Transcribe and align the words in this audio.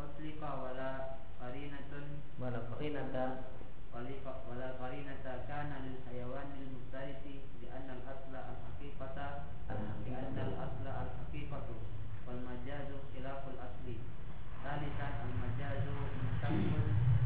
أطلق 0.00 0.42
ولا 0.64 0.92
قرينة 1.40 1.92
ولا 2.40 2.58
قرينة 2.70 3.36
ولا 4.50 4.68
قرينة 4.82 5.24
كان 5.48 5.70
للحيوان 5.84 6.48
المفترس 6.60 7.24
لأن 7.62 7.88
الأصل 7.96 8.34
الحقيقة 8.36 9.16
لأن 10.06 10.36
الأصل 10.48 10.86
الحقيقة 10.86 11.66
والمجاز 12.26 12.88
خلاف 13.14 13.42
الأصل 13.48 13.86
ثالثا 14.64 15.08
المجاز 15.24 15.84
منتقل 16.20 16.82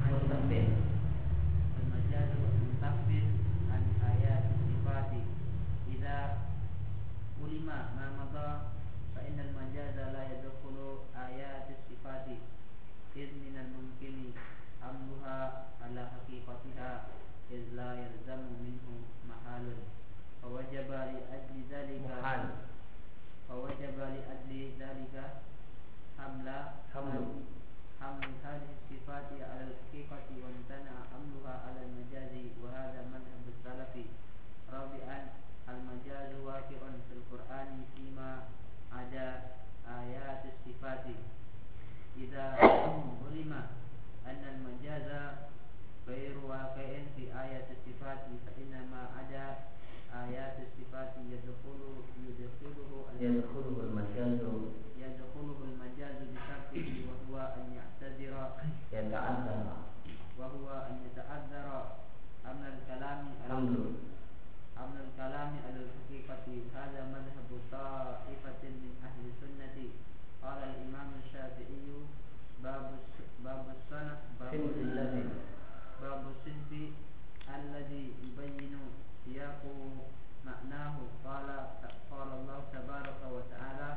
منتقل 0.06 0.68
المجاز 1.82 2.30
منتقل 2.62 3.26
عن 3.72 3.82
آيات 4.14 4.44
الصفات 4.54 5.12
إذا 5.92 6.38
علم 7.42 7.66
ما 7.66 8.06
مضى 8.20 8.75
فإن 9.16 9.36
المجاز 9.40 9.96
لا 10.14 10.22
يدخل 10.32 10.76
آيات 11.16 11.66
الصفات 11.76 12.26
إذ 13.16 13.28
من 13.44 13.54
الممكن 13.64 14.16
حملها 14.82 15.66
على 15.82 16.02
حقيقتها 16.14 16.90
إذ 17.50 17.62
لا 17.74 17.90
يلزم 17.94 18.42
منه 18.64 18.86
محال 19.28 19.66
فوجب 20.42 20.90
لأجل 20.90 21.56
ذلك 21.70 22.00
محال 22.10 22.44
فوجب 23.48 23.98
لأجل 23.98 24.52
ذلك 24.80 25.14
حمل 26.18 26.48
حمل 26.94 27.24
حمل 28.00 28.30
هذه 28.44 28.70
الصفات 28.78 29.28
على 29.50 29.62
الحقيقة 29.70 30.28
وامتنع 30.42 30.94
حملها 31.12 31.54
على 31.66 31.80
المجاز 31.86 32.32
وهذا 32.62 33.00
مذهب 33.14 33.44
السلف 33.54 34.06
رابعا 34.72 35.18
المجاز 35.68 36.30
واقع 36.44 36.80
في 37.08 37.12
القرآن 37.18 37.84
فيما 37.96 38.42
ada 38.97 39.25
ayat 39.85 40.41
sifati 40.65 41.13
idza 42.17 42.57
ulima 43.29 43.69
anna 44.25 44.47
al-majaza 44.57 45.19
ghairu 46.09 46.49
waqi'in 46.49 47.05
fi 47.13 47.29
ayat 47.29 47.69
sifati 47.85 48.33
fa 48.41 48.51
inna 48.57 48.81
ma 48.89 49.13
ada 49.21 49.69
ayat 50.25 50.57
sifati 50.73 51.21
yadkhulu 51.29 52.09
yadkhuluhu 52.25 53.13
yadkhuluhu 53.21 53.79
al-majazu. 53.85 54.73
yadkhuluhu 54.97 55.61
al-majazu 55.69 56.25
bi 56.25 56.37
معناه 80.77 80.97
قال 81.25 81.49
قال 82.11 82.29
الله 82.39 82.59
تبارك 82.73 83.19
وتعالى 83.33 83.91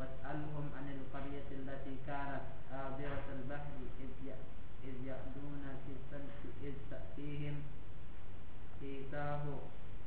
واسألهم 0.00 0.64
عن 0.76 0.86
القرية 0.96 1.48
التي 1.60 1.94
كانت 2.06 2.40
عابرة 2.72 3.26
البحر 3.36 3.72
إذ 4.00 4.12
ي- 4.28 4.40
إذ 4.88 4.96
يعدون 5.06 5.64
في 5.84 5.90
السبت 5.98 6.40
إذ 6.64 6.74
تأتيهم 6.90 7.56
إيتاه 8.82 9.42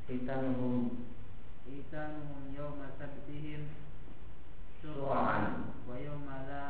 ختامهم 0.08 0.90
إيتانهم 1.70 2.42
يوم 2.58 2.78
سبتهم 2.98 3.62
شرعا 4.82 5.38
ويوم 5.88 6.26
لا 6.48 6.66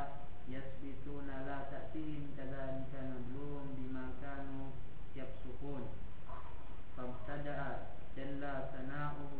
يسبتون 0.49 1.27
لا 1.49 1.59
تأتيهم 1.73 2.25
كذلك 2.37 2.93
نبلوهم 3.01 3.52
جل 8.42 8.42
ثناؤه 8.74 9.34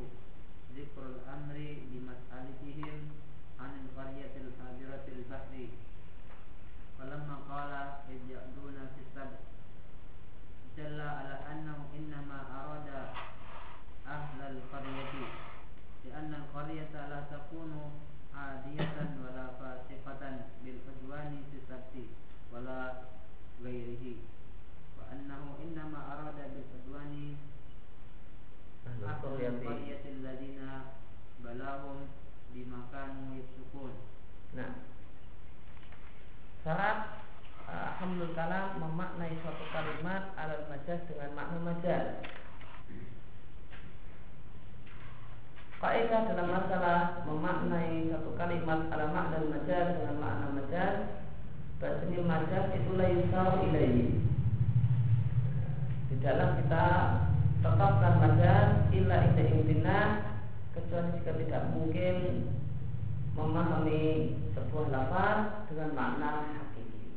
ذكر 0.78 1.02
الأمر 1.14 1.58
بمسألتهم 1.90 2.98
عن 3.60 3.72
القرية 3.84 4.34
الحاضرة 4.46 5.06
البحر 5.18 5.54
فلما 7.00 7.36
قال 7.50 7.72
إذ 8.14 8.22
يأتون 8.30 8.78
في 8.94 9.00
السبت 9.06 9.42
دل 10.78 11.02
على 11.02 11.36
أنه 11.52 11.78
إنما 11.98 12.40
أراد 12.60 12.90
أهل 14.08 14.40
القرية 14.58 15.14
لأن 16.06 16.34
القرية 16.34 16.94
لا 17.10 17.22
تكون 17.34 17.72
عادية 18.36 18.98
ولا 19.24 19.48
فاسقة 19.60 20.22
بالعدوان 20.64 21.41
kanu 32.93 33.41
yusukun. 33.41 33.97
Nah, 34.53 34.85
syarat 36.61 37.25
uh, 37.65 37.97
kalam 38.37 38.67
memaknai 38.77 39.41
suatu 39.41 39.65
kalimat 39.73 40.37
alal 40.37 40.69
majas 40.69 41.01
dengan 41.09 41.33
makna 41.33 41.59
majas. 41.65 42.05
Kaidah 45.83 46.31
dalam 46.31 46.47
masalah 46.47 47.27
memaknai 47.27 48.07
satu 48.13 48.39
kalimat 48.39 48.87
ala 48.93 49.11
makna 49.11 49.43
majas 49.51 49.99
dengan 49.99 50.17
makna 50.23 50.47
majas 50.55 50.95
Bahasanya 51.83 52.23
majas 52.23 52.65
itu 52.79 52.95
laisau 52.95 53.67
ilaihi 53.67 54.23
dalam 56.23 56.55
kita 56.63 56.87
tetapkan 57.67 58.15
majas 58.23 58.87
illa 58.95 59.27
indah 59.35 60.23
kecuali 60.71 61.19
jika 61.19 61.33
tidak 61.35 61.63
mungkin 61.75 62.17
memahami 63.33 64.37
sebuah 64.53 64.87
lafaz 64.93 65.65
dengan 65.73 65.91
makna 65.97 66.31
hakiki. 66.53 67.17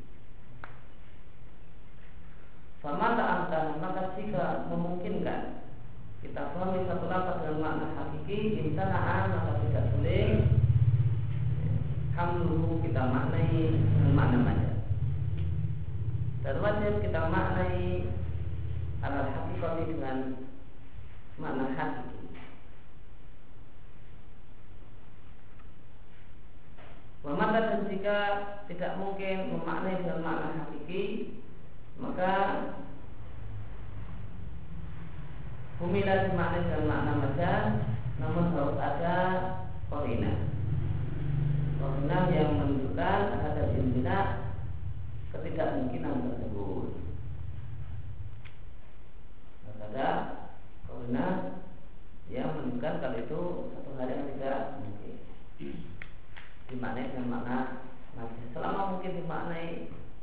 Famata 2.79 3.23
antara 3.23 3.75
maka 3.81 4.15
jika 4.15 4.71
memungkinkan 4.71 5.65
kita 6.23 6.55
pahami 6.55 6.87
satu 6.87 7.05
lafaz 7.11 7.43
dengan 7.43 7.59
makna 7.59 7.87
hakiki, 7.99 8.63
insanaan 8.63 9.35
maka 9.35 9.53
tidak 9.67 9.85
boleh 9.91 10.25
hamluhu 12.15 12.79
kita 12.79 13.01
maknai 13.11 13.75
dengan 13.75 14.11
makna 14.15 14.37
majaz. 14.39 14.75
Dan 16.47 16.55
wajib 16.63 17.03
kita 17.03 17.21
maknai 17.27 18.07
alal 19.03 19.27
hakikati 19.35 19.83
dengan 19.91 20.17
makna 21.35 21.75
hakiki. 21.75 22.14
Maka 27.25 27.57
dan 27.57 27.89
jika 27.89 28.19
tidak 28.69 29.01
mungkin 29.01 29.57
memaknai 29.57 29.97
dengan 29.97 30.21
makna 30.21 30.49
hakiki, 30.61 31.33
maka 31.97 32.33
Humilah 35.75 36.31
dimaknai 36.31 36.63
dengan 36.69 36.87
makna 36.87 37.13
majaz 37.19 37.65
Namun 38.21 38.53
harus 38.53 38.77
ada 38.79 39.17
korina. 39.89 40.53
Korina 41.81 42.17
yang 42.29 42.61
menunjukkan 42.61 43.19
ada 43.41 43.73
jimbina 43.73 44.19
Ketidakmungkinan 45.33 46.29
tersebut. 46.29 46.87
Harus 49.65 49.79
ada 49.91 50.09
korina 50.87 51.27
yang 52.31 52.55
menunjukkan 52.55 52.93
kalau 53.03 53.17
itu 53.19 53.41
satu 53.73 53.89
hal 53.99 54.07
yang 54.07 54.23
tidak 54.31 54.79
mungkin 54.79 54.94
Dimaknai 56.71 57.13
dengan 57.13 57.29
makna 57.29 57.57
majaz 58.17 58.49
Selama 58.53 58.97
mungkin 58.97 59.11
dimaknai 59.21 59.67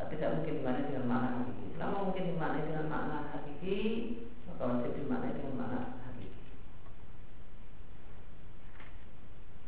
tidak 0.02 0.34
mungkin 0.34 0.60
dimaknai 0.60 0.88
dengan 0.90 1.06
makna 1.08 1.28
hakiki 1.40 1.66
Selama 1.78 1.96
mungkin 2.10 2.24
dimaknai 2.28 2.66
dengan 2.66 2.86
makna 2.90 3.16
hakiki 3.32 3.80
maka 4.52 4.68
wajib 4.68 4.92
dimaknai 4.94 5.32
dengan 5.32 5.54
makna 5.58 5.80
hakiki. 6.04 6.54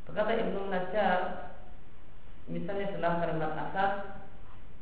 Berkata 0.05 0.33
Ibnu 0.37 0.61
Najjar, 0.69 1.21
misalnya 2.53 2.93
setelah 2.93 3.19
kalimat 3.25 3.53
asad, 3.57 3.93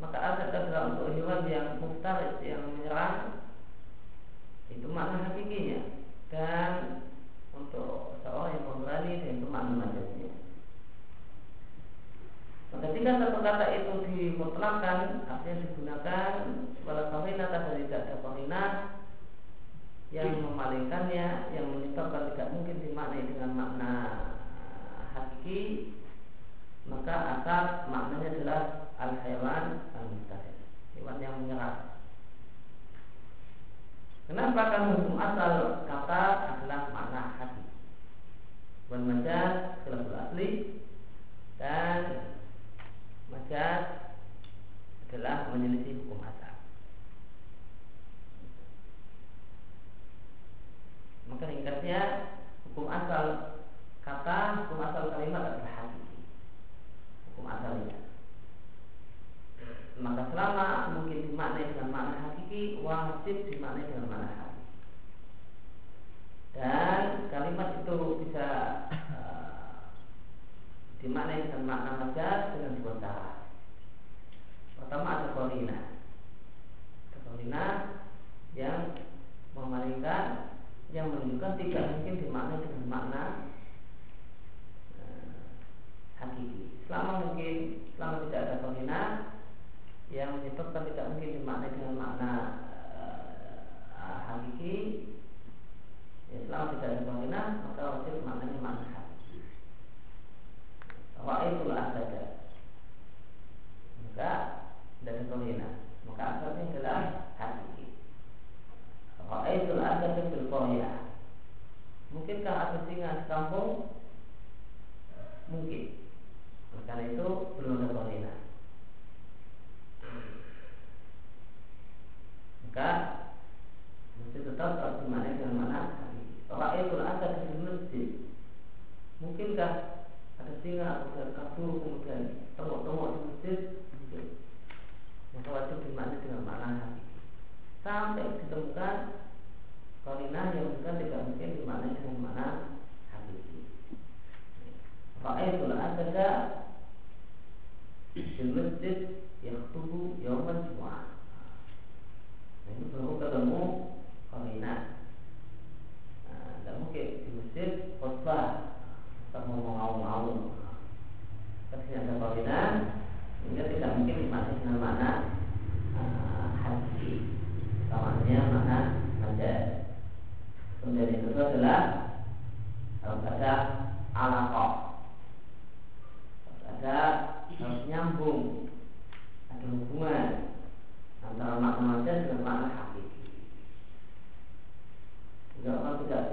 maka 0.03 0.19
asad 0.19 0.51
adalah 0.51 0.93
untuk 0.93 1.15
hewan 1.15 1.47
yang 1.47 1.79
muftaris, 1.79 2.43
yang 2.43 2.67
menyerang, 2.67 3.47
itu 4.69 4.85
makna 4.91 5.31
hakikinya. 5.31 5.81
Dan 6.33 6.73
untuk 7.55 8.19
seorang 8.27 8.59
yang 8.59 8.67
pemberani, 8.67 9.13
itu 9.23 9.47
makna 9.47 9.87
majasnya. 9.87 10.42
Maka 12.73 12.87
jika 12.97 13.21
satu 13.21 13.39
kata 13.45 13.67
itu 13.77 13.93
dimutlakan, 14.09 15.29
artinya 15.29 15.61
digunakan, 15.61 16.33
walau 16.89 17.07
kawinah 17.13 17.49
atau 17.53 17.77
tidak 17.77 18.01
ada 18.09 18.17
kawinah, 18.25 18.69
yang 20.13 20.45
memalingkannya 20.45 21.57
yang 21.57 21.67
menyebabkan 21.73 22.33
tidak 22.33 22.53
mungkin 22.53 22.85
dimaknai 22.85 23.25
dengan 23.33 23.51
makna 23.57 23.93
hakiki 25.17 25.97
maka 26.85 27.41
asal 27.41 27.89
maknanya 27.89 28.29
adalah 28.37 28.63
al 29.01 29.13
hewan 29.25 29.65
al 29.97 30.05
mustahil 30.13 30.57
hewan 30.93 31.17
yang 31.17 31.35
menyerah. 31.41 31.97
Kenapa 34.29 34.63
kan 34.69 34.83
hukum 34.93 35.17
asal 35.17 35.53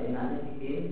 seenaknya 0.09 0.41
bikin 0.41 0.89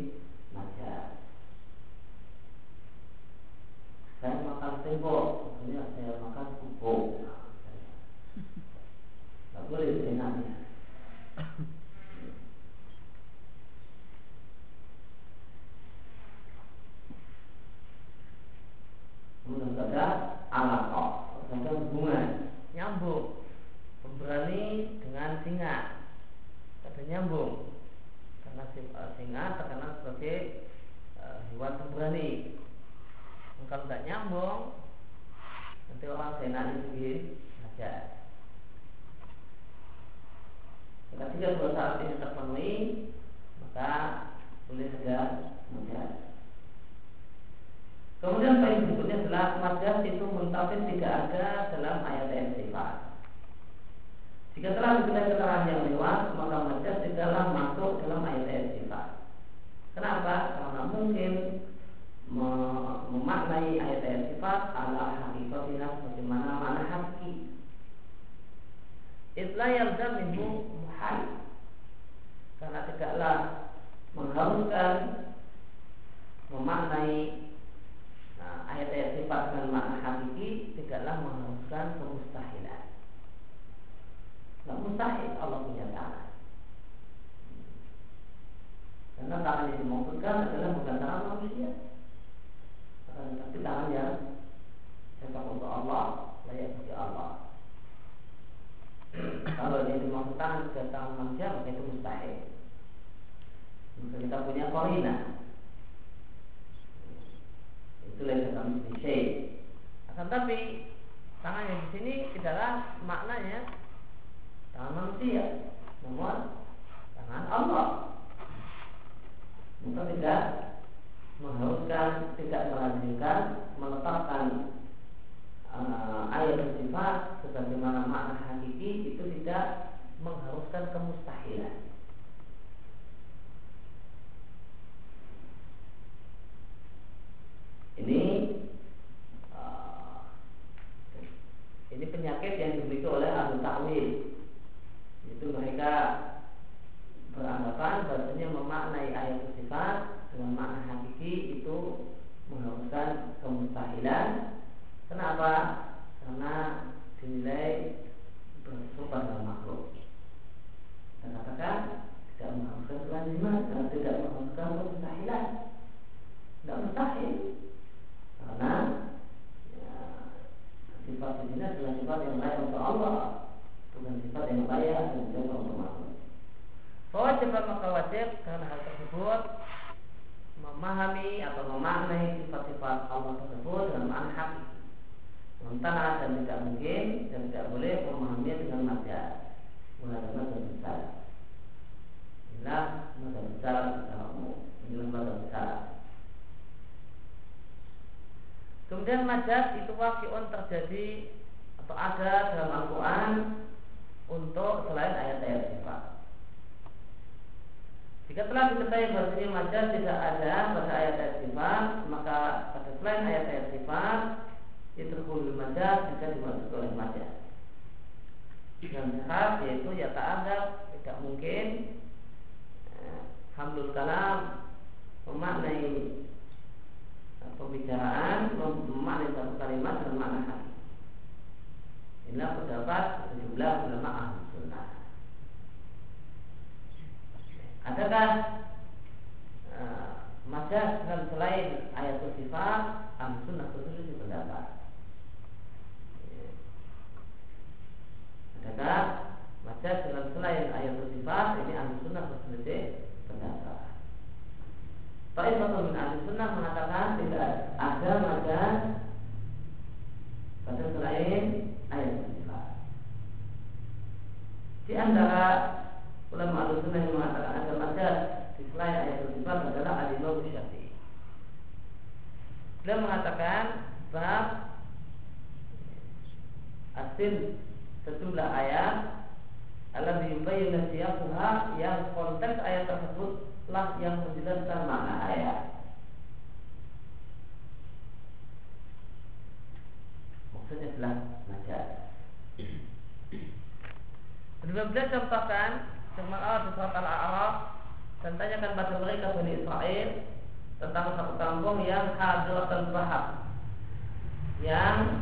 yang 304.66 305.22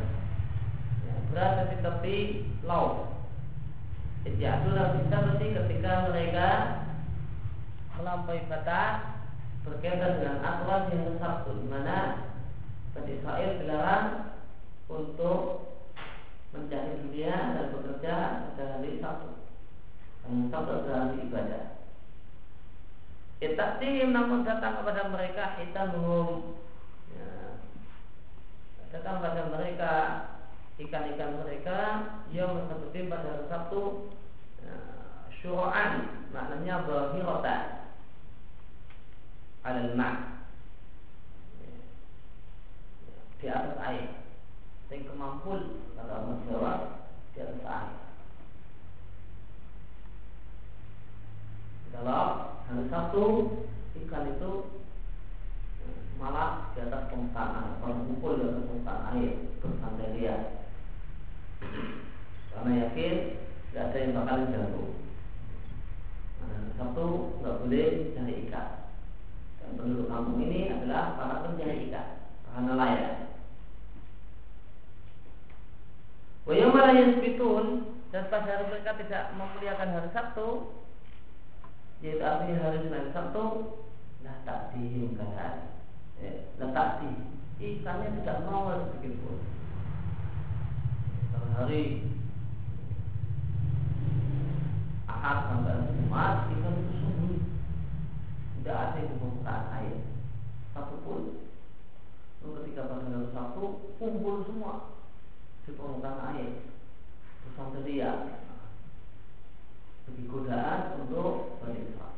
berada 1.32 1.68
di 1.72 1.77
tepi 1.84 2.18
laut. 2.63 3.12
Jadi 4.25 4.42
Ijazul 4.42 4.74
bisa 4.74 5.15
berarti 5.22 5.48
ketika 5.54 5.92
mereka 6.10 6.50
melampaui 8.00 8.42
batas 8.50 9.15
berkaitan 9.65 10.22
dengan 10.22 10.42
aturan 10.42 10.89
yang 10.94 11.18
sabtu 11.22 11.51
di 11.62 11.65
mana 11.70 12.25
Bani 12.96 13.12
Israel 13.20 13.51
dilarang 13.60 14.08
untuk 14.88 15.39
mencari 16.56 17.04
dunia 17.04 17.36
dan 17.36 17.65
bekerja 17.75 18.15
pada 18.56 18.63
hari 18.77 19.04
Sabtu. 19.04 19.30
Dan 20.24 20.48
Sabtu 20.48 20.72
adalah 20.72 21.12
hari 21.12 21.27
ibadah. 21.27 21.63
Itaktim 23.44 24.15
namun 24.15 24.48
datang 24.48 24.80
kepada 24.80 25.12
mereka 25.12 25.60
hitam 25.60 25.92
datang 28.96 29.20
pada 29.20 29.52
mereka 29.52 29.94
ikan-ikan 30.80 31.44
mereka 31.44 31.80
yang 32.32 32.56
bersabtu 32.56 33.12
pada 33.12 33.44
Sabtu 33.52 33.82
uh, 34.64 35.28
syuru'an 35.36 36.24
maknanya 36.32 36.88
berhirota 36.88 37.56
alal 39.68 39.92
ma' 40.00 40.16
di 43.44 43.52
atas 43.52 43.75
air. 43.84 44.08
Yang 44.88 45.12
kemampuan 45.12 45.84
kata 46.00 46.40
Jawa 46.48 46.74
di 47.36 47.40
atas 47.44 47.64
air. 47.68 47.94
Kalau 51.92 52.24
hari 52.64 52.86
Sabtu 52.88 53.24
ikan 54.08 54.24
itu 54.40 54.52
malah 56.16 56.72
di 56.72 56.80
atas 56.84 57.12
permukaan 57.12 57.80
kalau 57.84 58.08
kumpul 58.08 58.40
di 58.40 58.44
atas 58.48 58.64
permukaan 58.64 59.04
air 59.16 59.32
bersandaria 59.60 60.36
karena 62.56 62.72
yakin 62.88 63.16
tidak 63.72 63.86
ada 63.92 63.98
yang 64.00 64.16
bakal 64.16 64.38
jatuh 64.48 64.90
nah, 66.40 66.62
satu 66.80 67.08
nggak 67.44 67.58
boleh 67.60 67.88
cari 68.16 68.34
ikan 68.48 68.70
dan 69.60 69.70
penduduk 69.76 70.08
kampung 70.08 70.40
ini 70.40 70.72
adalah 70.72 71.20
para 71.20 71.36
pencari 71.44 71.92
ikan 71.92 72.08
para 72.48 72.60
nelayan 72.64 73.16
Wayamala 76.46 76.94
yasbitun 76.94 77.98
dan 78.14 78.30
pada 78.30 78.46
hari 78.46 78.70
mereka 78.70 78.94
tidak 79.02 79.34
memuliakan 79.34 79.98
hari 79.98 80.10
Sabtu 80.14 80.78
yaitu 82.06 82.22
artinya 82.22 82.70
hari 82.70 82.86
Senin 82.86 83.10
Sabtu 83.12 83.46
nah 84.22 84.46
tak 84.46 84.78
dihimkan 84.78 85.76
letak 86.60 86.90
di. 87.02 87.12
Ikannya 87.56 88.20
tidak 88.20 88.44
mau 88.52 88.68
sedikit 88.76 89.16
pun 89.24 89.40
kalau 91.36 91.52
hari 91.52 92.00
Ahad 95.04 95.38
sampai 95.52 95.84
Jumat 95.92 96.48
ikan 96.48 96.80
itu 96.80 96.94
sungguh. 96.96 97.44
Tidak 98.56 98.72
ada 98.72 99.00
di 99.04 99.20
permukaan 99.20 99.66
air. 99.84 100.00
Satu 100.72 100.96
pun. 101.04 101.44
Ketika 102.40 102.88
hari 102.88 103.30
Sabtu 103.36 103.64
kumpul 104.00 104.48
semua. 104.48 104.96
Di 105.68 105.75
permukaan 105.75 106.40
air. 106.40 106.64
Bersama 107.44 107.84
dia. 107.84 108.40
Bagi 110.08 110.24
godaan 110.32 111.04
untuk 111.04 111.60
Israel 111.68 112.15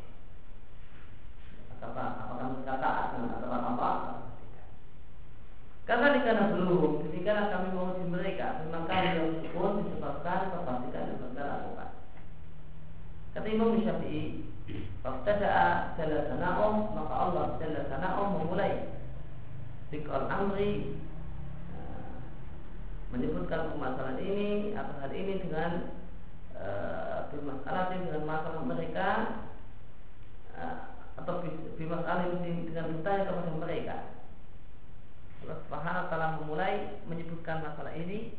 kata 1.78 2.04
apakah 2.26 2.48
taat 2.66 3.06
dengan 3.16 3.36
aturan 3.38 3.64
apa? 3.76 3.90
Karena 5.88 6.20
karena 6.20 6.52
belum, 6.52 7.08
ketika 7.08 7.48
kami 7.48 7.72
menguji 7.72 8.06
mereka, 8.12 8.68
maka 8.68 8.92
yang 8.92 9.40
pun 9.56 9.88
disebabkan 9.88 10.52
kefasikan 10.52 11.08
yang 11.08 11.20
mereka 11.24 11.44
lakukan. 11.48 11.90
Kata 13.32 13.48
Imam 13.48 13.80
Syafi'i, 13.80 14.44
Faktadaa 15.00 15.96
jalla 15.96 16.28
sana'um, 16.28 16.92
maka 16.92 17.14
Allah 17.16 17.56
jalla 17.56 17.88
sana'um 17.88 18.44
memulai 18.44 18.92
Dikal 19.88 20.28
amri 20.28 21.00
eh, 21.72 22.20
menyebutkan 23.16 23.72
permasalahan 23.72 24.20
ini 24.20 24.76
atau 24.76 25.00
hal 25.00 25.12
ini 25.16 25.40
dengan 25.40 25.96
uh, 26.52 27.32
bermasalah 27.32 27.96
dengan 27.96 28.28
masalah 28.28 28.68
mereka 28.68 29.10
uh, 30.60 30.97
atau 31.18 31.42
bimas 31.76 32.06
alim 32.06 32.40
dengan 32.42 32.94
bertanya 32.94 33.28
kepada 33.30 33.52
mereka. 33.58 33.98
Allah 35.46 35.58
Subhanahu 35.66 36.10
telah 36.12 36.30
memulai 36.42 36.76
menyebutkan 37.10 37.66
masalah 37.66 37.94
ini 37.98 38.38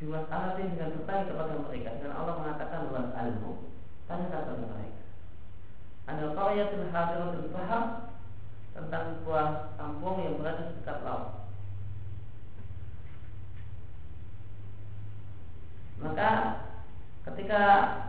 bimas 0.00 0.28
alim 0.32 0.72
dengan 0.76 0.96
bertanya 1.00 1.24
kepada 1.28 1.54
mereka 1.60 1.90
dan 2.00 2.10
Allah 2.12 2.34
mengatakan 2.40 2.88
was 2.92 3.10
almu 3.12 3.52
tanya 4.08 4.26
kepada 4.32 4.52
mereka. 4.56 5.02
Anda 6.06 6.26
qaryatul 6.32 6.88
hadiratul 6.94 7.50
bahar 7.50 7.84
tentang 8.76 9.04
sebuah 9.18 9.74
kampung 9.80 10.16
yang 10.22 10.36
berada 10.38 10.70
di 10.70 10.74
dekat 10.80 10.98
laut. 11.02 11.48
Maka 15.96 16.30
Ketika 17.26 17.62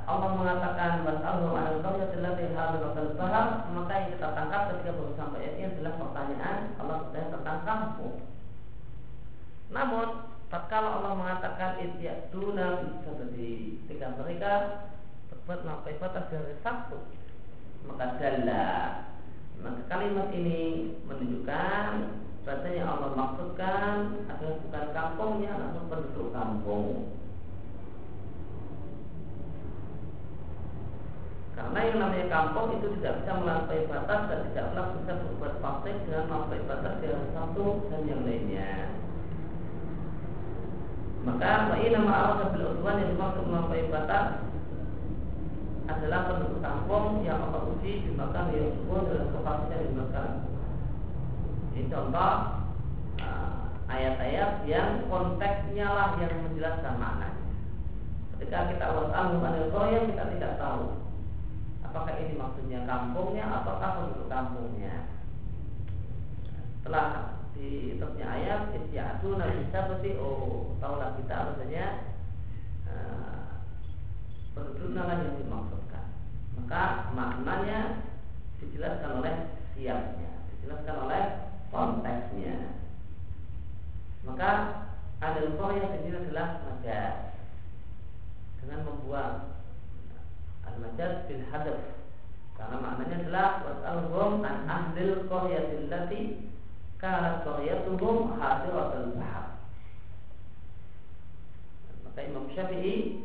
Allah 0.05 0.29
mengatakan 0.37 1.01
Was'alhum 1.01 1.57
anil 1.57 1.81
qaryatil 1.81 2.21
lati 2.21 2.53
bahar 2.53 3.65
Maka 3.73 3.93
yang 3.97 4.13
kita 4.13 4.27
tangkap 4.29 4.61
ketika 4.69 4.93
baru 4.93 5.13
sampai 5.17 5.41
ayat 5.41 5.73
adalah 5.73 5.93
pertanyaan 5.97 6.57
Allah 6.77 6.95
bertanya 7.01 7.33
tentang 7.33 7.59
kampung 7.65 8.15
Namun 9.73 10.07
tatkala 10.53 11.01
Allah 11.01 11.13
mengatakan 11.17 11.81
isya'duna 11.81 12.67
seperti 13.01 13.81
ketika 13.89 14.13
mereka 14.21 14.51
berbuat 15.33 15.59
melampaui 15.65 15.97
batas 15.97 16.29
dari 16.29 16.53
Sabtu 16.61 17.01
Maka 17.89 18.21
dalla. 18.21 18.69
Maka 19.65 19.81
kalimat 19.89 20.29
ini 20.29 20.93
menunjukkan 21.09 21.89
Bahasanya 22.45 22.83
Allah 22.85 23.11
maksudkan 23.11 24.23
adalah 24.29 24.55
bukan 24.61 24.85
kampungnya 24.95 25.51
namun 25.57 25.83
penduduk 25.91 26.31
kampung 26.31 27.17
Karena 31.57 31.79
yang 31.89 31.97
namanya 31.97 32.27
kampung 32.29 32.77
itu 32.77 32.93
tidak 33.01 33.25
bisa 33.25 33.31
melampaui 33.33 33.89
batas 33.89 34.21
dan 34.29 34.39
tidaklah 34.45 34.85
bisa 34.93 35.11
berbuat 35.17 35.53
fasik 35.57 35.95
dengan 36.05 36.23
melampaui 36.29 36.61
batas 36.69 36.93
dengan 37.01 37.23
satu 37.33 37.65
dan 37.89 38.01
yang 38.05 38.21
lainnya. 38.21 38.93
Maka 41.25 41.73
ini 41.81 41.97
nama 41.97 42.13
Allah 42.13 42.53
bil 42.53 42.77
udwan 42.77 43.01
yang 43.01 43.09
dimaksud 43.17 43.43
melampaui 43.49 43.89
batas 43.89 44.27
adalah 45.89 46.19
penduduk 46.29 46.61
kampung 46.61 47.25
yang 47.25 47.41
Allah 47.41 47.73
uji 47.73 48.05
di 48.05 48.11
makan 48.13 48.53
yang 48.53 48.77
subur 48.77 49.09
dalam 49.09 49.33
kefasikan 49.33 49.81
di 49.81 49.93
makan. 49.97 50.29
Ini 51.73 51.81
contoh 51.89 52.33
ayat-ayat 53.87 54.51
yang 54.69 55.09
konteksnya 55.09 55.87
lah 55.89 56.09
yang 56.21 56.37
menjelaskan 56.45 57.01
maknanya. 57.01 57.41
Ketika 58.37 58.69
kita 58.69 58.85
wasal 58.93 59.41
yang 59.89 60.05
kita 60.13 60.23
tidak 60.37 60.53
tahu 60.61 61.06
apakah 61.97 62.21
ini 62.21 62.37
maksudnya 62.37 62.85
kampungnya 62.85 63.49
ataukah 63.49 63.89
penduduk 63.97 64.29
kampungnya? 64.29 65.09
Setelah 66.77 67.41
di 67.57 67.97
terusnya 67.97 68.25
ayat 68.29 68.69
isyatu 68.77 69.33
nabi 69.33 69.65
seperti 69.73 70.13
oh 70.21 70.77
tahulah 70.77 71.17
kita 71.17 71.49
maksudnya 71.49 71.85
uh, 72.85 73.65
penduduk 74.53 74.93
nama 74.93 75.25
yang 75.25 75.41
dimaksudkan. 75.41 76.05
Maka 76.61 77.09
maknanya 77.17 78.05
dijelaskan 78.61 79.17
oleh 79.17 79.35
siapnya 79.73 80.31
dijelaskan 80.53 80.95
oleh 81.01 81.23
konteksnya. 81.73 82.77
Maka 84.21 84.49
ada 85.17 85.41
yang 85.41 85.57
sendiri 85.97 86.29
adalah 86.29 86.61
majas 86.61 87.33
dengan 88.61 88.85
membuang 88.85 89.56
al-majaz 90.77 91.25
bil 91.25 91.43
hadaf. 91.49 91.81
Karena 92.53 92.77
maknanya 92.81 93.17
adalah 93.25 93.49
was'alhum 93.65 94.45
an 94.45 94.57
ahlil 94.65 95.25
qaryatil 95.25 95.89
lati 95.89 96.47
kanat 96.97 97.45
qaryatuhum 97.45 98.41
hadiratul 98.41 99.13
bahar 99.13 99.61
maka 102.01 102.19
Imam 102.25 102.49
Syafi'i 102.49 103.21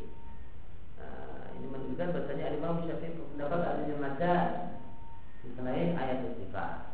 uh, 1.00 1.56
ini 1.56 1.66
menunjukkan 1.72 2.12
bahasanya 2.12 2.52
Imam 2.52 2.84
Syafi'i 2.84 3.16
berpendapat 3.16 3.60
adanya 3.64 3.96
majaz 3.96 4.48
selain 5.56 5.96
ayat 5.96 6.36
sifat 6.36 6.92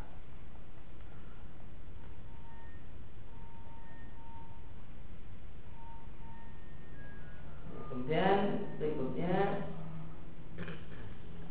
Kemudian 7.89 8.39
berikutnya 8.77 9.65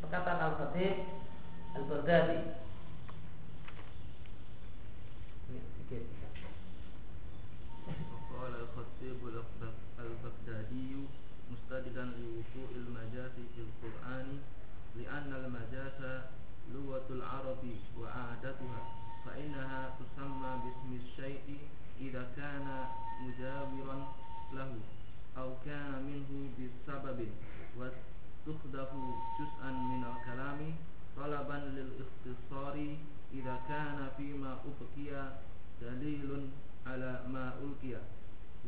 perkataan 0.09 0.41
Al-Khatib 0.41 0.97
Al-Baghdadi 1.77 2.41
وقال 8.29 8.55
الخطيب 8.55 9.19
البغدادي 9.99 10.91
مستدلا 11.53 12.05
لوقوع 12.17 12.69
المجاز 12.77 13.35
في 13.57 13.61
القرآن 13.69 14.29
لأن 14.97 15.31
المجاز 15.33 16.01
لغة 16.75 17.07
العرب 17.11 17.63
وعادتها 18.01 18.81
فإنها 19.27 19.81
تسمى 20.01 20.53
باسم 20.65 20.91
الشيء 21.05 21.59
إذا 22.01 22.25
كان 22.37 22.67
مجاورا 23.25 23.97
له 24.53 24.73
أو 25.39 25.49
كان 25.65 25.93
منه 26.09 26.31
بسبب 26.57 27.19
تخدف 28.48 28.90
جزءا 29.40 29.72
من 29.72 30.02
الكلام 30.12 30.60
طلبا 31.18 31.58
للاختصار 31.76 32.76
إذا 33.34 33.56
كان 33.70 33.98
فيما 34.18 34.52
أبقي 34.68 35.10
dalilun 35.84 36.48
ala 36.88 37.28
ma 37.28 37.60
ulkiya 37.60 38.00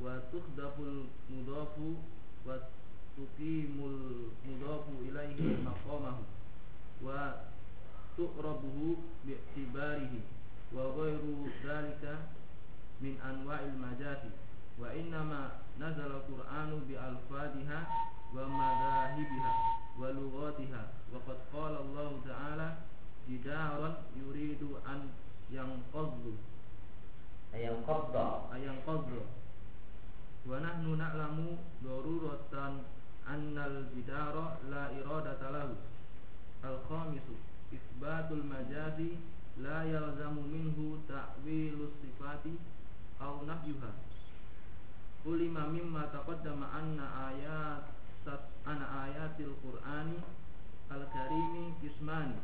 wa 0.04 0.20
tukhdaful 0.32 1.08
mudafu 1.32 1.96
wa 2.44 2.60
tuqimul 3.16 4.36
mudafu 4.44 4.94
ilaihi 5.08 5.64
maqamahu 5.64 6.24
wa 7.00 7.48
tuqrabuhu 8.20 9.00
bi'tibarihi 9.24 10.20
wa 10.76 10.92
ghairu 10.98 11.48
dhalika 11.64 12.14
nazala 15.81 16.21
al-Qur'anu 16.21 16.85
bi 16.87 16.95
alfadiha 16.95 17.79
wa 18.37 18.45
madhahibiha 18.45 19.53
wa 19.97 20.13
lughatiha. 20.13 20.83
Wa 21.11 21.19
qad 21.27 21.39
qala 21.51 21.81
Allah 21.81 22.11
ta'ala 22.29 22.69
jidaran 23.27 23.95
yuridu 24.15 24.77
an 24.85 25.09
yanqadhu 25.51 26.37
ayam 27.57 27.81
qadda 27.89 28.27
ayam 28.55 28.77
qadda 28.87 29.23
wa 30.47 30.61
nahnu 30.61 30.95
na'lamu 31.01 31.59
daruratan 31.83 32.85
annal 33.27 33.89
jidara 33.97 34.61
la 34.71 34.93
iradata 34.95 35.51
lahu. 35.51 35.75
Al-khamisu 36.63 37.35
isbatul 37.73 38.45
majazi 38.45 39.17
la 39.65 39.83
yalzamu 39.85 40.45
minhu 40.45 41.01
ta'wilu 41.09 41.89
sifati 42.01 42.55
aw 43.21 43.43
nafyuha 43.49 43.91
ulima 45.25 45.67
mimma 45.69 46.09
taqaddama 46.13 46.67
anna 46.73 47.07
ayat 47.29 47.85
anna 48.67 48.87
ayatil 49.05 49.55
qur'ani 49.63 50.19
al-karimi 50.91 51.75
kismani. 51.81 52.39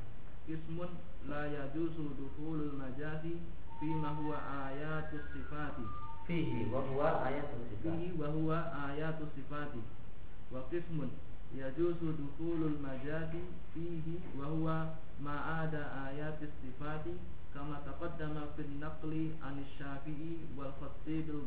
Kismun 0.46 0.88
la 1.28 1.46
yajuzu 1.46 2.14
dukhulul 2.14 2.72
majazi 2.78 3.40
fima 3.80 4.08
huwa 4.08 4.38
ayatus 4.70 5.26
sifati. 5.34 5.82
Fihi 6.26 6.70
wa 6.72 6.80
huwa 6.80 7.24
ayatus 7.26 7.62
sifati. 7.70 7.82
Fihi 7.82 8.08
wa 8.20 8.28
huwa 8.28 8.58
ayatus 8.88 9.28
sifati. 9.34 9.82
Wa 10.52 10.62
qismun 10.70 11.10
yajuzu 11.54 12.12
dukhulul 12.18 12.78
majazi 12.78 13.42
fihi 13.74 14.20
wa 14.40 14.46
huwa 14.46 14.94
ma 15.20 15.62
ada 15.62 15.92
ayatis 16.06 16.50
sifati 16.62 17.14
kama 17.54 17.80
taqaddama 17.86 18.52
fil 18.56 18.70
naqli 18.80 19.32
an 19.40 19.64
syafi'i 19.78 20.44
wal 20.58 20.72
khatib 20.80 21.30
al 21.30 21.42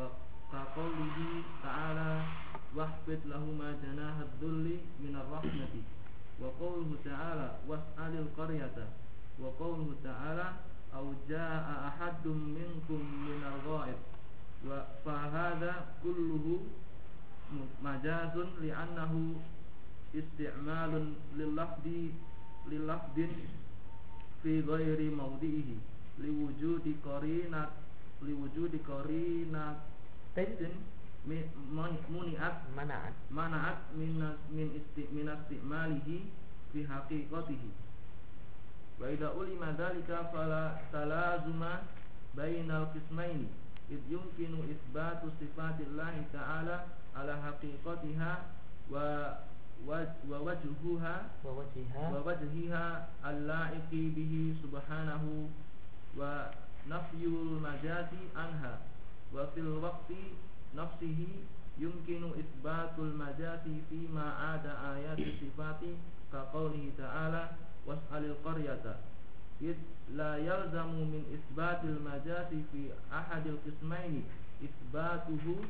wa 0.00 0.08
kaqawlihi 0.50 1.44
ta'ala 1.62 2.24
wahfid 2.74 3.20
lahuma 3.28 3.76
janaha 3.82 4.24
dhulli 4.40 4.80
minar 4.98 5.28
rahmati 5.28 5.84
wa 6.40 6.48
qawluhu 6.58 6.96
ta'ala 7.04 7.60
was'alil 7.68 8.28
qaryata 8.36 8.86
wa 9.38 9.52
qawluhu 9.60 10.00
ta'ala 10.02 10.64
aw 10.96 11.04
jaa 11.28 11.92
ahadum 11.92 12.56
minkum 12.56 13.04
minal 13.28 13.60
ghaib 13.62 14.00
wa 14.64 14.88
fa 15.04 15.28
hadha 15.30 15.94
kulluhu 16.02 16.66
majazun 17.84 18.48
li'annahu 18.58 19.36
isti'malun 20.16 21.14
lil 21.36 21.54
lafdi 21.54 22.10
lil 22.66 22.88
qarinatin 30.34 30.74
muniat 32.10 32.56
manaat. 32.76 33.14
manaat 33.30 33.78
min 33.94 34.22
min 34.50 34.68
isti 34.78 35.08
min 35.12 35.28
istimalihi 35.28 36.18
fi 36.72 36.86
haqiqatihi. 36.86 37.70
Wa 39.00 39.06
idza 39.10 39.32
ulima 39.34 39.72
dzalika 39.76 40.24
fala 40.32 40.80
talazuma 40.92 41.82
bainal 42.36 42.86
qismaini 42.94 43.48
id 43.90 44.00
yumkinu 44.10 44.64
isbatu 44.70 45.30
sifatillahi 45.38 46.22
ta'ala 46.32 46.86
ala 47.16 47.34
haqiqatiha 47.44 48.32
wa 48.90 49.04
wa 49.86 50.38
wajhuha 50.46 51.14
wa 51.44 51.50
wajhiha. 51.58 52.02
wa 52.12 52.20
wajhiha 52.22 52.84
al-la'iqi 53.24 54.12
bihi 54.14 54.56
subhanahu 54.62 55.48
wa 56.16 56.52
nafyul 56.88 57.60
majazi 57.60 58.20
anha 58.36 58.78
wa 59.34 59.46
fil 59.54 59.78
waqti 59.82 60.34
nafsihi 60.74 61.46
yumkinu 61.78 62.34
isbatul 62.42 63.12
majazi 63.16 63.82
fi 63.88 63.98
ma 64.12 64.26
ada 64.54 64.72
ayat 64.94 65.18
sifati 65.40 65.96
ka 66.32 66.50
qawlihi 66.52 66.92
ta'ala 66.98 67.56
was'alil 67.86 68.36
qaryata. 68.44 68.98
Id 69.60 69.76
la 70.16 70.36
yalzamu 70.40 71.04
min 71.06 71.24
isbatil 71.36 72.00
majazi 72.00 72.64
fi 72.72 72.90
ahadil 73.12 73.58
qismaini 73.64 74.24
isbatuhu 74.60 75.64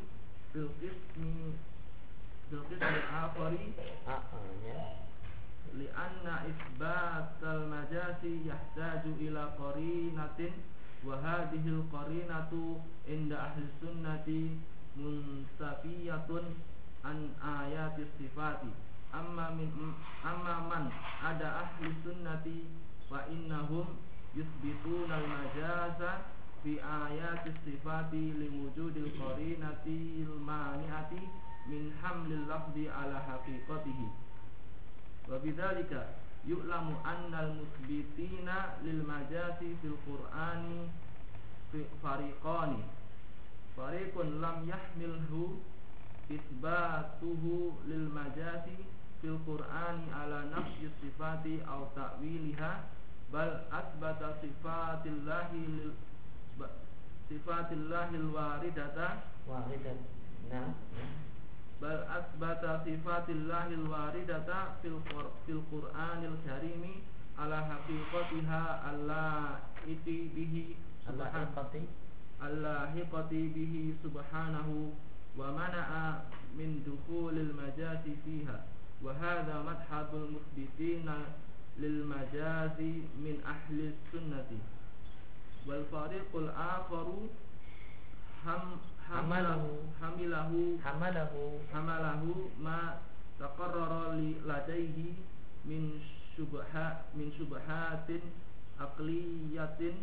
fil 0.52 0.70
qismi 0.80 1.54
fil 2.50 2.62
qismi 2.70 3.00
akhari 3.22 3.74
ya. 4.66 4.82
Lianna 5.70 6.50
isbatal 6.50 7.70
majasi 7.70 8.42
yahtaju 8.42 9.12
ila 9.22 9.54
qarinatin 9.54 10.50
wa 11.06 11.16
hadhihi 11.24 11.82
qarinatu 11.92 12.80
inda 13.08 13.36
an 17.04 17.30
ayati 17.40 18.04
sifati. 18.18 18.68
Amma 19.12 19.50
min 19.56 19.72
amma 20.24 20.54
innahum 23.32 23.86
yusbituna 24.36 25.14
al 25.16 25.26
majaza 25.26 26.20
fi 26.62 26.78
ayati 26.78 27.50
sifati 27.64 28.22
liwujudil 28.38 29.10
qarinati 29.18 30.22
al 30.28 30.38
mani'ati 30.46 31.22
min 31.68 31.90
ala 32.88 33.18
yu'lamu 36.48 36.96
annal 37.04 37.52
musbitina 37.58 38.80
lil 38.84 39.04
majasi 39.04 39.76
fil 39.82 39.96
qur'ani 40.06 40.88
fariqani. 42.02 42.82
Fariqun 43.76 44.40
lam 44.40 44.66
yahmilhu 44.68 45.60
isbatuhu 46.30 47.76
lil 47.88 48.06
majasi 48.10 48.76
fil 49.20 49.38
qur'ani 49.46 50.10
ala 50.12 50.48
nafsi 50.50 50.88
sifati 51.00 51.60
aw 51.68 51.92
ta'wiliha 51.94 52.72
bal 53.32 53.52
asbata 53.70 54.36
sifatillahi 54.42 55.60
lil 55.76 55.92
sifatillahi 57.28 58.14
al 58.16 58.28
waridata. 58.34 59.08
Waridat 59.48 59.98
nah 60.50 60.74
bal 61.80 62.04
asbata 62.12 62.80
sifatillahi 62.84 63.74
alwaridata 63.74 64.76
fil 64.82 65.00
qur 65.08 65.26
fil 65.46 65.62
qur'anil 65.72 66.36
karimi 66.46 67.00
ala 67.40 67.58
haqiqatiha 67.70 68.60
alla 68.90 69.60
iti 69.88 70.28
bihi 70.34 70.76
al-haqiqati 71.08 71.88
allahiqati 72.40 73.40
bihi 73.56 73.96
subhanahu 74.04 74.92
wa 75.36 75.52
mana'a 75.56 76.28
min 76.56 76.84
dukhulil 76.84 77.52
majasi 77.56 78.12
fiha 78.24 78.60
wa 79.00 79.12
hadha 79.16 79.64
madhhabul 79.64 80.36
muthbitina 80.36 81.16
lil 81.80 82.04
majazi 82.04 83.08
hamalahu 89.10 89.90
hamilahu 90.00 90.78
hamalahu. 90.78 91.58
hamalahu 91.74 92.50
ma 92.62 93.02
taqarrara 93.42 94.14
li 94.14 94.38
ladaihi 94.46 95.18
min 95.66 95.98
subha 96.38 97.02
min 97.18 97.32
subhatin 97.34 98.22
aqliyatin 98.78 99.96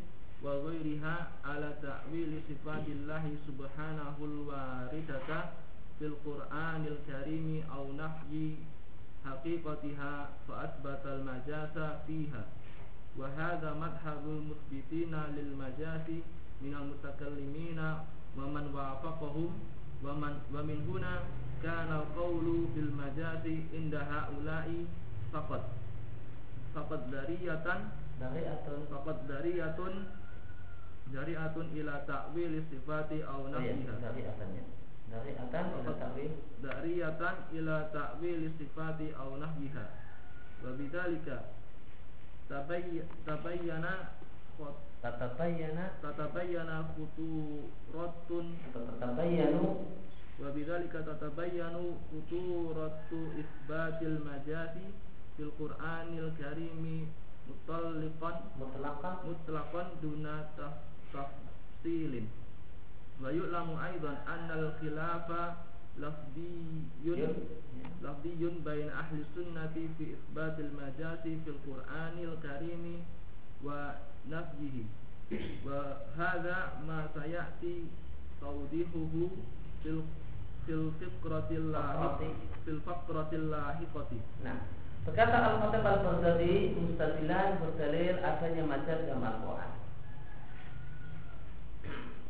wa 0.44 0.52
ghairiha 0.68 1.16
ala 1.44 1.72
ta'wil 1.82 2.36
sifatillahi 2.52 3.40
subhanahu 3.48 4.20
alwaridata 4.28 5.56
fil 5.98 6.14
qur'anil 6.28 7.00
karimi 7.08 7.64
aw 7.72 7.88
nahyi 7.96 8.60
haqiqatiha 9.24 10.12
fa 10.46 10.54
asbata 10.68 11.16
al 11.16 11.24
majasa 11.24 12.04
fiha. 12.06 12.44
Wa 13.18 13.26
hadha 13.34 13.74
madhhabul 13.74 14.46
muthbitina 14.52 15.34
lil 15.34 15.58
majasi 15.58 16.22
min 16.62 16.76
al 16.76 16.86
mutakallimina 16.92 18.06
wa 18.38 18.46
man 18.54 18.66
wafaqahum 18.70 19.52
wa 20.06 20.14
man 20.14 20.34
wa 20.54 20.62
min 20.62 20.86
huna 20.86 21.26
kana 21.62 22.06
qawlu 22.14 22.70
bil 22.78 22.92
majazi 22.94 23.66
inda 23.74 24.06
haula'i 24.06 24.86
faqat 25.34 25.64
faqat 26.78 27.02
dariyatan 27.10 27.90
dariatun. 28.22 28.80
faqat 28.94 29.18
dariyatun 29.26 29.94
dariatun 31.10 31.68
ila 31.82 31.96
ta'wil 32.06 32.54
sifati 32.70 33.24
aw 33.26 33.42
oh 33.42 33.50
ya 33.58 33.74
nafsiha. 33.74 33.94
dariatan 34.06 34.50
ya. 34.54 34.64
Dariatan 35.08 35.66
ila 35.82 35.92
ta'wil. 35.98 36.32
dariyatan 36.62 37.36
ila 37.58 37.78
ta'wil 37.90 38.42
sifati 38.60 39.08
aw 39.18 39.30
nahwiha 39.40 39.86
wa 40.62 40.70
bidzalika 40.78 41.38
tabayy 42.50 43.02
tabayyana 43.26 44.14
qad 44.58 44.76
tatabayyana 45.02 45.86
tatabayyana 46.02 46.90
khuturatun 46.98 48.46
atau 48.70 48.82
tatabayyanu 48.90 49.64
wa 50.38 50.48
bidzalika 50.54 51.02
tatabayyanu 51.06 51.98
khuturatu 52.10 53.20
isbatil 53.42 54.18
majasi 54.26 54.86
fil 55.38 55.54
Qur'anil 55.58 56.34
Karimi 56.42 57.06
mutalliqan. 57.48 58.36
Mutlaqan. 58.58 59.16
Mutlaqan 59.24 59.88
duna 60.02 60.50
taf- 60.58 60.82
tafsilin. 61.14 62.26
Wa 63.22 63.30
yu'lamu 63.30 63.78
aidan 63.78 64.18
annal 64.26 64.74
khilafa 64.82 65.62
lafdiyun. 66.02 67.34
Lafdiyun 68.02 68.66
bain 68.66 68.90
ahli 68.94 69.22
sunnati 69.38 69.90
fi 69.98 70.18
isbatil 70.18 70.74
majasi 70.74 71.38
fil 71.46 71.58
Qur'anil 71.66 72.34
Karimi 72.42 73.06
wa 73.64 73.98
hadha 76.18 76.58
ma 76.86 77.10
sayati 77.14 77.90
tawdihuhu 78.38 79.34
fil 79.84 80.02
fil 80.68 80.94
fiqratil 81.00 81.74
lahiq 81.74 82.38
fil 82.66 82.82
faqratil 82.84 83.48
lahiqati 83.50 84.20
Nah, 84.44 84.68
berkata 85.08 85.38
Al-Khatib 85.40 85.84
Al-Baghdadi 85.84 86.76
mustadilan 86.76 87.64
berdalil 87.64 88.16
adanya 88.22 88.64
majaz 88.68 89.00
dalam 89.08 89.24
Al-Quran. 89.24 89.72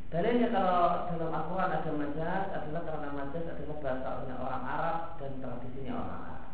Dalilnya 0.08 0.48
kalau 0.56 1.12
dalam 1.12 1.32
Al-Quran 1.36 1.70
ada 1.76 1.92
majaz 1.92 2.44
adalah 2.56 2.82
karena 2.88 3.10
majaz 3.12 3.44
adalah 3.44 3.78
bahasa 3.84 4.08
orang 4.40 4.63
Arab 4.63 5.00
dan 5.20 5.32
tradisinya 5.44 5.94
orang 6.00 6.22
Arab. 6.24 6.46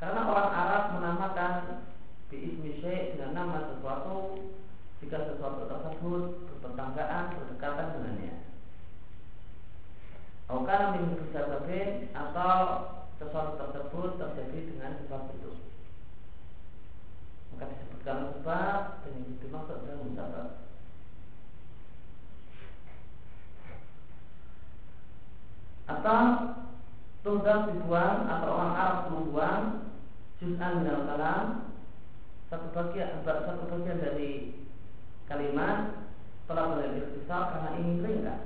Karena 0.00 0.24
orang 0.24 0.48
Arab 0.48 0.84
menamakan 0.96 1.84
biismi 2.32 2.80
syekh 2.80 3.20
dengan 3.20 3.36
nama 3.36 3.68
sesuatu 3.68 4.48
jika 5.04 5.28
sesuatu 5.28 5.68
tersebut 5.68 6.48
bertetanggaan, 6.48 7.36
berdekatan 7.36 8.00
dengannya. 8.00 8.34
Aukana 10.48 10.96
min 10.96 11.20
sebabin 11.28 12.08
atau 12.16 12.56
sesuatu 13.20 13.60
tersebut 13.60 14.16
terjadi 14.16 14.58
dengan 14.72 14.96
sebab 15.04 15.36
itu. 15.36 15.52
Maka 17.52 17.68
disebutkan 17.68 18.40
sebab 18.40 18.80
dan 19.04 19.12
yang 19.20 19.36
dimaksud 19.36 19.76
adalah 19.84 20.00
musabab. 20.00 20.48
Atau 25.90 26.20
tunggal 27.20 27.68
dibuang 27.68 28.24
atau 28.28 28.48
orang 28.48 28.74
Arab 28.76 28.98
membuang 29.12 29.64
juz'an 30.40 30.84
dalam 30.88 31.04
kalam 31.04 31.46
satu 32.48 32.72
bagian 32.72 33.20
satu 33.22 33.64
bagian 33.68 34.00
dari 34.00 34.56
kalimat 35.28 36.08
telah 36.50 36.64
boleh 36.74 36.98
ikhtisar 36.98 37.54
karena 37.54 37.70
ingin 37.78 38.02
ringkas. 38.02 38.42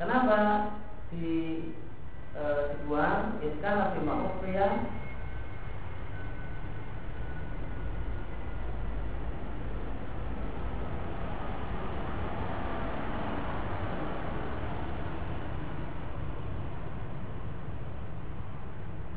Kenapa 0.00 0.38
di 1.12 1.70
e, 2.32 2.42
dibuang? 2.72 3.36
Iskala 3.44 3.92
fi 3.92 4.00
ma'ufiya 4.00 4.68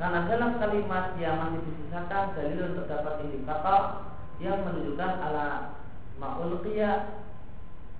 Karena 0.07 0.23
dalam 0.23 0.55
kalimat 0.55 1.19
yang 1.19 1.35
masih 1.35 1.67
disisakan 1.67 2.31
dalil 2.31 2.79
terdapat 2.79 3.27
indikator 3.27 4.07
yang 4.39 4.63
menunjukkan 4.63 5.11
ala 5.19 5.75
ma'ulqiyah 6.15 7.27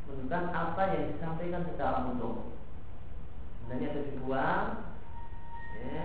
menunjukkan 0.08 0.43
apa 0.56 0.84
yang 0.96 1.04
disampaikan 1.12 1.67
secara 1.67 2.08
utuh. 2.08 2.56
Sebenarnya 3.60 3.91
itu 3.91 4.02
dibuang, 4.08 4.96
ya. 5.84 6.04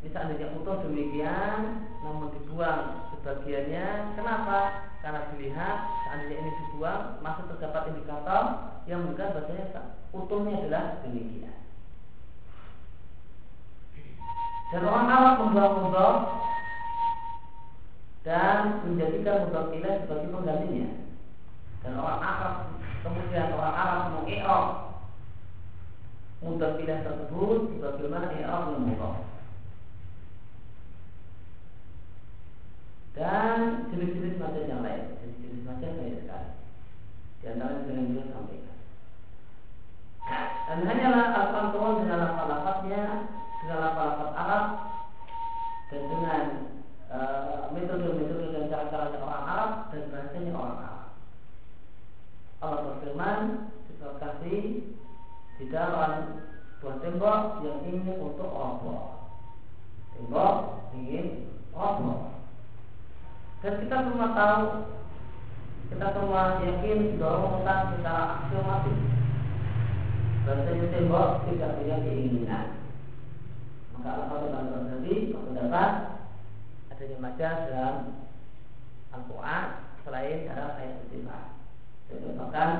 Ini 0.00 0.08
seandainya 0.08 0.56
utuh 0.56 0.88
demikian, 0.88 1.84
namun 2.00 2.32
dibuang 2.32 3.12
sebagiannya. 3.12 4.16
Kenapa? 4.16 4.88
Karena 5.04 5.36
dilihat 5.36 5.76
seandainya 6.08 6.48
ini 6.48 6.52
dibuang, 6.64 7.20
masih 7.20 7.44
terdapat 7.52 7.92
indikator 7.92 8.44
yang 8.88 9.04
menunjukkan 9.04 9.36
bahwasanya 9.36 9.66
utuhnya 10.16 10.64
adalah 10.64 10.84
demikian. 11.04 11.51
Dan 14.72 14.88
orang 14.88 15.04
Arab 15.04 15.34
membuang 15.44 15.74
mudhof 15.84 16.16
dan 18.24 18.80
menjadikan 18.88 19.44
mudhof 19.44 19.68
ilaih 19.76 20.00
sebagai 20.08 20.32
penggantinya. 20.32 20.88
Dan 21.84 21.92
orang 22.00 22.20
Arab 22.24 22.54
kemudian 23.04 23.52
orang 23.52 23.76
Arab 23.76 24.00
mengi'rab 24.16 24.66
mudhof 26.40 26.80
ilaih 26.80 27.04
tersebut 27.04 27.60
sebagaimana 27.76 28.32
i'rab 28.32 28.80
mudhof. 28.80 29.28
Dan 33.12 33.92
jenis-jenis 33.92 34.40
macam 34.40 34.64
yang 34.64 34.80
lain, 34.80 35.20
jenis-jenis 35.20 35.68
macam 35.68 36.00
banyak 36.00 36.24
sekali. 36.24 36.50
Di 37.44 37.46
antara 37.52 37.76
yang 37.76 38.08
beliau 38.08 38.24
sampaikan. 38.32 38.76
Dan 40.64 40.78
hanyalah 40.88 41.26
Al-Quran 41.36 42.00
dengan 42.00 42.18
lafaz-lafaznya 42.24 43.21
Arab 44.52 44.68
dan 45.88 46.02
dengan 46.12 46.44
metode-metode 47.72 48.52
dan 48.52 48.68
cara-cara 48.68 49.16
orang 49.16 49.44
Arab 49.48 49.70
dan 49.88 50.02
bahasanya 50.12 50.52
orang 50.52 50.76
Arab. 50.76 51.08
Allah 52.60 52.80
berfirman 52.84 53.40
surat 53.96 54.16
Kahfi 54.20 54.56
di 55.56 55.64
dalam 55.72 56.44
sebuah 56.76 56.96
tembok 57.00 57.40
yang 57.64 57.80
ingin 57.88 58.20
untuk 58.20 58.52
roboh. 58.52 59.32
Tembok 60.20 60.56
ingin 61.00 61.48
roboh. 61.72 62.44
Dan 63.64 63.80
kita 63.80 63.96
semua 64.04 64.36
tahu, 64.36 64.64
kita 65.96 66.06
semua 66.12 66.42
yakin 66.60 67.16
bahwa 67.16 67.56
tentang 67.56 67.82
secara 67.96 68.24
aksiomatis 68.36 69.00
bahasanya 70.44 70.86
tembok 70.92 71.28
tidak 71.48 71.70
punya 71.80 71.96
keinginan. 72.04 72.81
Maka 74.02 74.34
Allah 74.34 74.90
tadi 74.98 75.30
berpendapat 75.30 75.90
adanya 76.90 77.16
majaz 77.22 77.56
dalam 77.70 77.96
Al-Quran 79.14 79.64
selain 80.02 80.50
dalam 80.50 80.74
ayat 80.74 81.06
istifat. 81.06 81.44
Jadi 82.10 82.34
bahkan 82.34 82.70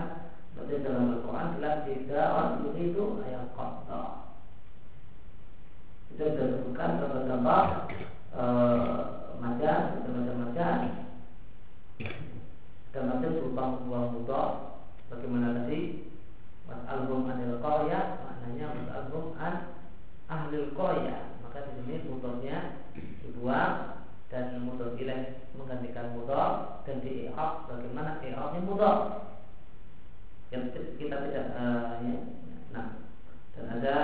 Berarti 0.52 0.84
dalam 0.84 1.16
Al-Quran 1.16 1.54
jelas 1.56 1.76
tidak 1.88 2.28
orang 2.28 2.76
itu 2.76 3.04
ayat 3.24 3.44
kota. 3.56 4.02
Kita 6.12 6.24
sudah 6.28 6.46
sebutkan 6.52 7.00
contoh-contoh 7.00 7.64
majaz, 9.40 9.82
macam 10.04 10.36
majaz, 10.44 10.80
dan 12.92 13.02
majaz 13.08 13.32
berupa 13.32 13.80
sebuah 13.80 14.02
mudah. 14.12 14.48
Bagaimana 15.08 15.56
tadi 15.56 16.08
Mas 16.68 16.88
album 16.88 17.28
anil 17.28 17.60
koya 17.60 18.22
maknanya 18.22 18.72
mas 18.72 18.88
album 18.96 19.36
an 19.36 19.81
ahlil 20.32 20.72
koya 20.72 21.36
maka 21.44 21.68
di 21.68 21.72
sini 21.80 22.08
mudahnya 22.08 22.88
dibuang 23.20 24.00
dan 24.32 24.56
mudah 24.64 24.96
ilaih 24.96 25.44
menggantikan 25.52 26.16
mudah 26.16 26.80
dan 26.88 27.04
di 27.04 27.28
i'rab 27.28 27.68
bagaimana 27.68 28.24
i'rabnya 28.24 28.60
mudah 28.64 28.96
yang 30.48 30.72
kita 30.72 31.16
tidak 31.28 31.46
uh, 31.56 32.00
ya. 32.00 32.16
nah 32.72 32.88
dan 33.52 33.64
ada 33.68 33.96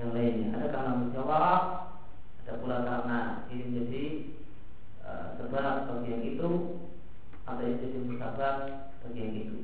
yang 0.00 0.16
lainnya. 0.16 0.56
Ada 0.56 0.66
karena 0.72 0.92
menjawab 0.96 1.60
ada 2.40 2.52
pula 2.56 2.76
karena 2.88 3.18
ini 3.52 3.62
menjadi 3.68 4.04
uh, 5.04 5.26
sebab 5.36 5.76
bagi 5.88 6.08
yang 6.08 6.24
itu 6.24 6.48
ada 7.44 7.62
yang 7.62 7.76
jadi 7.84 7.98
musabab 8.08 8.56
bagi 9.04 9.20
yang 9.20 9.34
itu 9.36 9.58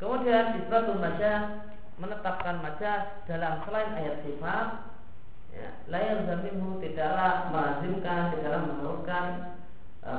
Kemudian 0.00 0.64
isbatul 0.64 0.96
majaz 0.96 1.68
menetapkan 2.00 2.64
majaz 2.64 3.20
dalam 3.28 3.60
selain 3.68 3.92
ayat 4.00 4.24
sifat 4.24 4.66
ya, 5.52 5.68
layar 5.92 6.24
zaminhu 6.24 6.80
tidaklah 6.80 7.52
melazimkan, 7.52 8.32
tidaklah 8.32 8.62
menurutkan 8.64 9.24
e, 10.00 10.12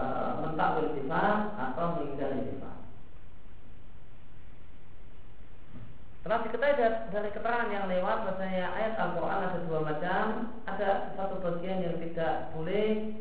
mentakwil 0.45 0.93
sifat 0.93 1.37
atau 1.57 1.85
mengingkari 1.97 2.45
sifat. 2.45 2.77
Telah 6.21 6.39
diketahui 6.45 6.77
dari 7.09 7.29
keterangan 7.33 7.73
yang 7.73 7.89
lewat 7.89 8.17
bahasanya 8.29 8.77
ayat 8.77 8.93
Al-Quran 9.01 9.41
ada 9.41 9.59
dua 9.65 9.79
macam. 9.81 10.23
Ada 10.69 10.89
satu 11.17 11.41
bagian 11.41 11.81
yang 11.81 11.97
tidak 11.97 12.53
boleh 12.53 13.17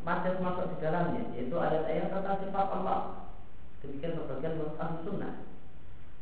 majaz 0.00 0.40
masuk 0.40 0.72
di 0.72 0.76
dalamnya 0.80 1.28
Yaitu 1.36 1.52
ayat-ayat 1.60 2.08
tentang 2.08 2.40
sifat 2.40 2.66
Allah. 2.72 3.28
Demikian 3.84 4.16
sebagian 4.16 4.56
menurut 4.56 4.80
sunnah 5.04 5.47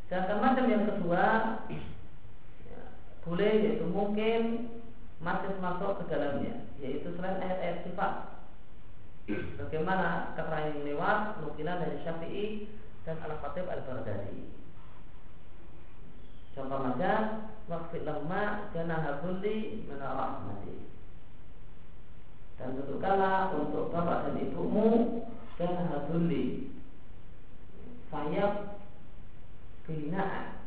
Sedangkan 0.07 0.39
macam 0.39 0.65
yang 0.71 0.87
kedua 0.87 1.25
ya, 1.67 2.81
boleh 3.27 3.53
yaitu 3.59 3.87
mungkin 3.91 4.71
masih 5.19 5.59
masuk 5.59 5.99
ke 6.03 6.15
dalamnya 6.15 6.63
yaitu 6.79 7.11
selain 7.19 7.43
ayat-ayat 7.43 7.83
sifat. 7.83 8.15
Bagaimana 9.59 10.39
keterangan 10.39 10.71
yang 10.71 10.87
lewat 10.95 11.19
nukilan 11.43 11.83
dari 11.83 11.99
Syafi'i 12.07 12.47
dan 13.03 13.19
Al-Fatih 13.27 13.67
Al-Baghdadi. 13.67 14.47
Contoh 16.55 16.79
saja 16.87 17.13
waqfid 17.67 18.07
lahma 18.07 18.71
janaha 18.71 19.21
dhulli 19.21 19.85
min 19.91 19.99
rahmati 19.99 20.87
dan 22.57 22.73
tentukanlah 22.73 23.53
untuk 23.53 23.93
bapak 23.93 24.33
dan 24.33 24.37
ibumu 24.41 25.21
janaha 25.61 26.09
dhulli 26.09 26.73
sayap 28.09 28.81
kehinaan 29.87 30.59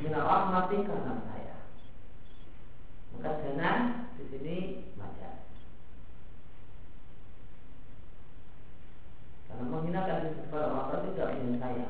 min 0.00 0.12
rahmati 0.12 0.76
karena 0.84 1.14
saya 1.24 1.56
maka 3.16 3.30
jana 3.40 3.72
di 4.16 4.24
sini 4.28 4.56
majas 5.00 5.40
karena 9.48 9.64
menghinakan 9.66 10.36
kepada 10.36 10.68
orang 10.68 11.04
tidak 11.10 11.32
punya 11.36 11.56
saya 11.60 11.88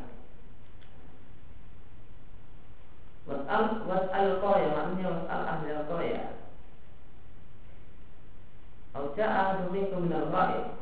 Was'al 3.31 3.87
was'al 3.87 4.43
qaya 4.43 4.67
maknanya 4.75 5.07
was'al 5.13 5.43
ahli 5.47 5.69
al-qaya. 5.71 6.23
Au 8.91 9.15
ja'a 9.15 9.63
dumikum 9.63 10.11
min 10.11 10.19
al-ghaib. 10.19 10.75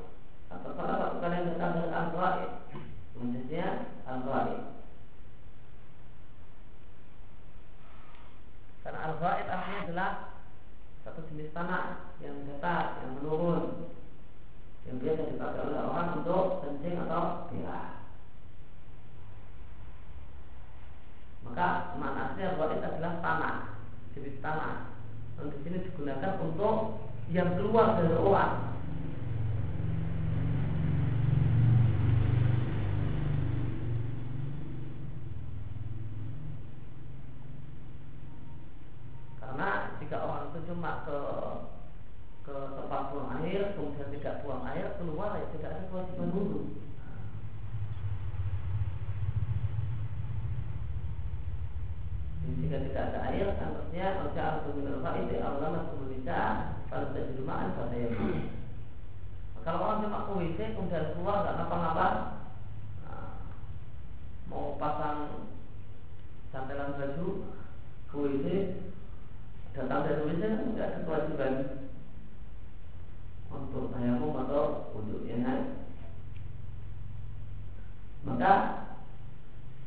Atau 0.49 0.73
satu 0.73 1.21
kalian 1.21 1.53
datang 1.53 1.77
dari 1.77 1.93
al-ghaib. 1.93 2.51
Maksudnya 3.19 3.67
al-ghaib. 4.07 4.63
Karena 8.87 8.99
al-ghaib 9.11 9.47
artinya 9.51 9.81
adalah 9.85 10.11
satu 11.03 11.21
jenis 11.35 11.51
tanah 11.51 12.15
yang 12.23 12.47
datar, 12.47 13.03
yang 13.03 13.19
menurun, 13.19 13.91
yang 14.87 15.03
biasa 15.03 15.35
dipakai 15.35 15.63
oleh 15.67 15.83
orang 15.83 16.23
untuk 16.23 16.63
kencing 16.63 16.97
atau 17.05 17.51
berak. 17.51 18.07
Maka 21.43 21.69
manasnya 21.99 22.55
itu 22.55 22.61
adalah 22.63 23.15
tanah, 23.19 23.57
jenis 24.15 24.39
tanah. 24.39 24.95
Dan 25.35 25.51
di 25.55 25.59
sini 25.67 25.79
digunakan 25.87 26.39
untuk 26.45 27.03
yang 27.35 27.59
keluar 27.59 27.99
dari 27.99 28.15
orang. 28.15 28.78
Karena 39.49 39.97
jika 39.97 40.17
orang 40.21 40.53
itu 40.53 40.61
cuma 40.69 41.09
ke 41.09 41.19
ke 42.45 42.57
tempat 42.77 43.03
buang 43.13 43.41
air, 43.41 43.73
kemudian 43.73 44.13
tidak 44.13 44.45
buang 44.45 44.65
air, 44.69 44.93
keluar 45.01 45.41
ya 45.41 45.49
tidak 45.57 45.73
ada 45.73 45.89
kewajiban 45.89 46.29
wudhu. 46.37 46.61
jika 52.69 52.85
tidak 52.85 53.05
ada 53.13 53.21
air 53.33 53.49
seharusnya 53.57 54.07
maka 54.25 54.43
aku 54.61 54.77
minal 54.77 55.01
faid 55.05 55.31
Allah 55.41 55.69
masuk 55.73 56.09
bisa 56.13 56.41
kalau 56.89 57.13
tidak 57.13 57.33
dilumaan 57.33 57.77
pada 57.77 57.97
yang 57.97 58.13
kalau 59.65 59.81
orang 59.85 60.01
cuma 60.05 60.25
ke 60.25 60.33
WC 60.33 60.59
kemudian 60.77 61.13
keluar 61.13 61.45
nggak 61.45 61.57
ngapa-ngapa 61.61 62.09
nah, 63.05 63.33
mau 64.49 64.81
pasang 64.81 65.49
santelan 66.53 66.97
baju 66.97 67.29
ke 68.09 68.17
WC 68.17 68.47
datang 69.77 70.01
dari 70.07 70.23
WC 70.29 70.43
tidak 70.45 70.89
ada 70.89 70.99
kewajiban 71.05 71.55
untuk 73.49 73.91
tayamum 73.93 74.37
atau 74.45 74.93
untuk 74.93 75.25
lain. 75.25 75.65
Maka 78.27 78.53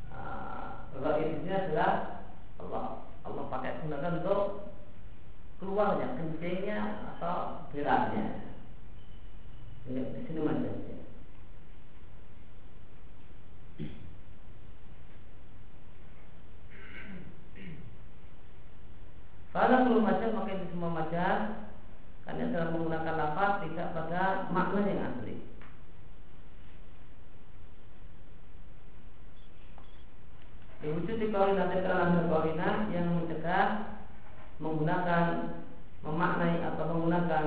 uh, 0.09 1.19
ini 1.21 1.51
adalah 1.51 2.25
Allah 2.57 3.05
Allah 3.21 3.43
pakai 3.49 3.85
gunakan 3.85 4.21
untuk 4.21 4.41
keluarnya 5.61 6.17
kencingnya 6.17 6.79
atau 7.15 7.69
beratnya 7.69 8.41
ini 9.85 10.01
di 10.01 10.21
sini 10.25 10.41
majasnya 10.41 10.97
Pada 19.51 19.83
belum 19.83 20.07
majas 20.07 20.31
maka 20.31 20.55
di 20.55 20.65
semua 20.71 20.95
majas 20.95 21.67
Karena 22.23 22.55
dalam 22.55 22.71
menggunakan 22.71 23.15
lafaz 23.19 23.67
tidak 23.67 23.91
pada 23.91 24.47
makna 24.49 24.81
yang 24.87 25.01
asli 25.11 25.35
Diwujud 30.81 31.17
di 31.21 31.27
korina 31.29 31.69
karena 31.69 32.25
korina 32.25 32.89
yang 32.89 33.21
mencegah 33.21 33.91
menggunakan 34.61 35.25
memaknai 36.01 36.65
atau 36.65 36.85
menggunakan 36.89 37.45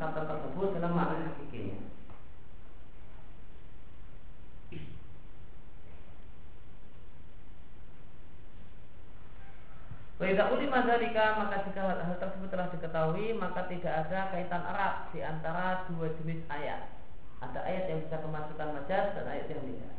kata 0.00 0.20
tersebut 0.24 0.68
dalam 0.76 0.96
makna 0.96 1.28
hakikinya. 1.32 1.80
Madalika 10.80 11.36
maka 11.36 11.60
jika 11.68 11.84
hal 11.84 12.16
tersebut 12.16 12.48
telah 12.48 12.72
diketahui 12.72 13.36
maka 13.36 13.68
tidak 13.68 14.08
ada 14.08 14.32
kaitan 14.32 14.64
erat 14.64 15.12
di 15.12 15.20
antara 15.20 15.84
dua 15.92 16.08
jenis 16.16 16.40
ayat. 16.48 16.88
Ada 17.44 17.60
ayat 17.68 17.84
yang 17.92 18.00
bisa 18.08 18.16
kemasukan 18.24 18.68
majas 18.72 19.12
dan 19.12 19.28
ayat 19.28 19.46
yang 19.52 19.60
tidak. 19.60 19.92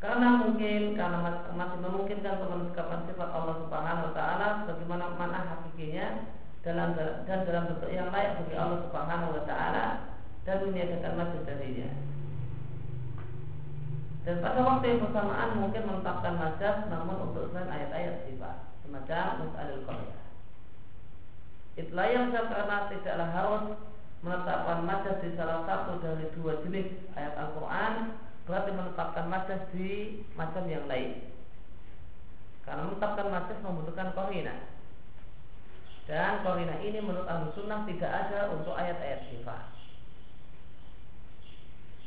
Karena 0.00 0.28
mungkin 0.40 0.96
karena 0.96 1.18
masih 1.52 1.78
memungkinkan 1.84 2.40
pemenskapan 2.40 3.04
sifat 3.04 3.28
Allah 3.28 3.60
Subhanahu 3.60 4.06
wa 4.08 4.12
taala 4.16 4.46
sebagaimana 4.64 5.12
mana 5.20 5.38
hakikinya 5.44 6.24
dalam 6.64 6.96
dan 6.96 7.44
dalam 7.44 7.68
bentuk 7.68 7.92
yang 7.92 8.08
layak 8.08 8.40
bagi 8.40 8.56
Allah 8.56 8.80
Subhanahu 8.88 9.36
wa 9.36 9.44
taala 9.44 9.84
dan 10.48 10.64
meniadakan 10.64 11.12
masjid 11.20 11.44
darinya. 11.44 12.09
Dan 14.20 14.44
pada 14.44 14.60
waktu 14.60 14.84
yang 14.84 15.00
bersamaan 15.08 15.56
mungkin 15.56 15.82
menetapkan 15.88 16.36
majas 16.36 16.76
namun 16.92 17.32
untuk 17.32 17.48
selain 17.50 17.72
ayat-ayat 17.72 18.28
sifat 18.28 18.56
semacam 18.84 19.48
Mus'alil 19.48 19.82
Qaryah. 19.88 20.20
Itulah 21.80 22.08
yang 22.12 22.28
karena 22.34 22.76
tidaklah 22.92 23.28
harus 23.32 23.64
menetapkan 24.20 24.84
majas 24.84 25.16
di 25.24 25.32
salah 25.32 25.64
satu 25.64 25.96
dari 26.04 26.28
dua 26.36 26.60
jenis 26.60 26.92
ayat 27.16 27.32
Al-Quran 27.40 28.20
berarti 28.44 28.70
menetapkan 28.76 29.26
majas 29.32 29.62
di 29.72 30.20
macam 30.36 30.68
yang 30.68 30.84
lain. 30.84 31.32
Karena 32.68 32.92
menetapkan 32.92 33.32
majas 33.32 33.58
membutuhkan 33.64 34.12
korina. 34.12 34.68
Dan 36.04 36.44
korina 36.44 36.76
ini 36.84 37.00
menurut 37.00 37.24
ahlu 37.24 37.56
sunnah 37.56 37.88
tidak 37.88 38.10
ada 38.12 38.52
untuk 38.52 38.76
ayat-ayat 38.76 39.32
sifat. 39.32 39.79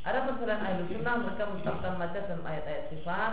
Ada 0.04 0.28
persoalan 0.28 0.60
ahlu 0.60 0.84
sunnah 0.92 1.14
mereka 1.24 1.48
menetapkan 1.48 1.96
majas 1.96 2.28
dalam 2.28 2.44
ayat-ayat 2.44 2.84
sifat. 2.92 3.32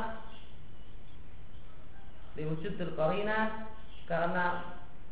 Diwujud 2.39 2.80
korina 2.95 3.67
karena 4.07 4.45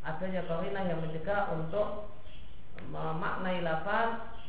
adanya 0.00 0.48
korina 0.48 0.80
yang 0.88 1.04
mencegah 1.04 1.52
untuk 1.52 2.08
memaknai 2.88 3.60
lafaz 3.60 4.40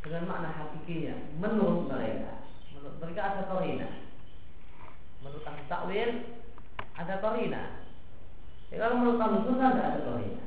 dengan 0.00 0.26
makna 0.26 0.50
hakikinya 0.50 1.14
menurut 1.38 1.86
mereka 1.86 2.42
menurut 2.72 2.96
mereka 2.98 3.20
ada 3.22 3.42
korina 3.46 3.88
menurut 5.20 5.44
ahli 5.44 5.64
takwil 5.68 6.10
ada 6.96 7.14
korina 7.20 7.62
ya, 8.72 8.76
kalau 8.80 8.94
menurut 8.98 9.20
ahli 9.20 9.38
sunnah 9.44 9.70
tidak 9.76 9.88
ada 9.92 10.00
korina 10.08 10.44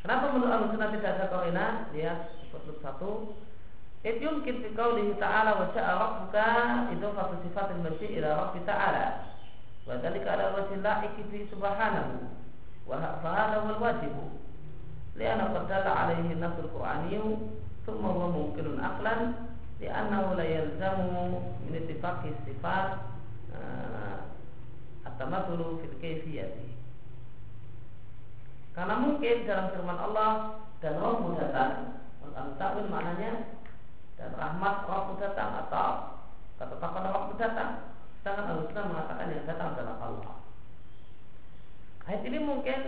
kenapa 0.00 0.24
menurut 0.32 0.52
ahli 0.52 0.66
sunnah 0.72 0.90
tidak 0.92 1.12
ada 1.16 1.26
korina 1.28 1.66
lihat 1.92 2.18
sebut 2.50 2.78
satu. 2.82 3.12
It 4.00 4.16
yumkin 4.16 4.64
fi 4.64 4.72
qawlihi 4.72 5.20
ta'ala 5.20 5.60
wa 5.60 5.68
sya'a 5.76 5.92
rabbuka 6.00 6.48
idhafatu 6.96 7.44
sifatil 7.44 7.84
masyi' 7.84 8.16
ila 8.16 8.48
rabbi 8.48 8.64
ta'ala. 8.64 9.28
Wa 9.84 10.00
dhalika 10.00 10.40
ala 10.40 10.56
la'iki 10.56 11.22
fi 11.28 11.38
subhanahu. 11.52 12.24
Wa 12.88 12.96
hadha 13.20 13.58
wal 13.60 13.76
wajibu 13.76 14.40
li'anna 15.20 15.52
qad 15.52 15.64
dalla 15.68 15.92
'alaihi 15.92 16.32
an-nasul 16.32 16.72
qur'aniyyu 16.72 17.52
thumma 17.84 18.08
huwa 18.08 18.28
mumkinun 18.32 18.80
aqlan 18.80 19.52
li'annahu 19.76 20.32
la 20.38 20.46
yalzamu 20.48 21.44
min 21.68 21.76
ittifaqi 21.76 22.32
sifat 22.48 23.04
at-tamathulu 25.04 25.84
fil 25.84 25.96
kayfiyati 26.00 26.79
karena 28.76 28.94
mungkin 29.02 29.36
dalam 29.44 29.66
firman 29.74 29.98
Allah 29.98 30.30
dan 30.78 30.96
roh 31.00 31.34
datang 31.36 32.00
Al-Ta'wil 32.30 32.88
maknanya 32.88 33.58
dan 34.16 34.30
rahmat 34.38 34.86
roh 34.86 35.18
datang 35.18 35.66
atau 35.66 35.88
pada 36.56 37.08
roh 37.10 37.34
datang 37.36 37.90
Sedangkan 38.20 38.52
Al-Sunnah 38.52 38.84
mengatakan 38.84 39.32
yang 39.32 39.48
datang 39.48 39.68
adalah 39.72 39.96
Allah. 40.04 40.34
Ayat 42.04 42.22
ini 42.28 42.38
mungkin 42.44 42.78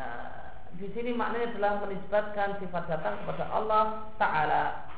uh, 0.00 0.64
di 0.80 0.88
sini 0.96 1.12
maknanya 1.12 1.52
adalah 1.52 1.72
menisbatkan 1.84 2.56
sifat 2.56 2.88
datang 2.88 3.20
kepada 3.20 3.52
Allah 3.52 4.08
Taala 4.16 4.88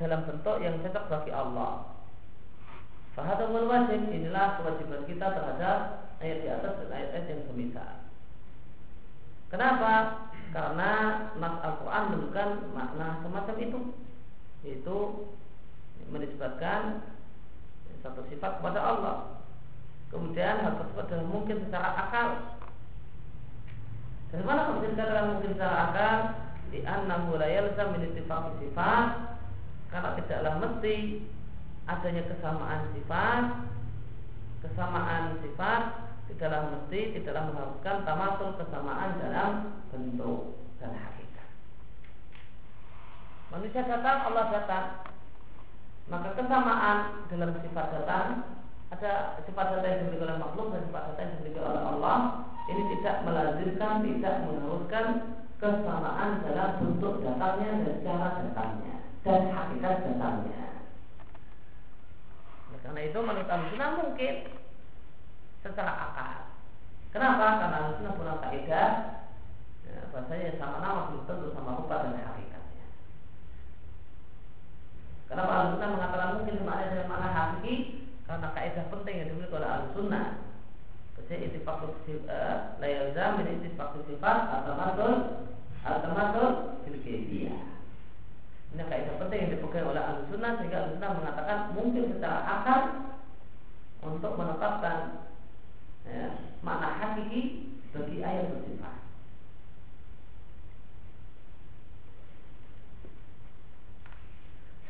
dalam 0.00 0.24
bentuk 0.24 0.64
yang 0.64 0.80
cocok 0.80 1.04
bagi 1.12 1.32
Allah. 1.36 1.92
Fahadamul 3.12 3.68
wajib 3.68 4.08
inilah 4.08 4.58
kewajiban 4.58 5.04
kita 5.06 5.26
terhadap 5.28 5.78
ayat 6.24 6.38
di 6.40 6.48
atas 6.48 6.72
dan 6.80 6.88
ayat-ayat 6.88 7.26
yang 7.30 7.42
semisal. 7.52 8.03
Kenapa? 9.52 9.92
Karena 10.54 10.90
nas 11.34 11.54
Al-Quran 11.66 12.04
menunjukkan 12.14 12.48
makna 12.72 13.18
semacam 13.26 13.56
itu, 13.58 13.80
yaitu 14.62 14.98
menisbatkan 16.08 17.02
satu 18.04 18.22
sifat 18.30 18.60
kepada 18.62 18.80
Allah. 18.80 19.16
Kemudian 20.12 20.62
hal 20.62 20.78
tersebut 20.78 21.10
adalah 21.10 21.26
mungkin 21.26 21.56
secara 21.66 21.88
akal. 22.06 22.28
Dari 24.30 24.44
mana 24.46 24.70
kemudian 24.70 24.94
dikatakan 24.94 25.26
mungkin 25.34 25.50
secara 25.58 25.76
akal? 25.90 26.16
Di 26.70 26.78
annahu 26.86 27.38
la 27.38 27.48
yalzam 27.50 27.98
min 27.98 28.14
sifat 28.14 29.34
karena 29.94 30.10
tidaklah 30.18 30.54
mesti 30.58 31.22
adanya 31.86 32.26
kesamaan 32.26 32.82
sifat 32.98 33.44
kesamaan 34.58 35.38
sifat 35.38 35.82
tidaklah 36.28 36.72
mesti 36.72 37.00
tidaklah 37.16 37.52
mengharuskan 37.52 37.96
tamasul 38.08 38.50
kesamaan 38.56 39.10
dalam 39.20 39.50
bentuk 39.92 40.58
dan 40.80 40.92
hakikat. 40.96 41.48
Manusia 43.52 43.82
datang 43.84 44.18
Allah 44.32 44.44
datang. 44.50 44.86
Maka 46.04 46.36
kesamaan 46.36 47.28
dalam 47.32 47.56
sifat 47.64 47.86
datang 47.96 48.26
ada 48.92 49.40
sifat 49.48 49.66
data 49.72 49.86
yang 49.88 49.98
dimiliki 50.04 50.24
oleh 50.28 50.36
makhluk 50.36 50.68
dan 50.76 50.84
sifat 50.88 51.02
data 51.12 51.20
yang 51.20 51.32
dimiliki 51.40 51.60
oleh 51.60 51.82
Allah. 51.82 52.16
Ini 52.64 52.82
tidak 52.96 53.16
melazimkan 53.28 53.94
tidak 54.04 54.34
mengharuskan 54.48 55.06
kesamaan 55.60 56.30
dalam 56.44 56.70
bentuk 56.80 57.14
datangnya 57.20 57.70
dan 57.84 57.96
cara 58.04 58.28
datangnya 58.40 58.94
dan 59.24 59.42
hakikat 59.52 59.96
datangnya. 60.04 60.64
Karena 62.84 63.00
itu 63.00 63.18
menurut 63.24 63.48
Ahlussunnah 63.48 63.90
mungkin 63.96 64.34
secara 65.64 65.92
akal. 65.96 66.32
Kenapa? 67.08 67.46
Karena 67.64 67.76
Ahlussunnah 67.80 68.14
punya 68.20 68.34
kaidah 68.44 68.90
ya, 69.88 69.96
bahasanya 70.12 70.60
sama 70.60 70.84
nama 70.84 71.08
belum 71.08 71.24
tentu 71.24 71.46
sama 71.56 71.80
rupa 71.80 72.04
dan 72.04 72.20
hakikatnya. 72.20 72.86
Kenapa 75.32 75.52
Ahlussunnah 75.56 75.90
mengatakan 75.96 76.30
mungkin 76.36 76.60
sama 76.60 76.72
ada 76.76 76.92
dengan 76.92 77.08
makna 77.08 77.28
hakiki? 77.32 77.74
Karena 78.28 78.48
kaidah 78.52 78.84
penting 78.92 79.14
yang 79.16 79.28
dimiliki 79.32 79.56
oleh 79.56 79.70
Ahlussunnah. 79.72 80.26
Jadi 81.24 81.56
eh, 81.56 82.56
la 82.76 82.88
yalzam 82.90 83.40
min 83.40 83.56
ittifaq 83.56 83.96
sifat 84.04 84.38
atau 84.44 84.76
matul 84.76 85.12
atau 85.80 86.10
matul 86.12 86.48
fil 86.84 87.00
ini 88.74 88.82
kaidah 88.90 89.14
penting 89.22 89.38
yang 89.46 89.52
dipegang 89.54 89.86
oleh 89.86 90.02
ahli 90.02 90.26
sunnah 90.34 90.58
sehingga 90.58 90.78
ahli 90.82 90.98
sunnah 90.98 91.12
mengatakan 91.14 91.58
mungkin 91.78 92.10
secara 92.10 92.38
akal 92.42 92.80
untuk 94.02 94.34
menetapkan 94.34 94.98
ya, 96.08 96.26
makna 96.60 96.88
hakiki 97.00 97.72
bagi 97.92 98.16
ayat 98.20 98.50
bersifat. 98.52 98.96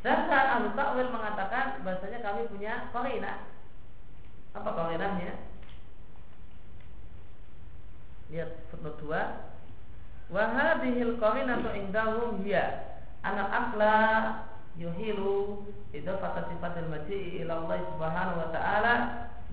Sedangkan 0.04 0.44
ahli 0.52 0.68
takwil 0.76 1.08
mengatakan 1.08 1.80
bahasanya 1.80 2.20
kami 2.20 2.44
punya 2.52 2.92
korina. 2.92 3.48
Apa 4.52 4.70
korinahnya? 4.76 5.32
Lihat 8.28 8.68
footnote 8.68 9.00
2. 9.00 10.32
Wahadihil 10.32 11.16
korinatu 11.16 11.72
indahum 11.72 12.44
hiya 12.44 12.96
anak 13.24 13.48
akla 13.48 13.96
yuhilu 14.76 15.64
idafat 15.96 16.52
sifatil 16.52 16.88
maji'i 16.92 17.44
ila 17.44 17.64
Allah 17.64 17.78
subhanahu 17.96 18.40
wa 18.44 18.48
ta'ala 18.52 18.94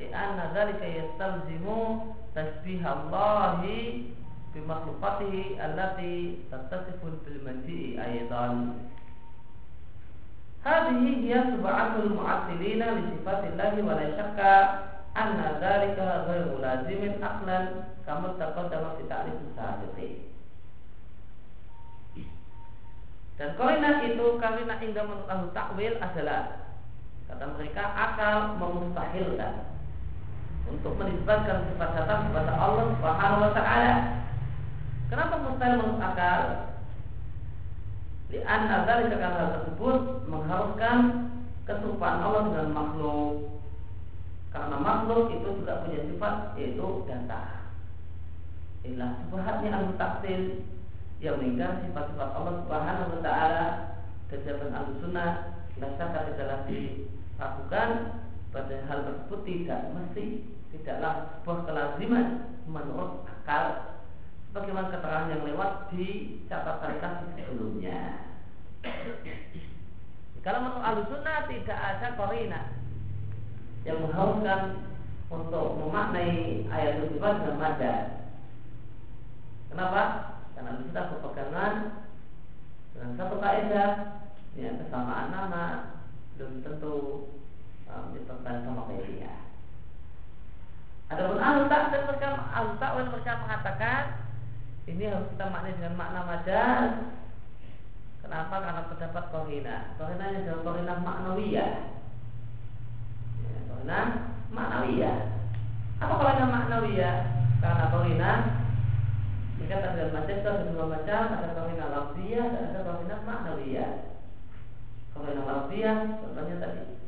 lianna 0.02 0.49
dhalika 0.58 0.86
yastalzimu 0.89 2.14
tasbih 2.34 2.82
Allah 2.82 3.62
bi 3.62 4.60
makhlukatihi 4.66 5.62
allati 5.62 6.41
tattasifu 6.49 7.22
bil 7.22 7.39
maji'i 7.45 8.02
aydan. 8.02 8.89
Hadhihi 10.62 11.26
hiya 11.26 11.58
sub'atul 11.58 12.18
mu'attilina 12.18 12.97
li 12.97 13.04
sifatillahi 13.18 13.80
wa 13.82 13.97
la 13.97 14.08
syakka 14.14 14.54
anna 15.18 15.58
dhalika 15.58 16.30
ghairu 16.30 16.62
lazimin 16.62 17.18
aqlan 17.18 17.95
kama 18.06 18.38
taqaddama 18.38 18.97
fi 18.99 19.04
ta'rif 19.10 19.38
sabiqin. 19.58 20.14
Dan 23.41 23.58
korinah 23.58 24.06
itu 24.06 24.38
karena 24.38 24.78
indah 24.78 25.02
menurut 25.02 25.49
takwil 25.58 25.97
adalah 25.97 26.62
kata 27.26 27.45
mereka 27.58 27.84
akal 27.89 28.60
memustahilkan 28.60 29.70
untuk 30.70 30.93
menisbatkan 30.99 31.72
sifat 31.72 31.89
datang 31.97 32.30
kepada 32.30 32.53
Allah 32.57 32.86
Subhanahu 32.93 33.45
wa 33.47 33.51
taala. 33.55 33.93
Kenapa 35.09 35.34
mustahil 35.43 35.80
menurut 35.82 36.01
akal? 36.03 36.41
Di 38.32 38.39
antara 38.47 39.03
karena 39.12 39.28
hal 39.36 39.49
tersebut 39.59 39.97
mengharuskan 40.32 40.97
keserupaan 41.68 42.24
Allah 42.24 42.41
dengan 42.47 42.70
makhluk. 42.72 43.59
Karena 44.51 44.78
makhluk 44.80 45.32
itu 45.36 45.47
juga 45.64 45.84
punya 45.84 45.99
sifat 46.07 46.36
yaitu 46.55 46.88
data. 47.07 47.72
Inilah 48.84 49.24
subhatnya 49.28 49.70
al-taktil 49.76 50.66
yang 51.22 51.38
meninggal 51.38 51.86
sifat-sifat 51.86 52.30
Allah 52.34 52.53
Subhanahu 52.66 53.14
wa 53.14 53.20
taala 53.22 53.66
kejaban 54.32 54.74
al-sunnah 54.74 55.62
tidak 55.76 56.24
tidaklah 56.34 56.59
dilakukan 56.66 57.89
pada 58.52 58.76
hal 58.88 58.99
tersebut 59.08 59.39
tidak 59.47 59.82
mesti 59.95 60.45
tidaklah 60.76 61.39
sebuah 61.39 61.60
kelaziman 61.68 62.28
menurut 62.68 63.24
akal 63.28 63.95
sebagaimana 64.52 64.91
keterangan 64.91 65.32
yang 65.32 65.43
lewat 65.47 65.72
di 65.95 66.08
catatan 66.52 66.99
kasus 66.99 67.30
sebelumnya. 67.39 68.28
Kalau 70.41 70.60
menurut 70.64 70.84
al-sunnah 70.84 71.47
tidak 71.47 71.80
ada 71.80 72.08
korina 72.20 72.62
yang 73.88 74.04
mengharuskan 74.04 74.84
untuk 75.32 75.80
memaknai 75.80 76.68
ayat 76.68 76.99
tersebut 76.99 77.34
dengan 77.39 77.58
mada. 77.62 77.95
Kenapa? 79.72 80.32
karena 80.62 80.78
kita 80.86 81.02
berpegangan 81.10 81.74
dengan 82.93 83.12
satu 83.18 83.36
kaidah 83.41 83.91
ya 84.54 84.70
kesamaan 84.78 85.34
nama 85.34 85.66
belum 86.38 86.62
tentu 86.62 86.95
dipertahankan 88.16 88.66
sama 88.66 88.89
kaidah. 88.89 89.38
Adapun 91.12 91.44
ahlu 91.44 91.68
dan 91.68 91.92
mereka 92.08 92.30
takwil 92.80 93.08
mereka 93.12 93.44
mengatakan 93.44 94.04
ini 94.88 95.04
harus 95.12 95.28
kita 95.36 95.46
maknai 95.52 95.76
dengan 95.76 96.00
makna 96.00 96.22
majaz. 96.24 96.92
Kenapa? 98.24 98.56
Karena 98.64 98.88
terdapat 98.88 99.24
korina. 99.34 99.78
Korina 100.00 100.26
yang 100.32 100.48
adalah 100.48 100.62
korina 100.64 100.94
maknawiyah. 101.04 101.74
Ya, 103.44 103.60
korina 103.68 104.00
maknawiyah. 104.56 105.18
Apa 106.00 106.14
korina 106.16 106.46
maknawiyah? 106.48 107.16
Karena 107.60 107.86
korina 107.92 108.32
Dikatakan 109.62 109.94
dalam 109.94 110.14
majaz 110.18 110.42
ada 110.42 110.66
dua 110.74 110.86
macam, 110.89 111.24
ada 111.38 111.54
kawinah 111.54 111.88
lafziyah 111.94 112.46
dan 112.50 112.64
ada 112.74 112.82
kawinah 112.82 113.20
maknawiyah. 113.22 113.92
Kawinah 115.14 115.46
lafziyah 115.46 115.98
contohnya 116.18 116.56
tadi. 116.58 117.01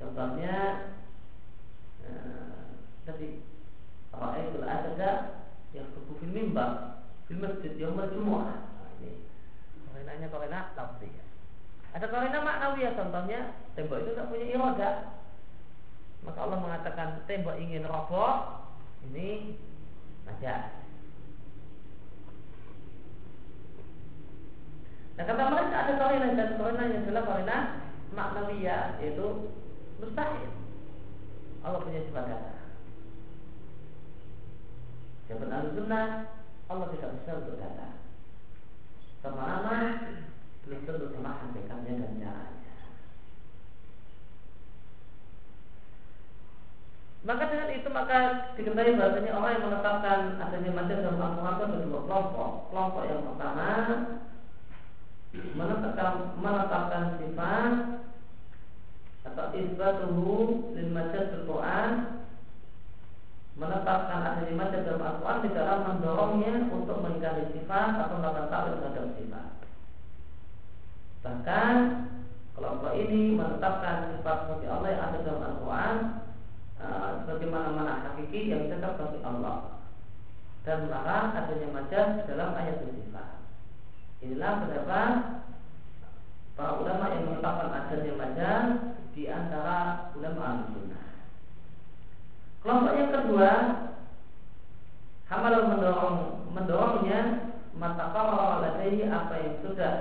Contohnya 0.00 0.56
eh, 2.04 2.64
tadi 3.04 3.28
itu 4.14 4.58
ada 4.62 5.08
yang 5.74 5.86
tubuh 5.92 6.14
film 6.22 6.32
mimbar 6.32 7.02
film 7.26 7.42
masjid 7.42 7.72
yang 7.80 7.98
berjumuah. 7.98 8.62
Nah, 8.62 8.90
ini 9.00 9.26
kawinahnya 9.90 10.28
kawinah 10.30 10.62
lafziyah. 10.76 11.26
Ada 11.94 12.06
kawinah 12.10 12.40
maknawiyah 12.42 12.92
contohnya 12.94 13.40
tembok 13.74 14.02
itu 14.04 14.10
tak 14.14 14.28
punya 14.30 14.46
iroda. 14.50 14.90
Maka 16.24 16.38
Allah 16.40 16.58
mengatakan 16.60 17.08
tembok 17.26 17.56
ingin 17.60 17.84
roboh 17.86 18.64
ini 19.10 19.58
Majas. 20.24 20.72
Nah 25.14 25.24
kata 25.28 25.42
mereka 25.46 25.76
ada 25.78 25.92
korina 26.00 26.28
dan 26.34 26.58
korina 26.58 26.84
yang 26.90 27.04
adalah 27.06 27.22
korina 27.28 27.58
maknawiyah 28.14 29.02
yaitu 29.02 29.52
mustahil. 29.98 30.50
Allah 31.64 31.80
punya 31.82 32.00
kata. 32.08 32.54
Jawaban 35.24 35.52
al-sunnah 35.52 36.06
Allah 36.68 36.86
tidak 36.92 37.10
bisa 37.20 37.30
untuk 37.40 37.56
kata. 37.58 37.88
Sama 39.24 39.42
nama 39.44 39.76
belum 40.64 40.80
tentu 40.84 41.06
sama 41.12 41.32
hakikatnya 41.44 41.92
dan 42.00 42.12
caranya. 42.20 42.72
Maka 47.24 47.48
dengan 47.48 47.72
itu 47.72 47.88
maka 47.88 48.18
diketahui 48.52 49.00
bahasanya 49.00 49.32
orang 49.32 49.52
yang 49.56 49.64
menetapkan 49.64 50.20
adanya 50.36 50.70
dalam 51.00 51.16
Al-Quran 51.24 51.72
itu 51.72 51.88
dua 51.88 52.00
kelompok. 52.04 52.50
Kelompok 52.68 53.02
yang 53.08 53.24
pertama 53.24 53.68
menetapkan 55.32 56.12
menetapkan 56.36 57.04
sifat 57.16 57.72
atau 59.34 59.50
isbatuhu 59.50 60.30
lil 60.78 60.88
majaz 60.94 61.34
Al-Quran 61.42 61.90
menetapkan 63.58 64.18
adanya 64.22 64.54
majaz 64.54 64.80
dalam 64.86 65.02
Al-Quran 65.02 65.42
di 65.42 65.50
dalam 65.50 65.78
mendorongnya 65.90 66.54
untuk 66.70 67.02
mengingkari 67.02 67.50
sifat 67.50 67.90
atau 67.98 68.14
melakukan 68.22 68.48
takwil 68.54 68.78
terhadap 68.78 69.06
sifat. 69.18 69.46
Bahkan 71.26 71.74
kelompok 72.54 72.92
ini 72.94 73.34
menetapkan 73.34 74.14
sifat 74.14 74.38
bagi 74.46 74.66
Allah 74.70 74.88
yang 74.94 75.02
ada 75.02 75.18
dalam 75.26 75.42
Al-Quran 75.42 75.96
Eh, 76.84 77.10
sebagaimana 77.24 77.68
mana 77.72 77.92
hakiki 78.04 78.52
yang 78.52 78.68
tetap 78.68 79.00
bagi 79.00 79.16
Allah 79.24 79.80
dan 80.68 80.84
melarang 80.84 81.32
adanya 81.32 81.68
majaz 81.72 82.08
dalam 82.28 82.52
ayat 82.52 82.84
sifat. 82.84 83.40
Inilah 84.20 84.52
pendapat 84.60 85.12
para 86.52 86.72
ulama 86.76 87.04
yang 87.16 87.24
menetapkan 87.24 87.72
adanya 87.72 88.12
majaz 88.20 88.64
di 89.14 89.30
antara 89.30 90.10
ulama 90.18 90.42
al-sunnah. 90.66 91.04
Kelompok 92.60 92.94
yang 92.98 93.12
kedua, 93.14 93.50
Hamal 95.24 95.66
mendorong 95.72 96.46
mendorongnya 96.52 97.50
mata 97.74 98.12
kalau 98.12 98.60
apa 98.60 99.34
yang 99.40 99.56
sudah 99.64 99.92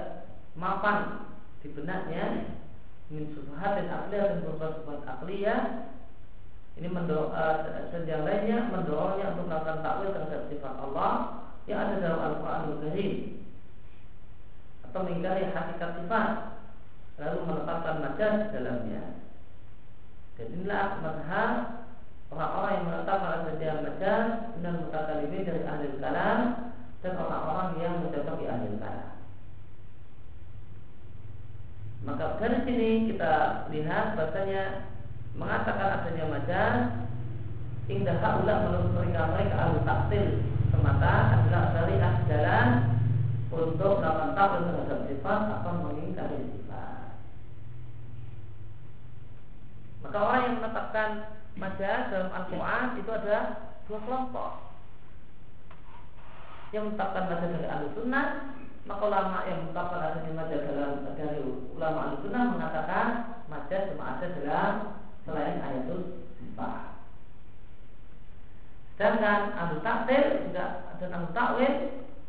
mapan 0.54 1.26
di 1.64 1.72
benaknya 1.72 2.54
min 3.08 3.32
subhat 3.32 3.82
dan 3.82 3.88
akliyah 3.88 4.26
dan 4.30 4.40
subhat 4.46 4.84
akliyah 5.08 5.62
ini 6.78 6.88
mendorong 6.90 7.32
uh, 7.34 8.68
mendorongnya 8.74 9.26
untuk 9.34 9.46
melakukan 9.46 9.80
takwil 9.86 10.10
terhadap 10.10 10.42
sifat 10.50 10.74
Allah 10.82 11.12
yang 11.70 11.80
ada 11.86 11.96
dalam 12.02 12.20
Al-Quran 12.20 12.62
Al-Karim. 12.66 13.14
Atau 14.90 15.00
mengingkari 15.06 15.54
hakikat 15.54 15.92
sifat 16.02 16.30
lalu 17.22 17.40
menetapkan 17.46 17.96
majaz 18.02 18.50
dalamnya. 18.50 19.04
Dan 20.34 20.48
inilah 20.50 20.88
mazhab 21.06 21.54
orang-orang 22.34 22.72
yang 22.74 22.86
menetapkan 22.90 23.32
adanya 23.46 23.72
majaz 23.86 24.26
dan 24.66 24.74
mutakalimin 24.82 25.46
dari 25.46 25.62
ahli 25.62 25.88
kalam 26.02 26.40
dan 27.06 27.14
orang-orang 27.20 27.70
yang 27.78 27.94
mencocoki 28.02 28.46
ahli 28.50 28.68
kalam. 28.82 29.12
Maka 32.04 32.26
dari 32.42 32.60
sini 32.68 32.90
kita 33.14 33.34
lihat 33.72 34.20
bahasanya 34.20 34.92
mengatakan 35.40 35.90
adanya 36.02 36.26
majaz 36.28 36.76
indah 37.88 38.18
haula 38.24 38.54
menurut 38.64 38.92
mereka 38.96 39.22
mereka 39.32 39.56
ahli 39.60 39.80
taktil 39.84 40.28
semata 40.74 41.14
adalah 41.36 41.64
dari 41.76 41.96
jalan 42.28 42.68
untuk 43.54 44.02
melakukan 44.02 44.32
takwil 44.34 44.62
terhadap 44.66 45.00
sifat 45.06 45.42
atau 45.62 45.72
mengingkari 45.86 46.40
sifat. 46.50 46.63
Maka 50.04 50.18
orang 50.20 50.42
yang 50.44 50.56
menetapkan 50.60 51.10
majaz 51.56 52.12
dalam 52.12 52.30
Al-Quran 52.36 52.84
itu 53.00 53.10
ada 53.10 53.38
dua 53.88 54.00
kelompok. 54.04 54.52
Yang 56.76 56.84
menetapkan 56.92 57.24
majaz 57.32 57.50
dari 57.56 57.68
ahli 57.72 57.88
sunnah 57.96 58.28
maka 58.84 59.04
ulama 59.08 59.48
yang 59.48 59.64
menetapkan 59.64 60.00
adanya 60.04 60.32
majaz 60.36 60.60
dalam 60.68 60.92
dari 61.16 61.40
ulama 61.72 62.00
ahli 62.04 62.16
sunnah 62.20 62.44
mengatakan 62.52 63.06
majaz 63.48 63.96
cuma 63.96 64.20
ada 64.20 64.28
dalam 64.36 64.74
selain 65.24 65.56
ayatul 65.64 66.28
sifat. 66.36 67.00
Sedangkan 69.00 69.40
ahlu 69.56 69.80
takdir 69.82 70.24
juga 70.52 70.66
ada 70.92 71.06
ahlu 71.16 71.30
takwil 71.32 71.74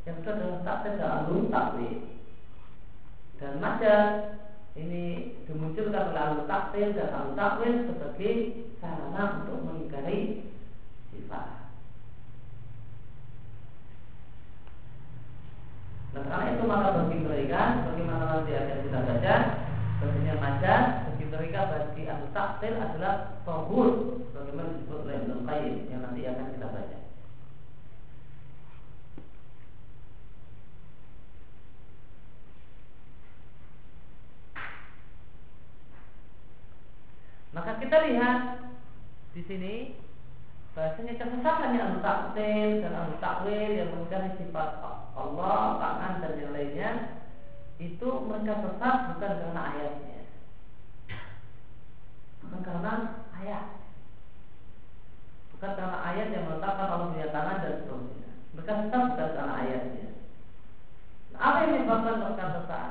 yang 0.07 0.17
sudah 0.23 0.35
dalam 0.39 0.63
takdir 0.63 0.93
dan 0.95 1.11
ahlu 1.11 1.35
takwil. 1.51 1.95
Dan 3.43 3.53
majaz 3.59 4.09
ini 4.75 5.39
dimunculkan 5.47 6.11
oleh 6.11 6.23
ahlu 6.23 6.43
takdir 6.51 6.91
dan 6.99 7.15
ahlu 7.15 7.39
takwil 7.39 7.75
sebagai 7.87 8.35
sarana 8.83 9.47
untuk 9.47 9.63
mengingkari 9.63 10.51
sifat. 11.15 11.71
Nah 16.15 16.23
karena 16.27 16.47
itu 16.55 16.63
maka 16.67 16.89
bagi 16.95 17.19
mereka, 17.23 17.61
bagaimana 17.91 18.25
nanti 18.27 18.53
akan 18.55 18.79
kita 18.87 18.99
baca, 19.03 19.35
bahasanya 19.99 20.35
majaz 20.43 20.85
bagi 21.11 21.27
mereka 21.31 21.61
bagi 21.71 22.03
ahli 22.11 22.29
taktil 22.35 22.75
adalah 22.79 23.15
tohur 23.47 23.91
bagaimana 24.35 24.75
disebut 24.79 24.99
oleh 25.07 25.17
Ibnu 25.23 25.37
Qayyim 25.47 25.77
yang 25.91 26.01
nanti 26.03 26.23
akan 26.27 26.54
kita 37.85 38.01
lihat 38.09 38.65
di 39.37 39.45
sini 39.45 39.75
bahasanya 40.73 41.21
kesesatan 41.21 41.77
yang 41.77 41.87
ahli 41.93 42.01
taktil 42.01 42.69
dan 42.81 42.93
ahli 42.97 43.17
takwil 43.21 43.71
yang 43.77 43.93
mencari 43.93 44.31
sifat 44.41 44.81
Allah, 45.13 45.77
tangan 45.77 46.13
dan 46.25 46.33
yang 46.41 46.53
lainnya 46.57 46.91
itu 47.77 48.09
mereka 48.25 48.65
sesat 48.65 48.97
bukan 49.13 49.33
karena 49.37 49.63
ayatnya. 49.77 50.21
Bukan 52.41 52.61
karena 52.65 52.93
ayat. 53.37 53.67
Bukan 55.53 55.73
karena 55.77 55.99
ayat 56.09 56.29
yang 56.33 56.45
menetapkan 56.49 56.89
Allah 56.89 57.09
punya 57.13 57.29
tangan 57.37 57.61
dan 57.61 57.73
seterusnya. 57.85 58.31
Mereka 58.57 58.73
sesat 58.81 59.03
bukan 59.13 59.31
karena 59.37 59.55
ayatnya. 59.61 60.09
Nah, 61.37 61.41
apa 61.45 61.57
yang 61.61 61.71
menyebabkan 61.77 62.17
mereka 62.17 62.45
sesat? 62.49 62.91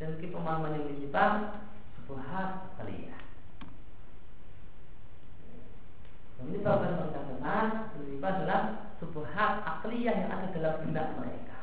Dan 0.00 0.16
pemahaman 0.18 0.74
yang 0.80 0.86
menyebab 0.88 1.63
sebuah 2.04 2.76
kalian 2.76 3.24
mereka 6.44 6.76
sesat 7.00 7.24
menyebab 7.96 8.44
adalah 8.44 8.60
sebuah 9.00 9.28
hak 9.32 9.52
akliyah 9.64 10.12
yang 10.12 10.30
ada 10.36 10.52
dalam 10.52 10.84
benak 10.84 11.08
mereka 11.16 11.60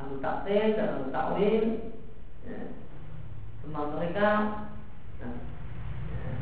ahlu 0.00 0.16
takdir 0.24 0.80
dan 0.80 0.88
ahlu 0.96 1.12
takwil 1.12 1.64
ya. 2.48 2.60
semua 3.60 3.84
mereka 3.92 4.30
nah, 5.20 5.36
ya. 6.08 6.32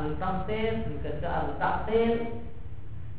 ahlu 0.00 0.16
tamtil 0.16 0.74
juga 0.88 1.28
ahlu 1.28 1.52
takdir 1.60 2.40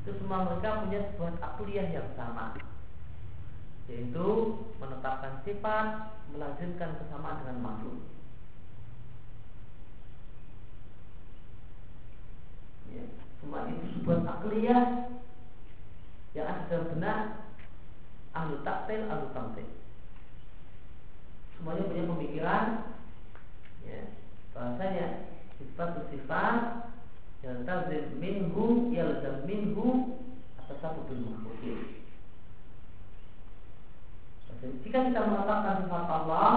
itu 0.02 0.12
semua 0.18 0.50
mereka 0.50 0.82
punya 0.86 1.00
sebuah 1.14 1.34
akliyah 1.40 1.88
yang 1.94 2.10
sama 2.18 2.58
yaitu 3.86 4.30
menetapkan 4.82 5.46
sifat 5.46 6.18
melazimkan 6.34 6.98
kesamaan 6.98 7.40
dengan 7.46 7.58
makhluk 7.62 8.00
ya, 12.90 13.04
semua 13.40 13.70
itu 13.70 13.86
sebuah 14.00 14.20
akliyah 14.26 14.84
yang 16.32 16.48
ada 16.48 16.64
dalam 16.72 16.88
benak 16.96 17.20
ahlu 18.32 18.64
taktil, 18.64 19.02
ahlu 19.12 19.28
tamtil. 19.36 19.68
Semuanya 21.56 21.84
punya 21.92 22.04
pemikiran 22.08 22.66
ya, 23.84 24.02
bahasanya 24.56 25.08
sifat 25.60 26.08
sifat 26.10 26.56
yang 27.42 27.66
tazid 27.66 28.14
minhu 28.22 28.94
yalzam 28.94 29.46
minhu 29.50 30.18
atas 30.62 30.78
satu 30.78 31.02
bin 31.10 31.26
makhlukin. 31.26 32.02
Jika 34.62 35.10
kita 35.10 35.26
menetapkan 35.26 35.90
sifat 35.90 36.06
Allah, 36.06 36.54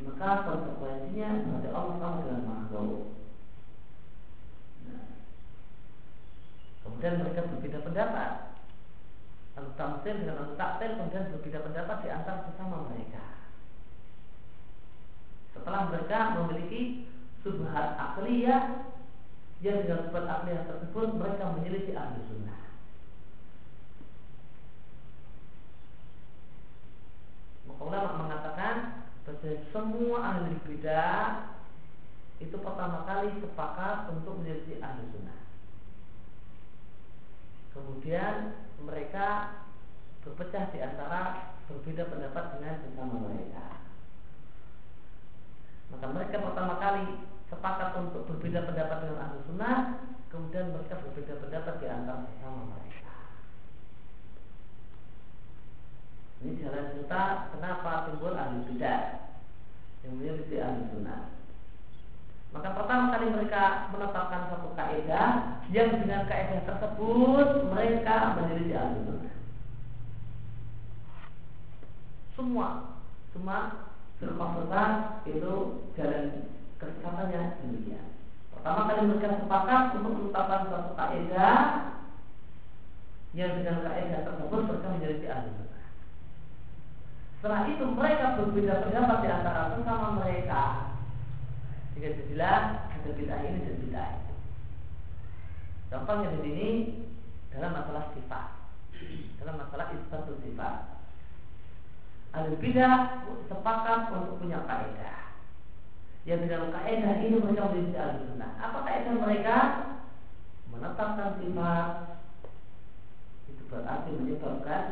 maka 0.00 0.30
konsekuensinya 0.48 1.28
berarti 1.44 1.68
Allah 1.68 1.94
sama 2.00 2.24
dengan 2.24 2.42
makhluk. 2.48 3.12
Nah, 4.88 5.04
kemudian 6.80 7.20
mereka 7.20 7.44
berbeda 7.44 7.78
pendapat 7.84 8.30
Al-Tamsil 9.54 10.16
dengan 10.24 10.36
Al-Taktil 10.48 10.96
kemudian 10.98 11.30
berbeda 11.30 11.60
pendapat 11.62 11.96
di 12.02 12.08
antara 12.08 12.48
sesama 12.48 12.88
mereka. 12.90 13.24
Setelah 15.52 15.92
mereka 15.92 16.18
memiliki 16.40 17.06
subhat 17.44 18.00
akliyah 18.00 18.93
yang 19.64 19.80
dengan 19.80 20.04
subhat 20.04 20.28
akliyah 20.28 20.68
tersebut 20.68 21.08
mereka 21.16 21.56
menyelisih 21.56 21.96
ahli 21.96 22.20
sunnah. 22.28 22.60
Maka 27.64 27.80
ulama 27.80 28.10
mengatakan 28.28 28.74
bahwa 29.24 29.52
semua 29.72 30.18
ahli 30.20 30.52
bidah 30.68 31.56
itu 32.44 32.60
pertama 32.60 33.08
kali 33.08 33.32
sepakat 33.40 34.12
untuk 34.12 34.36
menyelisih 34.44 34.84
ahli 34.84 35.00
sunnah. 35.16 35.40
Kemudian 37.72 38.52
mereka 38.84 39.28
berpecah 40.28 40.68
di 40.76 40.78
antara 40.84 41.56
berbeda 41.72 42.04
pendapat 42.12 42.44
dengan 42.60 42.84
sesama 42.84 43.16
mereka. 43.32 43.80
Maka 45.88 46.06
mereka 46.12 46.36
pertama 46.52 46.76
kali 46.76 47.32
sepakat 47.54 47.90
untuk 48.02 48.26
berbeda 48.26 48.66
pendapat 48.66 49.06
dengan 49.06 49.22
ahli 49.22 49.38
sunnah, 49.46 49.78
kemudian 50.28 50.74
mereka 50.74 50.98
berbeda 50.98 51.38
pendapat 51.38 51.74
di 51.78 51.86
antara 51.86 52.26
sesama 52.26 52.62
mereka. 52.74 53.14
Ini 56.42 56.60
jalan 56.60 56.84
cerita 56.92 57.22
kenapa 57.54 57.90
timbul 58.10 58.34
ahli 58.34 58.58
bidah 58.68 59.02
yang 60.02 60.12
memiliki 60.18 60.58
ahli 60.58 60.82
sunnah. 60.90 61.30
Maka 62.54 62.68
pertama 62.70 63.10
kali 63.14 63.26
mereka 63.34 63.90
menetapkan 63.90 64.46
satu 64.52 64.68
kaidah 64.78 65.58
yang 65.74 65.90
dengan 65.98 66.22
kaidah 66.30 66.62
tersebut 66.66 67.48
mereka 67.70 68.38
menjadi 68.38 68.74
ahli 68.78 68.98
sunnah. 69.06 69.36
Semua, 72.34 72.68
semua 73.30 73.58
firqah 74.18 75.22
itu 75.26 75.54
jalan 75.98 76.24
kesesatan 76.80 77.34
yang 77.34 77.46
demikian. 77.62 78.06
Pertama 78.54 78.88
kali 78.88 79.02
mereka 79.10 79.44
sepakat 79.44 79.82
untuk 80.00 80.12
menetapkan 80.18 80.60
satu 80.72 80.92
kaidah 80.96 81.58
yang 83.34 83.50
dengan 83.60 83.84
kaidah 83.84 84.20
tersebut 84.24 84.60
mereka 84.66 84.88
menjadi 84.94 85.26
ahli. 85.30 85.64
Setelah 87.44 87.68
itu 87.68 87.84
mereka 87.92 88.40
berbeda 88.40 88.88
pendapat 88.88 89.18
di 89.20 89.28
antara 89.28 89.76
sesama 89.76 90.16
mereka 90.16 90.96
jika 91.92 92.08
jadilah 92.16 92.88
ada 92.88 93.10
bid'ah 93.12 93.40
ini 93.44 93.68
dan 93.68 93.76
bid'ah 93.84 94.08
itu. 94.16 94.34
Contohnya 95.92 96.32
di 96.32 96.38
sini 96.40 96.68
dalam 97.52 97.76
masalah 97.76 98.16
sifat, 98.16 98.48
dalam 99.44 99.60
masalah 99.60 99.92
isbatul 99.92 100.40
sifat. 100.40 101.04
Al 102.32 102.48
bidah 102.56 103.28
sepakat 103.52 104.00
untuk 104.16 104.40
punya 104.40 104.64
kaidah. 104.64 105.23
Yang 106.24 106.48
dengan 106.48 106.72
kaidah 106.72 107.14
ini 107.20 107.36
mereka 107.36 107.68
menjadi 107.68 108.00
al 108.00 108.12
sunnah. 108.24 108.52
Apa 108.56 108.78
kaidah 108.88 109.14
mereka? 109.20 109.56
Menetapkan 110.72 111.38
sifat 111.38 111.88
itu 113.46 113.62
berarti 113.70 114.10
menyebabkan 114.16 114.84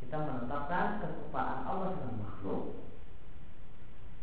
kita 0.00 0.16
menetapkan 0.18 1.04
kesupaan 1.04 1.68
Allah 1.68 1.94
dengan 1.94 2.24
makhluk. 2.24 2.80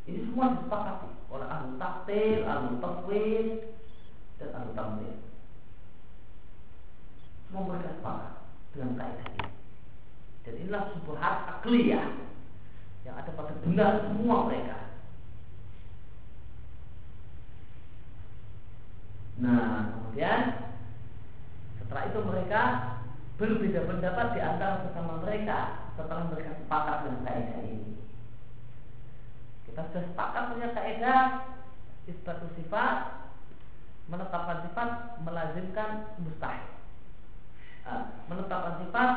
Ini 0.10 0.28
semua 0.28 0.58
disepakati 0.58 1.10
oleh 1.30 1.48
ahli 1.48 1.78
taktil, 1.78 2.39
ahli 2.44 2.70
tafwid, 2.82 3.48
dan 4.42 4.50
ahli 4.58 4.72
tamtil. 4.74 5.16
Semua 7.48 7.62
mereka 7.70 7.89
sepakat 8.02 8.34
dengan 8.74 8.92
kaidah 8.98 9.28
ini. 9.30 9.48
Dan 10.42 10.54
inilah 10.58 10.84
hak 11.22 11.38
akliyah 11.62 12.08
yang 13.06 13.16
ada 13.18 13.30
pada 13.38 13.54
benar 13.62 13.92
semua 14.10 14.50
mereka. 14.50 14.91
Nah, 19.39 19.95
kemudian 19.95 20.39
setelah 21.79 22.03
itu 22.11 22.19
mereka 22.27 22.61
berbeda 23.39 23.88
pendapat 23.88 24.25
di 24.36 24.39
antara 24.43 24.84
sesama 24.86 25.23
mereka 25.23 25.89
setelah 25.95 26.27
mereka 26.27 26.51
sepakat 26.59 26.97
dengan 27.07 27.21
kaidah 27.25 27.61
ini. 27.63 27.91
Kita 29.71 29.88
sudah 29.88 30.03
sepakat 30.11 30.43
punya 30.51 30.69
kaidah 30.75 31.21
isbatu 32.09 32.47
sifat 32.59 32.95
menetapkan 34.11 34.67
sifat 34.67 34.89
melazimkan 35.23 35.89
mustahil. 36.19 36.69
Uh, 37.82 38.03
menetapkan 38.29 38.84
sifat 38.84 39.09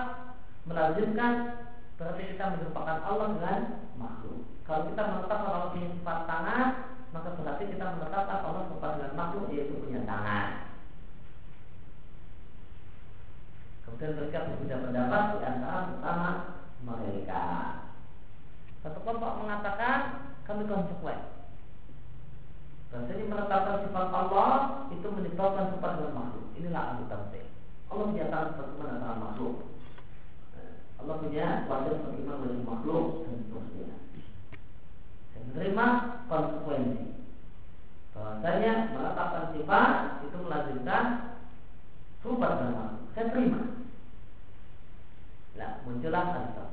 melazimkan 0.65 1.33
berarti 2.01 2.23
kita 2.35 2.45
merupakan 2.59 2.99
Allah 3.05 3.29
dengan 3.39 3.61
makhluk. 4.01 4.41
Kalau 4.65 4.89
kita 4.89 5.03
menetapkan 5.05 5.51
Allah 5.53 5.73
punya 5.75 5.89
sifat 5.93 6.19
tangan, 6.25 6.67
maka 7.15 7.39
berarti 7.39 7.71
kita 7.71 7.95
menetapkan 7.95 8.43
Allah 8.43 8.67
sifat 8.75 8.91
dengan 8.99 9.13
makhluk 9.15 9.47
yaitu 9.55 9.79
punya 9.79 10.03
tangan. 10.03 10.75
Kemudian 13.87 14.19
mereka 14.19 14.51
berbeda 14.51 14.77
pendapat 14.83 15.23
di 15.39 15.39
antara 15.47 15.79
pertama 15.95 16.29
mereka. 16.83 17.45
Satu 18.83 18.99
kelompok 19.07 19.47
mengatakan 19.47 19.99
kami 20.43 20.67
konsekuen. 20.67 21.21
Bahasanya 22.91 23.25
menetapkan 23.31 23.87
sifat 23.87 24.07
Allah 24.11 24.51
itu 24.91 25.07
menyebabkan 25.07 25.71
sifat 25.71 25.93
dengan 26.03 26.15
makhluk. 26.19 26.47
Inilah 26.59 26.83
ahli 26.99 27.05
tafsir. 27.07 27.47
Allah 27.95 28.07
menyatakan 28.11 28.49
seperti 28.59 28.75
mana 28.75 28.99
tangan 28.99 29.19
makhluk. 29.23 29.55
Eh, 30.59 30.75
Allah 30.99 31.15
punya 31.23 31.47
wajah 31.71 31.95
bagaimana 31.95 32.43
wajah 32.43 32.63
makhluk 32.67 33.07
dan 33.23 33.35
seterusnya. 33.47 34.04
Dan 35.35 35.43
menerima 35.51 35.87
konsekuensi. 36.31 37.05
Bahwasanya 38.15 38.73
menetapkan 38.95 39.45
sifat 39.53 39.91
itu 40.23 40.37
sifat 42.23 42.51
dengan 42.57 42.75
makhluk. 42.79 43.03
Saya 43.13 43.27
terima. 43.35 43.61
Nah, 45.55 45.71
muncullah 45.85 46.25
tafsir. 46.33 46.69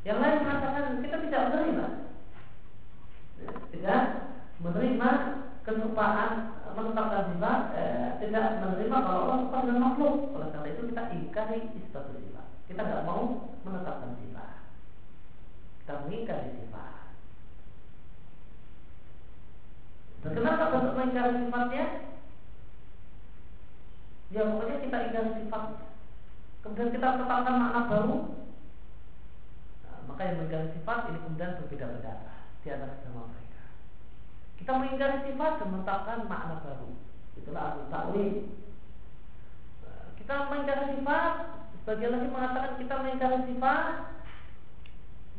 Yang 0.00 0.18
lain 0.22 0.36
mengatakan 0.46 0.84
kita 1.04 1.16
tidak 1.28 1.42
menerima 1.50 1.86
tidak 3.72 4.02
menerima 4.60 5.10
kesupaan 5.64 6.32
menetapkan 6.70 7.22
sifat 7.34 7.60
eh, 7.76 8.08
tidak 8.22 8.44
menerima 8.62 8.96
kalau 9.02 9.20
Allah 9.26 9.38
suka 9.44 9.58
dengan 9.66 9.80
makhluk 9.90 10.16
oleh 10.36 10.48
karena 10.52 10.68
itu 10.70 10.82
kita 10.92 11.02
ingkari 11.16 11.60
istilah 11.76 12.04
sifat 12.14 12.46
kita 12.68 12.82
tidak 12.84 13.04
mau 13.08 13.50
menetapkan 13.66 14.12
sifat 14.20 14.50
kita 15.82 15.92
mengingkari 16.06 16.48
sifat 16.60 16.69
dan 20.20 20.30
kenapa 20.36 20.64
untuk 20.76 20.94
mengingkari 20.96 21.34
sifatnya 21.44 21.84
ya 24.30 24.40
pokoknya 24.46 24.76
kita 24.84 24.96
ingkari 25.10 25.30
sifatnya 25.40 25.86
kemudian 26.60 26.90
kita 26.92 27.08
tetapkan 27.18 27.56
makna 27.56 27.80
baru 27.88 28.16
nah, 29.84 29.98
maka 30.06 30.20
yang 30.28 30.36
mengingkari 30.44 30.68
sifat 30.76 30.98
ini 31.08 31.18
kemudian 31.24 31.58
berbeda 31.58 31.86
beda 31.88 32.14
di 32.60 32.68
antara 32.68 32.92
sesama 33.00 33.32
mereka. 33.32 33.62
Kita 34.60 34.70
mengingkari 34.76 35.18
sifat 35.24 35.52
dan 35.56 35.68
menetapkan 35.72 36.18
makna 36.28 36.56
baru. 36.60 36.90
Itulah 37.40 37.62
arti 37.72 37.82
takwil. 37.88 38.32
Kita 40.20 40.34
mengingkari 40.52 40.84
sifat, 41.00 41.32
sebagian 41.80 42.12
lagi 42.12 42.28
mengatakan 42.28 42.72
kita 42.76 42.94
mengingkari 43.00 43.38
sifat, 43.48 43.84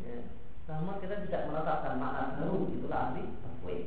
ya, 0.01 0.17
namun 0.65 0.97
kita 0.97 1.15
tidak 1.29 1.41
menetapkan 1.53 1.93
makna 2.01 2.23
baru. 2.41 2.57
Itulah 2.73 2.99
arti 3.13 3.23
takwil. 3.45 3.81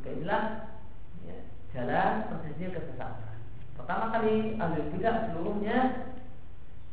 Maka 0.00 0.16
inilah 0.16 0.44
ya, 1.28 1.36
jalan 1.76 2.12
persisnya 2.32 2.72
kesesatan. 2.72 3.36
Pertama 3.76 4.08
kali 4.16 4.56
ahli 4.56 4.80
bidah 4.96 5.28
seluruhnya 5.28 6.08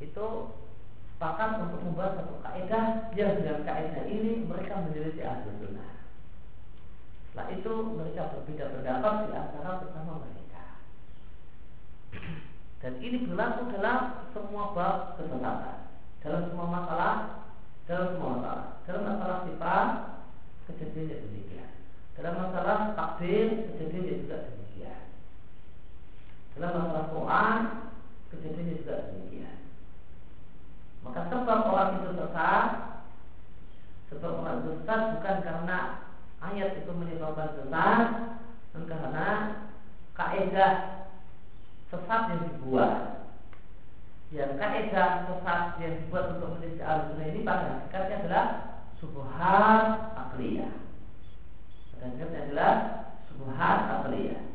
itu 0.04 0.28
sepakat 1.16 1.64
untuk 1.64 1.88
membuat 1.88 2.20
satu 2.20 2.36
kaidah 2.44 3.08
yang 3.16 3.40
dengan 3.40 3.64
kaidah 3.64 4.12
ini 4.12 4.44
mereka 4.44 4.84
menjadi 4.84 5.24
ahli 5.24 5.56
sunnah. 5.56 6.04
Setelah 7.32 7.48
itu 7.56 7.74
mereka 7.96 8.22
berbeda 8.36 8.76
pendapat 8.76 9.14
di 9.24 9.32
antara 9.40 9.72
bersama 9.88 10.12
mereka. 10.28 10.64
Dan 12.84 12.94
ini 13.00 13.24
berlaku 13.24 13.72
dalam 13.72 14.28
semua 14.36 14.76
bab 14.76 15.16
kesesatan, 15.16 15.96
dalam 16.28 16.42
semua 16.52 16.68
masalah, 16.76 17.16
dalam 17.88 18.20
semua 18.20 18.30
masalah, 18.36 18.68
dalam 18.84 19.04
masalah 19.08 19.38
sifat 19.48 19.88
kejadiannya 20.68 21.24
demikian. 21.24 21.77
Dalam 22.18 22.34
masalah 22.42 22.98
takdir 22.98 23.70
kejadiannya 23.70 24.26
juga 24.26 24.38
demikian. 24.50 25.06
Dalam 26.58 26.72
masalah 26.74 27.06
Quran 27.14 27.60
kejadiannya 28.34 28.74
juga 28.82 28.96
demikian. 29.06 29.58
Maka 31.06 31.30
sebab 31.30 31.60
orang 31.72 32.04
itu 32.04 32.10
sesat 32.20 32.70
Sebab 34.12 34.32
orang 34.44 34.56
itu 34.60 34.70
sesat 34.82 35.02
bukan 35.16 35.38
karena 35.46 35.78
Ayat 36.38 36.84
itu 36.84 36.92
menyebabkan 36.92 37.56
sesat 37.56 38.08
Dan 38.76 38.84
karena 38.92 39.28
Kaedah 40.18 40.74
Sesat 41.88 42.22
yang 42.34 42.42
dibuat 42.52 42.94
Yang 44.36 44.52
kaedah 44.60 45.10
sesat 45.32 45.62
yang 45.80 45.94
dibuat 46.04 46.26
Untuk 46.36 46.60
menjadi 46.60 46.84
al 46.84 47.00
ini 47.24 47.48
pada 47.48 47.66
hakikatnya 47.78 48.16
adalah 48.26 48.46
Subuhat 49.00 50.18
akliyah 50.18 50.87
Pada 51.98 52.14
hakikatnya 52.14 52.40
adalah 52.50 52.74
Subuhat 53.26 53.80
akliyah 53.90 54.48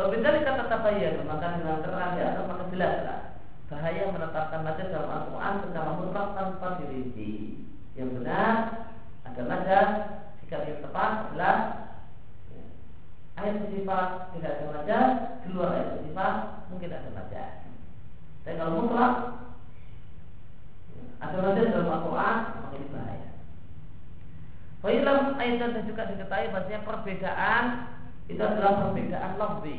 Wabidali 0.00 0.40
kata 0.40 0.64
tabayyan 0.70 1.28
maka 1.28 1.60
dengan 1.60 1.84
terang 1.84 2.16
atas 2.16 2.48
maka 2.48 2.64
jelaslah 2.72 3.30
bahaya 3.70 4.10
menetapkan 4.10 4.66
nazar 4.66 4.90
dalam 4.90 5.10
Al-Quran 5.12 5.54
secara 5.62 5.90
mutlak 5.94 6.28
tanpa 6.34 6.68
dirinci. 6.82 7.62
Yang 7.94 8.10
benar 8.18 8.54
adalah 9.22 9.48
nazar 9.62 9.86
sikap 10.42 10.66
yang 10.66 10.82
tepat 10.82 11.10
adalah 11.30 11.56
ya, 12.50 12.64
ayat 13.38 13.62
sifat 13.70 14.06
tidak 14.34 14.52
ada 14.58 14.64
majaz, 14.74 15.10
di 15.46 15.48
ayat 15.54 15.88
sifat 16.02 16.34
mungkin 16.66 16.90
ada 16.90 17.10
majaz. 17.14 17.52
Tapi 18.42 18.56
kalau 18.58 18.72
mutlak 18.82 19.12
ada 21.22 21.36
majaz 21.38 21.66
dalam 21.70 21.94
Al-Quran 21.94 22.36
maka 22.58 22.74
ini 22.74 22.88
bahaya. 22.90 23.29
Fa'ilam 24.80 25.36
ayat 25.36 25.60
dan 25.60 25.84
juga 25.84 26.08
diketahui 26.08 26.52
bahasanya 26.56 26.80
perbedaan 26.88 27.64
itu 28.32 28.40
adalah 28.40 28.88
perbedaan 28.88 29.32
lafzi. 29.36 29.76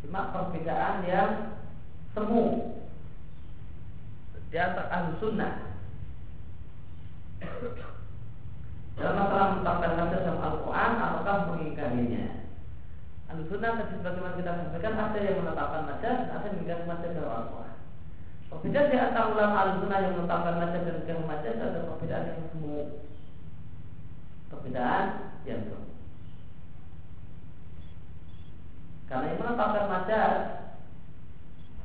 Cuma 0.00 0.32
perbedaan 0.32 1.04
yang 1.04 1.32
semu 2.16 2.72
di 4.48 4.56
antara 4.56 4.88
ahli 4.88 5.20
sunnah 5.20 5.52
dalam 8.96 9.14
masalah 9.20 9.46
menetapkan 9.52 9.92
hadis 10.00 10.24
dalam 10.24 10.40
Al-Quran 10.40 10.90
ataukah 10.96 11.36
mengingkarinya. 11.52 12.24
Ahli 13.28 13.42
sunnah 13.52 13.70
tadi 13.76 14.00
sebagaimana 14.00 14.38
kita 14.40 14.52
sampaikan 14.56 14.94
ada 14.96 15.18
yang 15.20 15.36
menetapkan 15.44 15.82
majaz, 15.84 16.18
ada 16.32 16.46
yang 16.48 16.54
mengingkari 16.56 16.84
majaz 16.88 17.10
dalam 17.12 17.32
Al-Quran. 17.36 17.74
Perbedaan 18.46 18.88
di 18.88 18.96
antara 18.96 19.26
ulama 19.28 19.56
ahli 19.60 19.72
sunnah 19.84 19.98
yang 20.00 20.14
menetapkan 20.16 20.54
majaz 20.56 20.80
dan 20.80 20.94
mengingkari 20.96 21.24
majaz 21.28 21.54
ada 21.60 21.80
perbedaan 21.84 22.24
yang 22.24 22.40
semu. 22.48 22.78
Perbedaan 24.46 25.04
yang 25.46 25.62
semu. 25.66 25.86
Karena 29.06 29.30
yang 29.30 29.38
menetapkan 29.38 29.86
majaz 29.86 30.36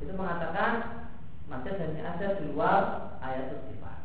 itu 0.02 0.12
mengatakan 0.18 0.72
majaz 1.46 1.78
hanya 1.78 2.02
ada 2.18 2.26
di 2.42 2.44
luar 2.50 2.82
ayat 3.22 3.62
sifat. 3.70 3.98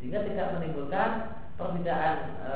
Sehingga 0.00 0.24
tidak 0.24 0.56
menimbulkan 0.56 1.10
perbedaan 1.60 2.16
e, 2.40 2.52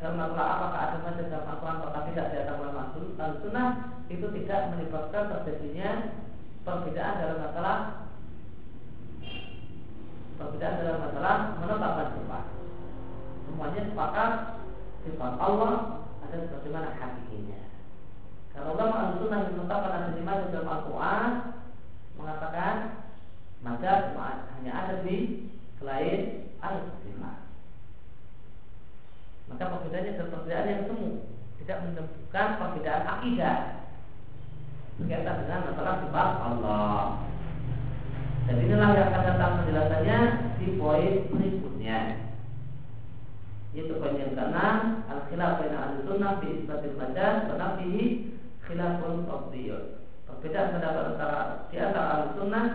dalam 0.00 0.16
masalah 0.20 0.48
apakah 0.56 0.80
ada 0.80 0.96
majaz 1.00 1.26
dalam 1.32 1.48
Al-Quran 1.48 1.80
atau 1.80 2.02
tidak 2.12 2.26
di 2.28 2.36
atas 2.40 2.56
ulama 2.60 2.82
sunnah 3.40 3.68
itu 4.12 4.26
tidak 4.42 4.60
menyebabkan 4.76 5.24
terjadinya 5.32 5.90
perbedaan 6.64 7.14
dalam 7.20 7.38
masalah 7.40 7.76
perbedaan 10.36 10.74
dalam 10.80 10.98
masalah 11.08 11.36
menetapkan 11.60 12.08
sifat. 12.16 12.59
Semuanya 13.60 13.92
sepakat 13.92 14.32
sifat 15.04 15.36
Allah 15.36 16.00
ada 16.24 16.48
sebagaimana 16.48 16.96
hakikinya. 16.96 17.60
Kalau 18.56 18.72
ulama 18.72 18.96
al-sunnah 19.12 19.44
yang 19.44 19.52
menetapkan 19.52 19.92
ada 20.00 20.16
majaz 20.24 20.48
dalam 20.48 20.72
Al-Quran 20.80 21.30
mengatakan 22.16 22.74
majaz 23.60 24.16
hanya 24.56 24.72
ada 24.72 25.04
di 25.04 25.16
selain 25.76 26.48
al-sifat. 26.64 27.36
Maka 29.52 29.64
perbedaannya 29.76 30.08
adalah 30.16 30.32
perbedaan 30.32 30.64
yang 30.72 30.82
semu, 30.88 31.10
tidak 31.60 31.78
menentukan 31.84 32.48
perbedaan 32.64 33.04
akidah 33.12 33.56
berkaitan 34.96 35.36
dengan 35.44 35.60
masalah 35.68 35.94
sifat 36.00 36.30
Allah. 36.48 37.00
Dan 38.48 38.56
inilah 38.56 38.88
yang 38.96 39.08
akan 39.12 39.22
datang 39.28 39.52
penjelasannya 39.60 40.18
di 40.56 40.66
poin 40.80 41.28
berikutnya. 41.28 42.29
Yaitu 43.70 44.02
poin 44.02 44.18
yang 44.18 44.34
keenam, 44.34 45.06
al-khilaf 45.06 45.62
bain 45.62 45.74
al-sunnah 45.78 46.42
bi 46.42 46.58
isbatil 46.58 46.98
majaz 46.98 47.46
wa 47.46 47.78
khilafun 48.66 49.26
fardiyun. 49.26 49.84
Perbedaan 50.26 50.74
pendapat 50.78 51.04
antara 51.14 51.40
di 51.70 51.76
antara 51.78 52.08
al-sunnah 52.22 52.66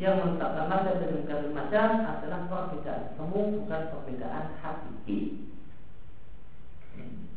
yang 0.00 0.20
menetapkan 0.24 0.68
mazhab 0.72 1.00
dan 1.00 1.10
mengkaji 1.16 1.48
mazhab 1.52 1.90
adalah 2.04 2.40
perbedaan 2.48 3.02
semu 3.16 3.40
bukan 3.60 3.82
perbedaan 3.92 4.44
hakiki. 4.60 5.18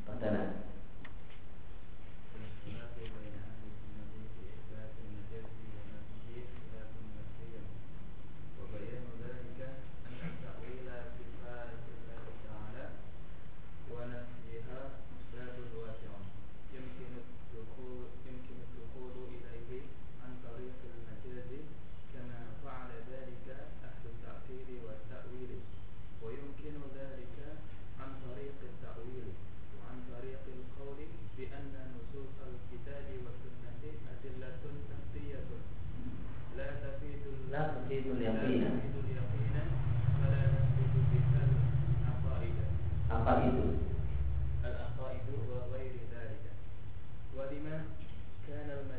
Padanan. 0.07 0.64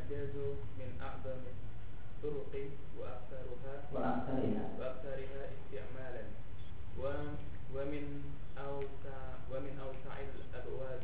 الإعجاز 0.07 0.37
من 0.79 1.01
أعظم 1.03 1.41
الطرق 1.51 2.55
وأكثرها 2.99 3.75
وأكثرها. 4.79 5.49
استعمالا. 5.57 6.23
ومن 7.75 8.05
أوسع 8.59 9.19
ومن 9.51 9.75
أوسع 9.87 10.15
الأبواب 10.21 11.03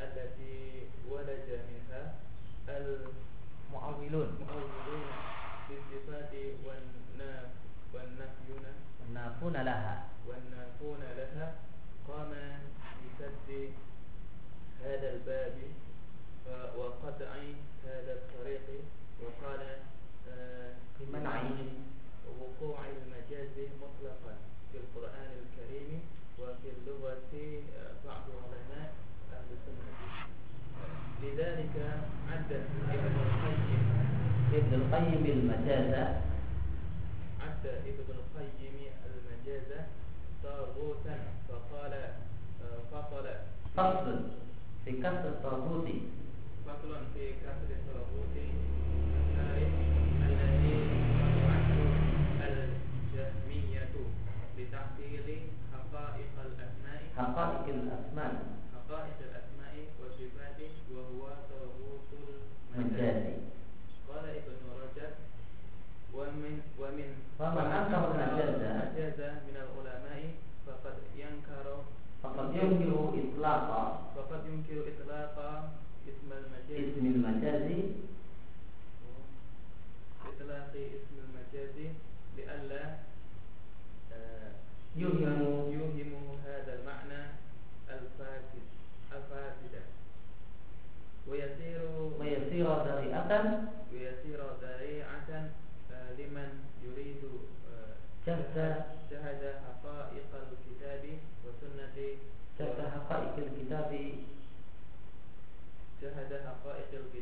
التي 0.00 0.82
ولج 1.10 1.48
منها 1.70 2.14
المعولون 2.68 4.28
المعولون 4.40 5.10
بالصفات 5.68 6.32
والناف 6.66 7.48
والنافون 7.94 9.52
لها. 9.52 10.08
والنافون 10.26 11.00
لها. 11.16 11.54
قام 12.08 12.32
بسد 13.20 13.70
هذا 14.84 15.12
الباب 15.14 15.56
وقد 16.78 17.22
عين 17.22 17.56
هذا 17.86 18.12
الطريق 18.12 18.66
وقال 19.22 19.60
آه، 20.28 20.72
منع 21.12 21.42
وقوع 22.40 22.78
المجاز 22.86 23.54
مطلقا 23.82 24.34
في 24.72 24.78
القرآن 24.78 25.30
الكريم 25.42 26.00
وفي 26.38 26.68
اللغة 26.78 27.32
آه، 27.76 27.92
بعض 28.06 28.22
علماء 28.44 28.92
أهل 29.32 29.48
السنة. 29.52 29.90
لذلك 31.22 32.00
عدت 32.32 32.52
ابن 32.88 33.20
القيم. 33.20 33.60
ابن 34.54 34.74
القيم 34.74 35.38
المجاز. 35.38 35.94
عد 37.40 37.66
ابن 37.66 38.04
القيم 38.10 38.76
المجاز 39.06 39.86
طاغوتا. 40.44 41.18
فقال 41.48 41.92
آه، 41.92 42.80
فصل. 42.92 43.26
فصل. 43.76 44.20
في 44.84 44.92
كسر 44.92 45.28
الطاغوت. 45.28 45.88
حقائق 57.20 57.64
الأسماء 57.68 58.32
حقائق 58.74 59.16
الأسماء 59.28 59.74
وصفاته 60.00 60.72
وهو 60.94 61.22
تربوط 61.50 62.08
المجازي 62.76 63.34
قال 64.08 64.24
ابن 64.40 64.56
رجب 64.82 65.12
ومن 66.14 66.54
ومن 66.80 67.08
فمن 67.38 67.66
أنكر 67.78 68.02
المجاز 68.10 69.20
من 69.46 69.56
العلماء 69.64 70.22
فقد 70.66 70.96
ينكر 71.16 71.66
فقد 72.22 72.54
ينكر 72.56 72.89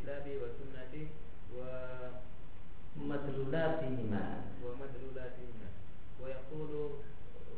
الكتاب 0.09 0.41
وسنة 0.41 0.95
ومدلولاتهما. 2.97 4.25
ومدلولاتهما. 4.65 5.69
ويقول 6.23 6.73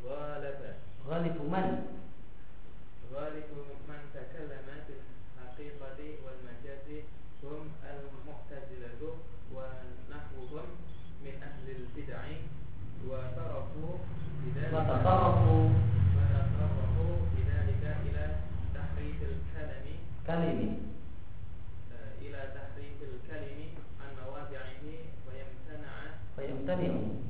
غالب 0.05 0.59
غالب 1.07 1.37
من؟ 1.53 1.67
غالب 3.13 3.49
من 3.87 4.01
تكلم 4.13 4.67
في 4.87 4.93
الحقيقة 4.99 5.99
والمجاز 6.23 6.87
هم 7.43 7.63
المعتزلة 7.87 9.01
ونحوهم 9.55 10.67
من 11.23 11.35
أهل 11.43 11.65
البدع 11.75 12.21
وترفوا 13.07 13.95
بذلك 14.43 14.73
وتطرفوا 14.73 15.69
وتطرفوا 16.15 17.15
بذلك 17.35 17.83
إلى 18.05 18.25
تحريف 18.75 19.19
الكلم. 19.23 19.85
كلمي 20.27 20.80
Tadi. 26.71 27.20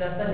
11 0.00 0.29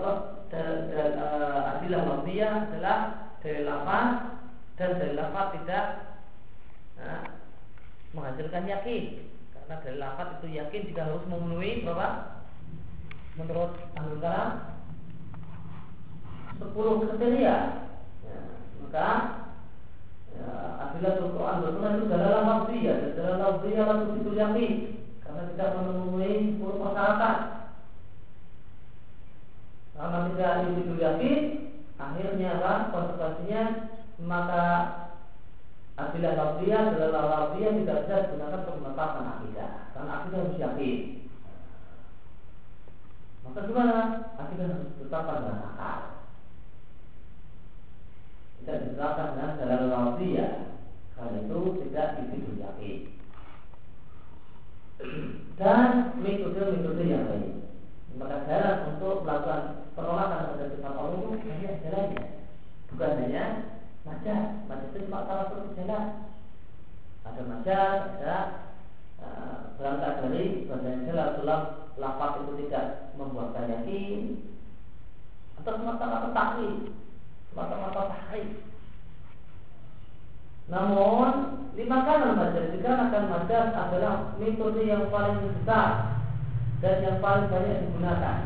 lafaz 0.00 0.48
dan 0.48 0.88
uh, 0.96 1.76
adilah 1.76 2.00
lafziyah 2.08 2.72
adalah 2.72 2.98
dari 3.44 3.68
lafaz 3.68 4.08
dan 4.80 4.90
dari 4.96 5.12
lafaz 5.12 5.46
tidak 5.60 5.86
uh, 6.96 7.24
menghasilkan 8.16 8.64
yakin. 8.64 9.28
Karena 9.52 9.74
dari 9.84 9.96
lafaz 10.00 10.28
itu 10.40 10.56
yakin 10.56 10.88
jika 10.88 11.04
harus 11.04 11.24
memenuhi 11.28 11.84
berapa? 11.84 12.40
Menurut 13.36 13.76
kalam 13.92 14.50
sepuluh 16.56 17.04
kriteria. 17.04 17.56
Ya, 18.24 18.38
maka 18.84 19.10
ya, 20.32 20.48
adilah 20.88 21.12
Al-Quran 21.20 21.56
dan 21.60 21.72
Sunnah 21.76 21.92
itu 21.92 22.04
adalah 22.08 22.40
lafziyah 22.42 22.96
dan 22.96 23.12
dalam 23.16 23.36
lafziyah 23.38 23.84
lalu 23.84 24.04
itu 24.24 24.30
yakin. 24.34 24.72
Karena 25.20 25.42
tidak 25.54 25.70
memenuhi 25.78 26.32
sepuluh 26.56 26.76
persyaratan. 26.80 27.59
Karena 30.00 30.18
tidak 30.32 30.52
itu 30.80 30.96
yakin, 30.96 31.40
akhirnya 32.00 32.48
apa? 32.56 32.72
Konsekuensinya 32.88 33.62
maka 34.24 34.64
akidah 36.00 36.32
lafziyah 36.40 36.96
adalah 36.96 37.24
lafziyah 37.28 37.72
tidak 37.84 37.98
bisa 38.08 38.24
digunakan 38.24 38.60
untuk 38.64 38.76
menetapkan 38.80 39.26
akidah. 39.28 39.70
Karena 39.92 40.12
akidah 40.16 40.38
harus 40.40 40.56
yakin. 40.56 40.98
Maka 43.44 43.60
gimana? 43.68 43.98
Akidah 44.40 44.66
harus 44.72 44.88
ditetapkan 44.96 45.36
dengan 45.44 45.60
akal. 45.68 46.00
Tidak 48.64 48.76
ditetapkan 48.88 49.28
dengan 49.36 49.50
dalam 49.60 49.88
lafziyah. 49.92 50.52
Karena 51.12 51.36
itu 51.44 51.60
tidak 51.84 52.08
itu 52.24 52.36
yakin 52.56 53.20
dan 55.56 56.16
metode-metode 56.20 57.04
yang 57.04 57.24
lain. 57.28 57.52
Maka 58.18 58.42
jalan 58.48 58.76
untuk 58.96 59.22
melakukan 59.22 59.62
penolakan 59.94 60.40
terhadap 60.50 60.68
sifat 60.74 60.92
Allah 60.98 61.14
itu 61.14 61.46
banyak 61.46 61.74
jalannya. 61.86 62.22
Bukan 62.90 63.10
hanya 63.22 63.44
majaz, 64.02 64.44
majaz 64.66 64.88
itu 64.90 64.98
cuma 65.06 65.28
salah 65.30 65.46
satu 65.46 65.70
jalan. 65.78 66.06
Ada 67.22 67.42
majaz, 67.46 67.98
ada 68.18 68.36
uh, 69.22 69.56
berangkat 69.78 70.14
dari 70.26 70.66
bahasanya 70.66 71.06
jelas 71.06 71.28
sulap 71.38 71.62
lapat 72.00 72.30
itu 72.42 72.52
tidak 72.66 73.14
membuatkan 73.14 73.70
yakin 73.70 74.20
atau 75.60 75.76
semata-mata 75.76 76.28
takhir, 76.32 76.74
semata-mata 77.52 78.00
tahrif. 78.10 78.48
Namun 80.66 81.30
lima 81.78 81.98
kanan 82.06 82.38
majaz 82.38 82.74
dikarenakan 82.74 83.24
majaz 83.30 83.66
adalah 83.70 84.34
metode 84.40 84.82
yang 84.82 85.06
paling 85.14 85.38
besar 85.46 86.19
dan 86.80 86.96
yang 87.04 87.18
paling 87.20 87.52
banyak 87.52 87.76
digunakan. 87.84 88.38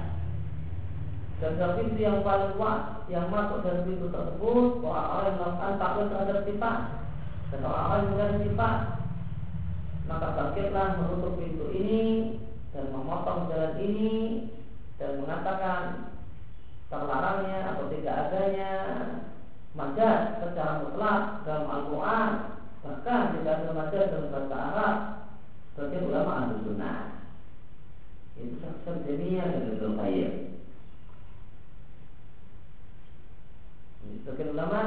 Dan 1.43 1.59
pintu 1.59 1.99
yang 1.99 2.23
paling 2.23 2.55
luas 2.55 2.95
yang 3.11 3.29
masuk 3.29 3.61
dari 3.67 3.85
pintu 3.85 4.09
tersebut 4.09 4.81
orang-orang 4.81 5.27
yang 5.29 5.39
melakukan 5.39 5.75
takwil 5.77 6.07
terhadap 6.09 6.39
sifat 6.47 6.79
dan 7.53 7.61
orang-orang 7.69 7.99
yang 7.99 8.07
menggunakan 8.09 8.41
sifat 8.49 8.77
maka 10.05 10.27
bangkitlah 10.37 10.89
menutup 11.01 11.33
pintu 11.37 11.67
ini 11.73 12.05
dan 12.73 12.85
memotong 12.93 13.49
jalan 13.53 13.75
ini 13.81 14.13
dan 14.97 15.21
mengatakan 15.21 15.81
terlarangnya 16.89 17.59
atau 17.75 17.85
tidak 17.93 18.15
adanya 18.29 18.73
majaz 19.75 20.39
secara 20.41 20.87
mutlak 20.87 21.45
dalam 21.45 21.67
Al-Quran 21.67 22.31
bahkan 22.85 23.23
tidak 23.37 23.55
ada 23.65 23.71
majaz 23.75 24.05
dalam 24.13 24.29
bahasa 24.33 24.57
Arab 24.57 24.97
bagi 25.75 25.99
ulama 26.05 26.31
ahli 26.41 26.55
sunnah 26.63 27.14
itu 28.35 28.59
faktor 28.59 29.07
dunia 29.07 29.47
dan 29.47 29.79
Ibnu 29.79 29.95
Qayyim 29.95 30.55
Sebagian 34.25 34.57
ulama 34.57 34.81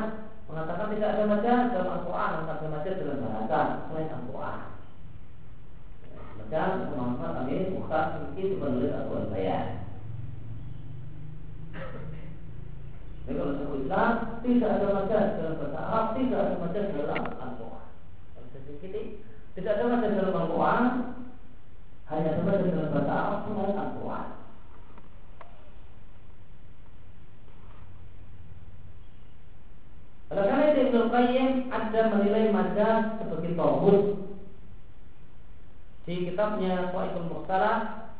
mengatakan 0.50 0.93
tidak 0.98 1.10
ada 1.14 1.24
macam 1.30 1.58
dalam 1.70 1.89
Al-Quran 1.93 2.32
tentang 2.41 2.72
macam 2.74 2.93
dalam 2.98 3.20
bahasa 3.22 3.60
selain 3.86 4.10
Al-Quran. 4.14 4.60
Macam 6.38 6.68
kemampuan 6.89 7.32
kami 7.38 7.56
buka 7.78 8.00
sedikit 8.18 8.50
menulis 8.58 8.98
Al-Quran 8.98 9.28
saya. 9.30 9.60
Jadi 13.28 13.36
kalau 13.36 13.54
saya 13.60 13.76
Islam 13.78 14.12
tidak 14.41 14.70
ada 14.72 14.88
macam 14.95 15.22
dalam 15.38 15.56
bahasa 15.60 15.80
Arab, 15.84 16.06
tidak 16.16 16.39
ada 16.39 16.56
macam 16.58 16.84
dalam 16.95 17.24
Al-Quran. 17.38 17.86
Sedikit 18.58 18.91
tidak 19.54 19.72
ada 19.76 19.84
macam 19.86 20.12
dalam 20.18 20.36
Al-Quran, 20.39 20.84
hanya 22.08 22.39
ada 22.39 22.41
majas 22.47 22.72
dalam 22.72 22.91
bahasa 22.95 23.12
Arab 23.12 23.39
selain 23.43 23.76
Al-Quran. 23.76 24.28
Oleh 30.28 30.43
karena 30.43 30.66
itu 30.72 30.80
Ibnu 30.91 31.01
Qayyim 31.08 31.51
ada 31.72 32.01
menilai 32.12 32.45
majas 32.51 32.99
sebagai 33.20 33.51
tauhid 33.55 34.01
di 36.08 36.16
kitabnya 36.32 36.91
Qaidul 36.95 37.28
Mukhtalah 37.32 38.12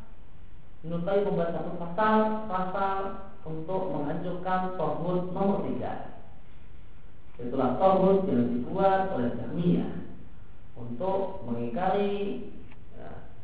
Ibnu 0.84 1.04
Qayyim 1.04 1.24
membuat 1.28 1.52
satu 1.56 1.72
pasal 1.80 2.16
pasal 2.48 3.00
untuk 3.44 3.82
menghancurkan 3.92 4.76
tauhid 4.76 5.32
nomor 5.32 5.64
tiga 5.68 6.20
itulah 7.38 7.76
tauhid 7.80 8.24
yang 8.28 8.56
dibuat 8.56 9.14
oleh 9.14 9.30
Jahmiyah 9.36 9.92
untuk 10.80 11.44
mengingkari 11.44 12.44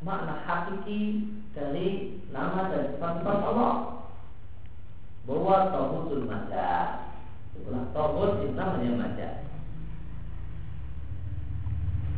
makna 0.02 0.42
hakiki 0.42 1.30
dari 1.54 2.18
nama 2.34 2.74
dan 2.74 2.96
sifat-sifat 2.96 3.38
Allah. 3.46 3.74
Bahwa 5.24 5.72
tauhidul 5.72 6.28
majas 6.28 7.04
Itulah 7.54 7.84
togut 7.94 8.42
itu 8.42 8.52
namanya 8.58 8.90
majaz. 8.98 9.34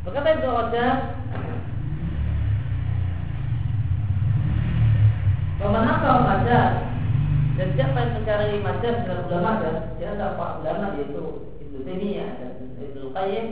Berkata 0.02 0.28
Ibnu 0.38 0.48
Rajab 0.48 0.96
Pemanakal 5.56 6.18
majaz 6.20 6.72
dan 7.56 7.68
siapa 7.72 7.96
yang 7.96 8.12
mencari 8.20 8.60
majaz 8.60 8.96
dalam 9.08 9.24
ulama 9.32 9.52
dan 9.64 9.76
di 9.96 10.04
antara 10.04 10.36
pak 10.36 10.60
ulama 10.60 10.86
yaitu 11.00 11.24
Ibnu 11.64 11.78
Taimiyah 11.88 12.30
dan 12.36 12.52
Ibnu 12.76 13.16
Qayyim 13.16 13.46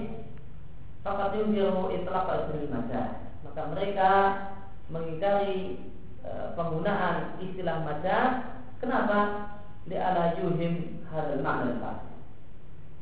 maka 1.01 1.33
yunziru 1.33 1.89
itlaq 1.97 2.29
majaz 2.69 3.24
maka 3.55 3.71
mereka 3.71 4.11
mengingkari 4.91 5.79
e, 6.27 6.31
penggunaan 6.59 7.39
istilah 7.39 7.87
majaz. 7.87 8.51
Kenapa? 8.83 9.47
Li'ala 9.87 10.43
yuhim 10.43 11.07
hadal 11.07 11.39
makna 11.39 12.03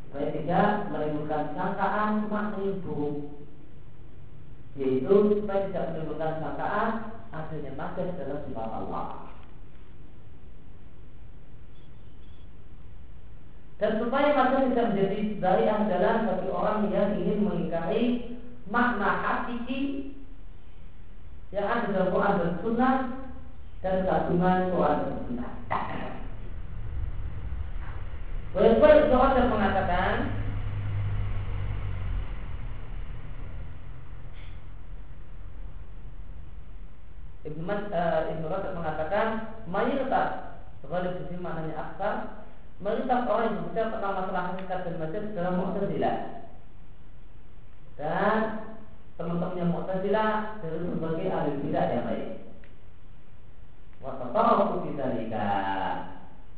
supaya 0.04 0.28
tidak 0.28 0.92
menimbulkan 0.92 1.56
sangkaan 1.56 2.28
makna 2.28 2.68
buruk. 2.84 3.32
Yaitu 4.76 5.40
supaya 5.40 5.72
tidak 5.72 5.96
menimbulkan 5.96 6.36
sangkaan 6.44 6.90
adanya 7.32 7.72
majas 7.72 8.12
dalam 8.20 8.44
sifat 8.44 8.68
Allah. 8.76 9.32
Dan 13.80 13.92
supaya 14.04 14.36
majas 14.36 14.68
tidak 14.68 14.86
menjadi 14.92 15.18
dari 15.40 15.64
andalan 15.64 16.28
bagi 16.28 16.48
orang 16.52 16.80
yang 16.92 17.16
ingin 17.16 17.40
mengingkari 17.40 18.04
makna 18.68 19.10
hakiki 19.24 20.12
yang 21.52 21.68
ada 21.68 21.92
dalam 21.92 22.08
Quran 22.08 22.34
dan 22.40 22.52
Sunnah 22.64 22.96
dan 23.84 23.96
kandungan 24.08 24.72
Quran 24.72 24.96
dan 25.04 25.16
Sunnah. 25.28 25.52
Walaupun 28.52 28.90
Ibnu 29.04 29.16
Rajab 29.16 29.46
mengatakan 29.48 30.12
Ibnu 37.48 37.64
uh, 37.64 38.20
Ibnu 38.28 38.46
Rajab 38.48 38.72
mengatakan 38.76 39.26
mayoritas 39.64 40.52
Ghalib 40.84 41.16
di 41.16 41.24
sini 41.32 41.40
maknanya 41.40 41.74
aksar 41.80 42.14
mayoritas 42.82 43.24
orang 43.24 43.44
yang 43.48 43.56
berbicara 43.64 43.88
tentang 43.96 44.14
masalah 44.18 44.42
hakikat 44.52 44.78
dan 44.84 44.94
majaz 44.98 45.24
dalam 45.32 45.54
Mu'tazilah. 45.56 46.16
Dan 47.96 48.36
teman-temannya 49.20 49.64
Mu'tazilah 49.68 50.32
dari 50.64 50.78
berbagai 50.86 51.28
ahli 51.28 51.52
bidah 51.62 51.86
yang 51.92 52.04
lain. 52.08 52.30
Wa 54.02 54.18
tatarrufu 54.18 54.88
fi 54.88 54.90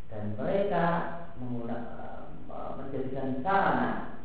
dan 0.08 0.24
mereka 0.38 0.86
Eh, 2.54 2.70
menjadikan 2.78 3.42
sarana 3.42 4.22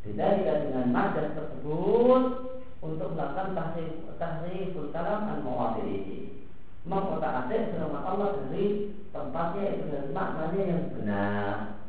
didalikan 0.00 0.58
dengan 0.64 0.86
majas 0.88 1.36
tersebut 1.36 2.22
untuk 2.80 3.08
melakukan 3.12 3.52
tahrif 3.52 4.08
tahriful 4.16 4.88
kalam 4.88 5.28
an 5.28 5.38
mawadhihi 5.44 6.48
mengotak 6.88 7.44
atik 7.44 7.76
firman 7.76 8.00
Allah 8.00 8.40
dari 8.40 8.96
tempatnya 9.12 9.64
itu 9.76 9.84
dari 9.92 10.10
maknanya 10.16 10.62
yang 10.64 10.84
benar 10.96 11.79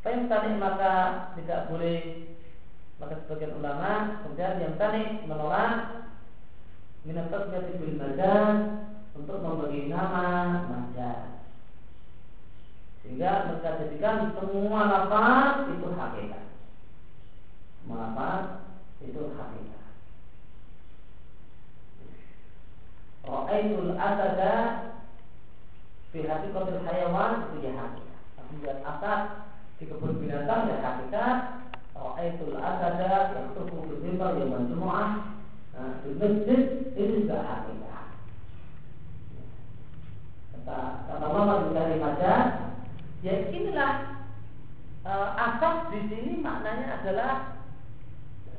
Fa'in 0.00 0.32
tani 0.32 0.56
maka 0.56 0.92
tidak 1.36 1.68
boleh 1.68 2.32
maka 3.00 3.16
sebagian 3.24 3.56
ulama 3.56 4.20
kemudian 4.24 4.60
yang 4.60 4.74
tani 4.80 5.24
menolak 5.24 6.08
minat 7.04 7.32
tasmiyati 7.32 7.80
bil 7.80 7.96
untuk 9.16 9.38
memberi 9.40 9.88
nama 9.88 10.28
majas 10.68 11.40
sehingga 13.00 13.48
mereka 13.48 13.80
jadikan 13.80 14.36
semua 14.36 14.80
lafaz 14.86 15.72
itu 15.72 15.88
hakikat. 15.88 16.44
Semua 17.80 17.96
lafaz 18.12 18.44
itu 19.00 19.22
hakikat. 19.34 19.84
Ra'aitul 23.24 23.92
asada 23.96 24.54
fi 26.12 26.18
hakikatil 26.28 26.80
hayawan 26.84 27.32
itu 27.50 27.56
ya 27.64 27.72
hakikat. 27.72 28.20
Aku 28.36 28.50
melihat 28.60 28.78
asad 28.84 29.20
di 29.80 29.88
kebun 29.88 30.20
binatang 30.20 30.68
ya 30.68 30.76
hakikat. 30.84 31.60
Ra'aitul 32.00 32.56
asada 32.56 33.36
yang 33.36 33.52
tubuh 33.52 33.84
di 34.00 34.16
yang 34.16 34.48
menjumu'ah 34.48 35.10
nah, 35.76 36.00
di 36.00 36.16
masjid 36.16 36.92
itu 36.96 37.28
juga 37.28 37.44
hakikat 37.44 38.06
kata 40.56 40.78
kata 41.04 41.24
Allah 41.28 41.68
dari 41.76 41.96
majaz 42.00 42.72
ya 43.20 43.52
inilah 43.52 43.92
e, 45.04 45.12
asap 45.12 45.76
di 45.92 46.00
sini 46.08 46.32
maknanya 46.40 47.00
adalah 47.00 47.32
e, 48.48 48.56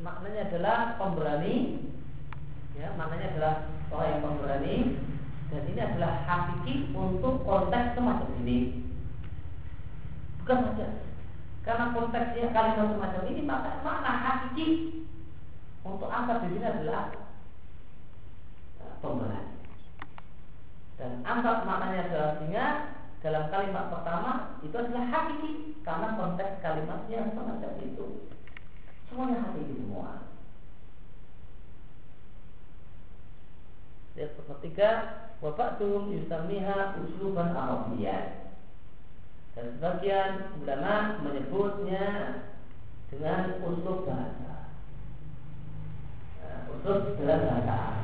maknanya 0.00 0.40
adalah 0.48 0.78
pemberani 0.96 1.84
ya 2.80 2.96
maknanya 2.96 3.26
adalah 3.36 3.54
orang 3.92 4.08
yang 4.08 4.24
pemberani 4.24 4.76
dan 5.52 5.62
ini 5.68 5.80
adalah 5.84 6.12
hakiki 6.24 6.74
untuk 6.96 7.44
konteks 7.44 7.92
semacam 7.92 8.28
ini 8.40 8.88
karena 11.60 11.84
konteksnya 11.94 12.50
kalimat 12.50 12.88
semacam 12.96 13.22
ini 13.30 13.42
maka 13.46 13.78
makna 13.84 14.12
hakiki 14.16 14.66
untuk 15.86 16.10
asap 16.10 16.48
di 16.48 16.48
sini 16.56 16.66
adalah 16.66 17.04
e, 18.80 18.84
pemberani 18.98 19.54
dan 20.98 21.24
angkat 21.24 21.64
maknanya 21.64 22.00
adalah 22.10 22.30
singa 22.42 22.66
dalam 23.20 23.44
kalimat 23.52 23.84
pertama 23.92 24.32
itu 24.64 24.74
adalah 24.74 25.04
hakiki 25.08 25.50
karena 25.84 26.08
konteks 26.16 26.60
kalimatnya 26.64 27.20
semacam 27.36 27.72
itu. 27.84 28.06
Semuanya 29.08 29.44
hakiki 29.44 29.74
semua. 29.76 30.24
Yang 34.16 34.40
ketiga, 34.44 34.90
Bapak 35.40 35.80
tuhum 35.80 36.12
yusamiha 36.12 37.00
usluban 37.00 37.56
Arabiyah 37.56 38.39
Dan 39.58 39.66
sebagian 39.76 40.54
ulama 40.62 41.20
menyebutnya 41.26 42.06
dengan 43.10 43.58
uslub 43.66 44.06
bahasa. 44.06 44.70
Nah, 46.38 46.58
uslub 46.70 47.18
dalam 47.18 47.40
bahasa 47.44 47.72
Arab. 47.74 48.00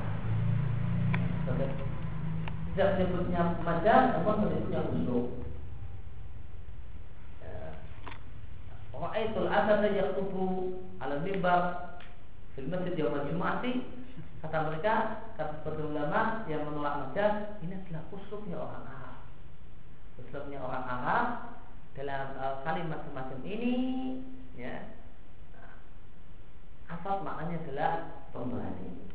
Tidak 2.77 2.89
menyebutnya 2.99 3.57
majaz 3.65 4.03
namun 4.19 4.37
menyebutnya 4.45 4.81
usul 4.93 5.47
Ra'aitul 8.97 9.49
asad 9.49 9.81
yaktubu 9.93 10.45
ala 10.99 11.21
mimbar 11.21 11.63
fil 12.57 12.69
masjid 12.73 12.97
yaum 12.97 13.29
Jum'ati 13.29 13.85
kata 14.41 14.73
mereka 14.73 14.95
kata 15.37 15.61
sebagian 15.61 15.93
ulama 15.93 16.49
yang 16.49 16.65
menolak 16.65 17.09
majaz 17.09 17.61
ini 17.61 17.77
adalah 17.77 18.09
usulnya 18.13 18.57
orang 18.57 18.85
Arab 18.89 19.06
usulnya 20.27 20.59
orang 20.59 20.85
Arab 20.85 21.27
dalam 21.95 22.27
uh, 22.37 22.61
kalimat 22.67 23.01
semacam 23.09 23.39
ini 23.47 23.77
ya 24.59 24.93
asal 26.91 27.23
maknanya 27.23 27.63
adalah 27.67 27.93
pemberani 28.35 29.07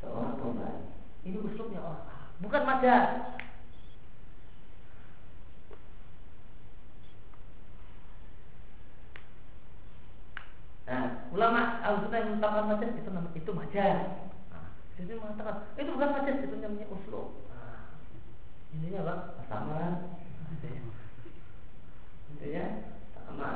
seorang 0.00 0.38
pemberani 0.38 0.86
ini 1.26 1.38
usulnya 1.42 1.82
orang 1.82 2.04
Arab 2.06 2.16
bukan 2.40 2.62
majaz. 2.68 3.08
Nah, 10.86 11.26
ulama 11.34 11.82
al-sunnah 11.82 12.18
yang 12.22 12.38
menetapkan 12.38 12.64
majaz 12.70 12.90
itu 12.94 13.10
nama 13.10 13.28
itu 13.34 13.42
itu 13.42 13.50
majaz. 13.50 14.00
Nah, 14.54 14.70
jadi 14.94 15.18
mengatakan 15.18 15.56
itu 15.74 15.90
bukan 15.90 16.10
majaz, 16.14 16.36
itu 16.46 16.54
namanya 16.62 16.86
uslub. 16.94 17.28
Nah, 17.50 17.98
intinya 18.70 19.00
apa? 19.02 19.14
Sama. 19.50 19.82
Intinya 22.34 22.64
sama. 23.14 23.50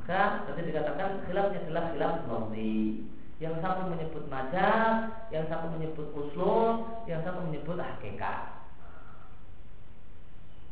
Maka 0.00 0.44
tadi 0.44 0.68
dikatakan 0.68 1.24
khilafnya 1.24 1.64
adalah 1.64 1.84
khilaf 1.92 2.14
lafzi. 2.28 3.08
Yang 3.42 3.54
satu 3.64 3.90
menyebut 3.90 4.24
majaz, 4.30 5.10
yang 5.34 5.44
satu 5.50 5.66
menyebut 5.74 6.06
usul, 6.14 6.86
yang 7.10 7.20
satu 7.26 7.42
menyebut 7.44 7.76
hakikat. 7.80 8.54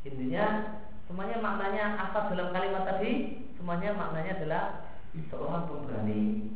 Intinya 0.07 0.79
semuanya 1.07 1.43
maknanya 1.43 1.85
apa 1.99 2.31
dalam 2.31 2.55
kalimat 2.55 2.87
tadi? 2.87 3.43
Semuanya 3.59 3.95
maknanya 3.95 4.33
adalah 4.39 4.65
seorang 5.31 5.65
pemberani. 5.71 6.51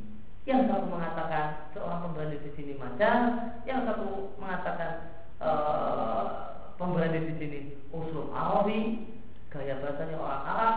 Yang 0.47 0.71
satu 0.71 0.87
mengatakan 0.87 1.75
seorang 1.75 2.07
pemberani 2.07 2.39
di 2.39 2.51
sini 2.55 2.73
majaz, 2.79 3.59
yang 3.67 3.83
satu 3.83 4.31
mengatakan 4.39 5.19
uh, 5.43 6.27
pemberani 6.79 7.19
di 7.27 7.35
sini 7.35 7.59
usul 7.91 8.31
Arabi, 8.31 9.11
gaya 9.51 9.83
bahasanya 9.83 10.15
orang 10.15 10.43
Arab, 10.47 10.77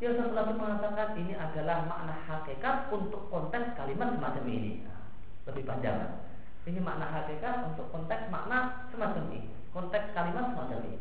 yang 0.00 0.16
satu 0.16 0.32
lagi 0.32 0.56
mengatakan 0.56 1.08
ini 1.20 1.36
adalah 1.36 1.84
makna 1.84 2.16
hakikat 2.24 2.88
untuk 2.88 3.28
konteks 3.28 3.76
kalimat 3.76 4.16
semacam 4.16 4.44
ini. 4.48 4.88
Nah, 4.88 5.04
lebih 5.52 5.68
panjang. 5.68 6.24
Ini 6.64 6.80
makna 6.80 7.12
hakikat 7.12 7.76
untuk 7.76 7.92
konteks 7.92 8.32
makna 8.32 8.88
semacam 8.88 9.28
ini. 9.36 9.52
Konteks 9.76 10.16
kalimat 10.16 10.56
semacam 10.56 10.80
ini. 10.88 11.00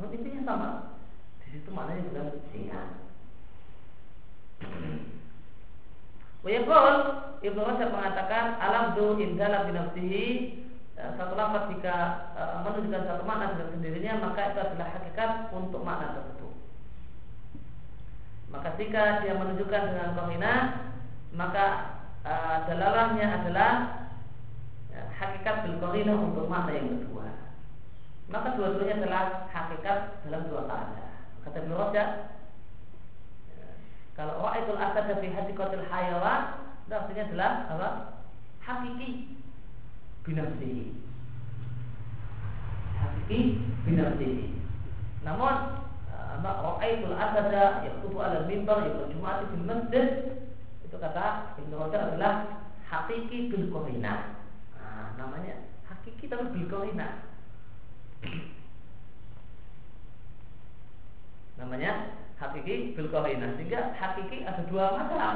Nah, 0.00 0.08
intinya 0.08 0.40
sama. 0.48 0.68
Di 1.44 1.46
situ 1.52 1.68
maknanya 1.68 2.08
bukan 2.08 2.40
singkat. 2.48 2.88
Wayakul 6.44 6.96
Ibnu 7.40 7.60
Rajab 7.64 7.88
mengatakan 7.88 8.60
alam 8.60 8.92
du 8.92 9.16
indala 9.16 9.64
binafsihi 9.64 10.24
eh, 11.00 11.10
satu 11.16 11.32
lafaz 11.32 11.72
jika 11.72 11.96
uh, 12.36 12.60
menunjukkan 12.68 13.04
satu 13.08 13.24
makna 13.24 13.56
dengan 13.56 13.68
sendirinya 13.72 14.12
maka 14.28 14.52
itu 14.52 14.60
adalah 14.60 14.88
hakikat 14.92 15.30
untuk 15.56 15.80
makna 15.80 16.20
tersebut. 16.20 16.52
Maka 18.52 18.68
jika 18.76 19.24
dia 19.24 19.34
menunjukkan 19.34 19.82
dengan 19.90 20.08
kohina 20.14 20.54
Maka 21.34 21.66
uh, 22.22 22.56
dalalahnya 22.70 23.26
adalah 23.42 23.70
ya, 24.94 25.02
Hakikat 25.18 25.66
bil 25.66 25.80
kohina 25.82 26.14
untuk 26.14 26.46
makna 26.46 26.76
yang 26.76 27.02
kedua. 27.02 27.26
Maka 28.30 28.54
dua-duanya 28.56 29.04
adalah 29.04 29.24
hakikat 29.50 29.98
dalam 30.28 30.48
dua 30.48 30.64
keadaan. 30.64 31.12
Kata 31.44 31.56
Ibn 31.60 31.72
Rajab 31.76 31.92
ya, 31.92 32.04
Kalau 34.14 34.46
wa'idul 34.46 34.78
asad 34.78 35.10
fi 35.18 35.26
hadikotil 35.34 35.86
hayawan 35.90 36.62
Itu 36.86 36.94
artinya 36.94 37.22
adalah 37.26 37.50
apa? 37.70 37.88
Hakiki 38.62 39.36
binafsihi 40.22 40.94
Hakiki 42.94 43.38
binafsihi 43.84 44.54
Namun 45.26 45.84
ra'aitul 46.44 47.16
asada 47.16 47.86
yaqutu 47.86 48.16
ala 48.20 48.44
mimbar 48.44 48.84
yaumul 48.84 49.08
jum'ati 49.12 49.44
fil 49.48 49.64
masjid 49.64 50.08
itu 50.84 50.96
kata 51.00 51.56
Ibnu 51.56 51.74
Rajab 51.80 52.02
adalah 52.12 52.34
hakiki 52.84 53.48
bil. 53.48 53.72
Nah, 54.04 54.36
namanya 55.16 55.64
hakiki 55.88 56.28
tapi 56.28 56.52
bil 56.52 56.68
namanya 61.54 61.90
hakiki 62.38 62.94
bil 62.98 63.08
qarina. 63.10 63.54
Sehingga 63.54 63.94
hakiki 63.98 64.46
ada 64.46 64.62
dua 64.66 64.94
macam. 64.94 65.34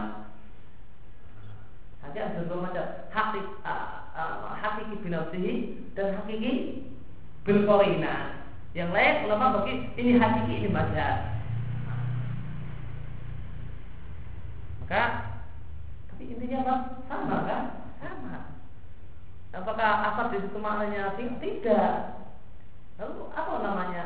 Hakiki 2.03 2.21
ada 2.23 2.41
dua 2.47 2.59
macam. 2.65 2.87
Hakik, 3.11 3.47
uh, 3.63 3.89
uh, 4.15 4.55
hakiki 4.59 4.95
binafsihi 5.03 5.55
dan 5.95 6.19
hakiki 6.19 6.53
bil 7.47 7.63
qarina. 7.67 8.43
Yang 8.77 8.91
lain 8.95 9.15
ulama 9.27 9.61
bagi 9.61 9.75
ini 9.97 10.21
hakiki 10.21 10.55
ini 10.65 10.69
majaz. 10.71 11.41
Maka 14.85 15.03
tapi 16.13 16.35
intinya 16.35 16.59
apa? 16.67 16.75
Sama 17.07 17.37
kan? 17.47 17.65
Sama. 18.03 18.37
Apakah 19.55 19.91
asal 20.13 20.27
di 20.35 20.45
situ 20.45 20.59
maknanya 20.61 21.17
tidak? 21.17 22.21
Lalu 23.01 23.31
apa 23.33 23.55
namanya? 23.65 24.05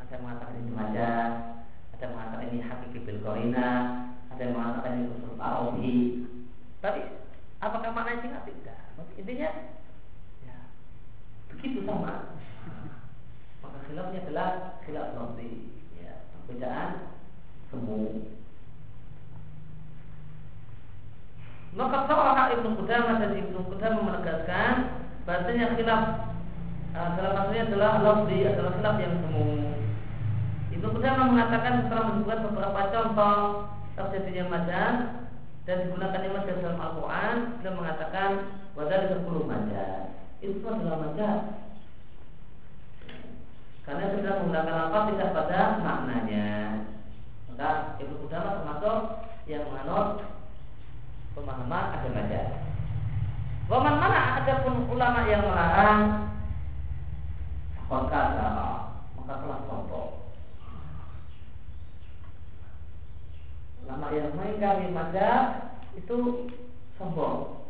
Ada 0.00 0.22
mengatakan 0.22 0.58
ini 0.62 0.72
majaz, 0.72 1.32
ada 2.02 2.10
yang 2.10 2.18
mengatakan 2.18 2.50
ini 2.50 2.58
hakiki 2.66 2.98
bil 3.06 3.18
ada 3.22 4.40
yang 4.42 4.54
mengatakan 4.58 4.90
ini 4.98 5.04
usul 5.14 5.38
arabi. 5.38 5.94
Tapi 6.82 7.00
apakah 7.62 7.90
maknanya 7.94 8.26
singkat? 8.26 8.42
Tidak. 8.42 8.78
Intinya 9.22 9.50
ya 10.42 10.56
begitu 11.46 11.86
sama 11.86 12.34
khilafnya 13.86 14.24
adalah 14.24 14.50
khilaf 14.82 15.08
nanti 15.14 15.68
ya, 16.00 16.24
perbedaan 16.32 17.12
semu 17.68 18.24
maka 21.76 22.08
Sarah 22.08 22.56
Ibnu 22.56 22.68
Qudamah 22.80 23.20
dan 23.20 23.32
Ibnu 23.36 23.60
Qudamah 23.68 24.00
menegaskan 24.00 24.74
bahasanya 25.28 25.76
khilaf 25.76 26.02
uh, 26.96 27.08
salah 27.20 27.32
satunya 27.36 27.68
adalah 27.68 28.00
lafzi 28.00 28.38
adalah 28.48 28.72
khilaf 28.80 28.96
yang 28.96 29.14
semu 29.20 29.44
Ibnu 30.72 30.88
Qudamah 30.88 31.26
mengatakan 31.28 31.84
setelah 31.84 32.04
menyebutkan 32.08 32.40
beberapa 32.48 32.80
contoh 32.88 33.38
terjadinya 33.92 34.44
madan 34.48 34.94
dan 35.68 35.76
digunakannya 35.86 36.30
madan 36.32 36.56
dalam 36.64 36.80
Al-Quran 36.80 37.34
beliau 37.60 37.74
mengatakan 37.76 38.30
wadal 38.72 39.02
sepuluh 39.12 39.44
madan 39.44 40.16
itu 40.40 40.64
adalah 40.64 40.98
madan 40.98 41.38
karena 43.82 44.14
sudah 44.14 44.32
menggunakan 44.40 44.76
apa 44.88 44.98
tidak 45.10 45.28
pada 45.34 45.60
maknanya. 45.82 46.50
Maka 47.50 47.98
Ibnu 47.98 48.14
Qudamah 48.24 48.52
termasuk 48.62 48.98
yang 49.50 49.66
menganut 49.66 50.22
pemahaman 51.34 51.84
agama 51.98 52.14
majaz. 52.22 52.48
Waman 53.66 53.94
mana 53.98 54.20
ada 54.42 54.54
pun 54.62 54.86
ulama 54.90 55.20
yang 55.26 55.42
melarang 55.46 56.02
maka 57.92 58.20
maka 59.20 59.34
telah 59.36 59.60
sombong. 59.68 60.01
Ulama 63.82 64.06
yang 64.14 64.32
mengingkari 64.38 64.88
majaz 64.94 65.74
itu 65.98 66.48
sombong 66.96 67.66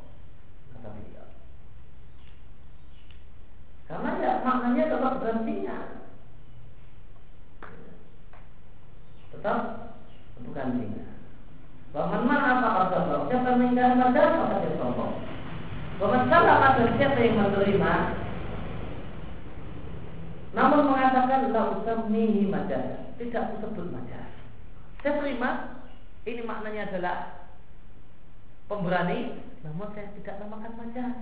kata 0.77 0.89
beliau. 0.93 1.29
Karena 3.89 4.11
ya 4.21 4.33
maknanya 4.45 4.85
tetap 4.93 5.15
berhentinya 5.19 5.79
tetap 9.33 9.59
bukan 10.45 10.69
zina. 10.77 11.07
Bahkan 11.93 12.23
mana 12.25 12.49
apa 12.61 12.69
kata 12.89 12.99
Siapa 13.29 13.49
yang 13.49 13.59
mengingkari 13.59 13.95
mazhab 13.97 14.29
maka 14.37 14.63
dia 14.65 14.77
sombong. 14.77 15.15
Bahkan 15.97 16.23
salah 16.29 16.57
kata 16.61 16.83
siapa 17.01 17.19
yang 17.21 17.37
menerima 17.41 17.95
namun 20.53 20.93
mengatakan 20.93 21.49
la 21.49 21.81
usammihi 21.81 22.45
majaz, 22.53 23.17
tidak 23.17 23.57
disebut 23.57 23.89
majaz. 23.89 24.29
Saya 25.01 25.17
terima 25.17 25.81
ini 26.23 26.41
maknanya 26.47 26.91
adalah 26.91 27.17
pemberani, 28.71 29.43
namun 29.67 29.91
saya 29.93 30.15
tidak 30.15 30.39
namakan 30.39 30.73
majaz. 30.79 31.17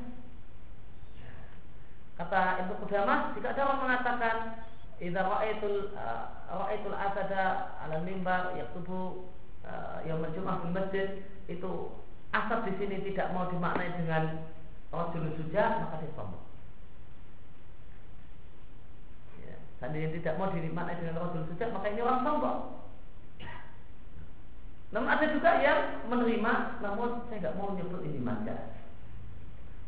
Kata 2.20 2.40
Ibnu 2.60 2.74
Qudamah, 2.84 3.32
jika 3.32 3.56
ada 3.56 3.64
orang 3.64 3.80
mengatakan 3.80 4.36
Idza 5.00 5.24
ra'aitul 5.24 5.96
uh, 5.96 6.24
ra'aitul 6.52 6.92
asada 6.92 7.72
'ala 7.80 8.04
mimbar 8.04 8.52
yaktubu 8.52 9.32
uh, 9.64 10.04
yang 10.04 10.20
Jumat 10.36 10.60
di 10.60 10.68
masjid 10.76 11.08
itu 11.48 11.96
asad 12.36 12.68
di 12.68 12.76
sini 12.76 13.00
tidak 13.08 13.32
mau 13.32 13.48
dimaknai 13.48 13.96
dengan 13.96 14.44
rajul 14.92 15.32
suja 15.40 15.80
maka 15.80 16.04
dia 16.04 16.12
sombong. 16.12 16.44
Ya, 19.40 19.56
seandainya 19.80 20.20
tidak 20.20 20.36
mau 20.36 20.52
dimaknai 20.52 21.00
dengan 21.00 21.16
rajul 21.16 21.48
suja 21.48 21.72
maka 21.72 21.88
ini 21.88 22.04
orang 22.04 22.20
sombong. 22.20 22.60
Namun 24.90 25.06
ada 25.06 25.26
juga 25.30 25.50
yang 25.62 26.02
menerima 26.10 26.82
namun 26.82 27.22
saya 27.30 27.38
nggak 27.38 27.56
mau 27.58 27.74
nyebut 27.78 28.02
ini 28.02 28.18
manja. 28.18 28.74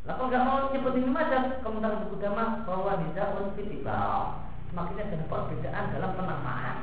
Lalu 0.07 0.23
nggak 0.31 0.45
mau 0.47 0.71
nyebut 0.71 0.93
ini 0.95 1.09
manja, 1.11 1.59
komentar 1.59 1.99
buku 2.07 2.23
damah 2.23 2.63
bahwa 2.63 3.03
nizarun 3.03 3.51
fitibah 3.55 4.47
semakin 4.71 4.99
ada 4.99 5.27
perbedaan 5.27 5.85
dalam 5.91 6.11
penamaan. 6.15 6.77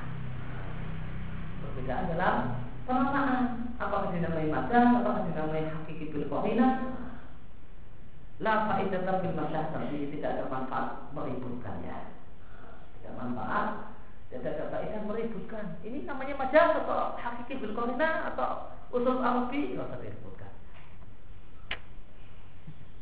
Perbedaan 1.65 2.05
dalam 2.13 2.35
penamaan. 2.85 3.41
Apakah 3.81 4.13
dinamai 4.13 4.53
madan, 4.53 5.01
apakah 5.01 5.25
dinamai 5.25 5.73
hakiki 5.73 6.13
bil? 6.13 6.29
La 8.41 8.65
masyah 8.65 9.05
tapi 9.05 10.09
tidak 10.17 10.33
ada 10.33 10.45
manfaat 10.49 11.13
meributkannya. 11.13 12.09
Tidak 12.97 13.13
manfaat 13.21 14.00
Tidak 14.31 14.47
ada 14.47 14.71
faedah 14.71 15.03
meributkan. 15.11 15.75
Ini 15.83 16.07
namanya 16.07 16.39
majaz 16.39 16.87
atau 16.87 17.19
hakiki 17.19 17.59
bil 17.59 17.75
atau 17.75 18.71
usul 18.95 19.19
arabi 19.19 19.75
nggak 19.75 19.91
usah 19.91 19.99
disebutkan. 19.99 20.53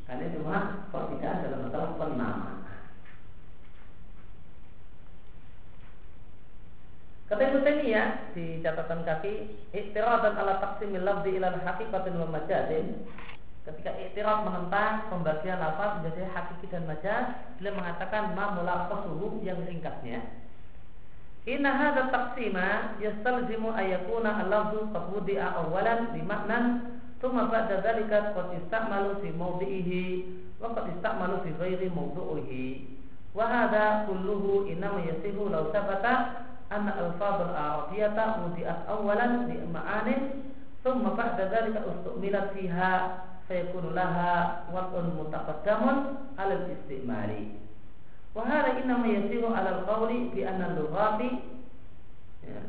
Karena 0.09 0.33
cuma 0.33 0.59
perbedaan 0.89 1.45
dalam 1.45 1.61
masalah 1.69 1.91
penamaan. 2.01 2.57
Kata 7.29 7.45
Ibnu 7.45 7.61
Taimiyah 7.61 8.33
di 8.33 8.65
catatan 8.65 9.05
kaki, 9.05 9.35
dan 9.77 10.33
ala 10.33 10.65
taqsimil 10.65 11.05
lafzi 11.05 11.37
ila 11.37 11.53
haqiqatin 11.61 12.17
wa 12.25 12.29
majazin. 12.33 13.05
Ketika 13.69 13.93
iktiraf 14.01 14.49
menentang 14.49 15.13
pembagian 15.13 15.61
lafaz 15.61 16.01
menjadi 16.01 16.25
hakiki 16.33 16.73
dan 16.73 16.89
majaz, 16.89 17.37
beliau 17.61 17.77
mengatakan 17.77 18.33
ma 18.33 18.57
mulaqasuhu 18.57 19.45
yang 19.45 19.61
ringkasnya 19.61 20.48
Inna 21.47 21.71
hadha 21.71 22.11
taqsima 22.11 22.99
yastalzimu 22.99 23.71
ayakuna 23.77 24.43
al-lafzu 24.43 24.91
qad 24.91 25.05
wudi'a 25.15 25.61
awalan 25.61 26.11
bi 26.17 26.25
thumma 27.19 27.51
ba'da 27.51 27.83
dhalika 27.83 28.35
qad 28.35 28.55
ista'malu 28.59 29.23
fi 29.23 29.29
mawdi'ihi 29.35 30.05
wa 30.63 30.75
qad 30.75 30.91
ista'malu 30.99 31.43
fi 31.47 31.51
ghairi 31.59 31.89
mawdu'ihi. 31.91 32.67
Wa 33.35 33.47
hadha 33.47 34.07
kulluhu 34.11 34.67
inma 34.71 35.03
yasihu 35.03 35.51
law 35.51 35.71
thabata 35.71 36.47
anna 36.71 36.93
al-fadh 36.97 37.49
al-arabiyyata 37.49 38.45
wudi'at 38.45 38.87
awalan 38.91 39.47
bi 39.47 39.57
ma'anin 39.69 40.53
thumma 40.83 41.17
ba'da 41.17 41.49
dhalika 41.49 41.85
ustu'milat 41.87 42.55
fiha 42.55 42.93
fayakunu 43.49 43.97
laha 43.97 44.69
wad'un 44.69 45.17
mutaqaddamun 45.17 45.97
'ala 46.37 46.55
al-istimali 46.61 47.68
Wahada 48.39 48.79
inna 48.79 49.03
yasiru 49.03 49.51
ala 49.51 49.83
al-qawli 49.83 50.31
bi 50.31 50.47
anna 50.47 50.71
lughati 50.79 51.43
ya, 52.47 52.63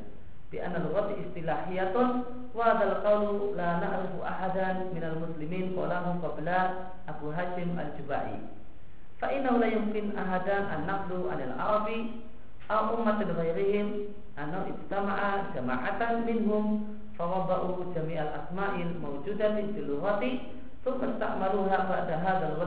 bi 0.50 0.58
anna 0.58 0.82
lughati 0.82 1.22
istilahiyatun 1.30 2.10
wa 2.58 2.74
hadal 2.74 3.06
qawlu 3.06 3.54
la 3.54 3.78
na'rifu 3.78 4.18
ahadan 4.26 4.90
minal 4.98 5.22
muslimin 5.22 5.78
qalahu 5.78 6.18
qabla 6.26 6.90
Abu 7.06 7.30
Hashim 7.30 7.78
al-Jubai 7.78 8.42
fa 9.22 9.30
innahu 9.30 9.62
la 9.62 9.70
yumkin 9.70 10.18
ahadan 10.18 10.74
an 10.74 10.90
naqlu 10.90 11.30
anil 11.30 11.54
arabi 11.54 12.18
aw 12.66 12.90
ghairihim 13.06 14.10
anna 14.42 14.66
ijtama'a 14.74 15.54
jama'atan 15.54 16.26
minhum 16.26 16.98
jami'al 17.94 18.32
asma'il 18.42 18.98
mawjudatin 18.98 19.78
fil 19.78 19.86
lughati 19.86 20.50
thumma 20.82 21.14
ista'maluha 21.14 21.78
ba'da 21.86 22.16
hadzal 22.26 22.58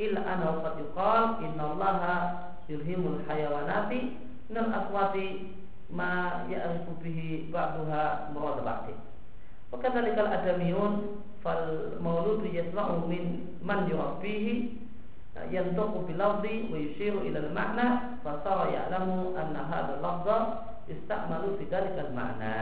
illa 0.00 0.24
ana 0.24 0.64
qad 0.64 0.80
yuqal 0.80 1.44
allaha 1.44 2.16
yulhimul 2.72 3.20
hayawanati 3.28 4.16
minal 4.48 4.72
aswati 4.72 5.52
ma 5.92 6.46
ya'rifu 6.48 6.96
bihi 7.04 7.52
ba'daha 7.52 8.32
murad 8.32 8.64
ba'di. 8.64 8.94
Wa 9.68 9.76
kadzalikal 9.82 10.30
adamiyun 10.30 11.20
fal 11.44 11.98
mauludu 12.00 12.48
yasma'u 12.48 13.04
min 13.10 13.58
man 13.60 13.90
yurabbihi 13.90 14.80
yantuqu 15.50 16.08
bil 16.08 16.18
lafzi 16.18 16.70
wa 16.70 16.76
yushiru 16.78 17.26
ila 17.26 17.38
al 17.44 17.50
ma'na 17.54 17.86
fa 18.24 18.40
sara 18.42 18.70
ya'lamu 18.70 19.34
anna 19.36 19.62
hadha 19.66 19.98
al 19.98 20.02
lafza 20.02 20.38
yusta'malu 20.88 21.58
fi 21.58 21.64
dhalika 21.68 22.08
al 22.08 22.12
ma'na. 22.16 22.56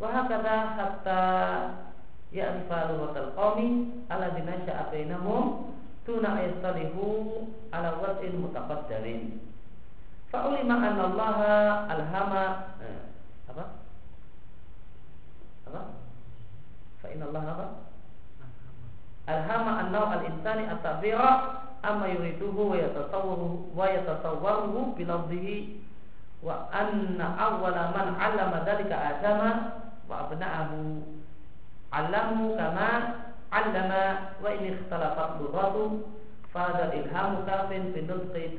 Wa 0.00 0.08
hakadha 0.08 0.56
hatta 0.78 1.22
ya'rifa 2.32 2.94
lughatal 2.94 3.34
qawmi 3.34 3.68
alladhina 4.06 4.54
sha'a 4.66 4.90
bainahum 4.90 5.74
tuna 6.10 6.42
yastalihu 6.42 7.46
ala 7.70 8.02
wad'in 8.02 8.42
mutaqaddarin. 8.42 9.38
Fa'ulima 10.34 10.74
anna 10.74 11.02
Allah 11.06 11.38
alhama 11.86 12.44
eh, 12.82 13.02
apa? 13.46 13.64
Apa? 15.70 15.82
Fa 16.98 17.06
inna 17.14 17.30
Allah 17.30 17.44
apa? 17.46 17.66
Alhama 19.30 19.72
an-naw 19.86 20.04
al-insani 20.18 20.66
at-tabira 20.66 21.62
amma 21.86 22.10
yuriduhu 22.10 22.74
wa 22.74 22.76
yatasawwaru 22.82 23.70
wa 23.70 23.86
yatasawwaruhu 23.86 24.98
bi 24.98 25.06
lafzihi 25.06 25.56
wa 26.42 26.66
anna 26.74 27.38
awwala 27.38 27.94
man 27.94 28.18
'allama 28.18 28.66
dhalika 28.66 28.98
adama 28.98 29.50
wa 30.10 30.26
abna'ahu. 30.26 31.06
Kama 31.90 32.90
allama 33.50 34.34
wa 34.38 34.48
ini 34.54 34.78
ikhtalafat 34.78 35.42
lughatu 35.42 36.06
fahada 36.54 36.94
ilhamu 36.94 37.42
kafin 37.46 37.90
fi 37.94 38.00
nutqi 38.06 38.56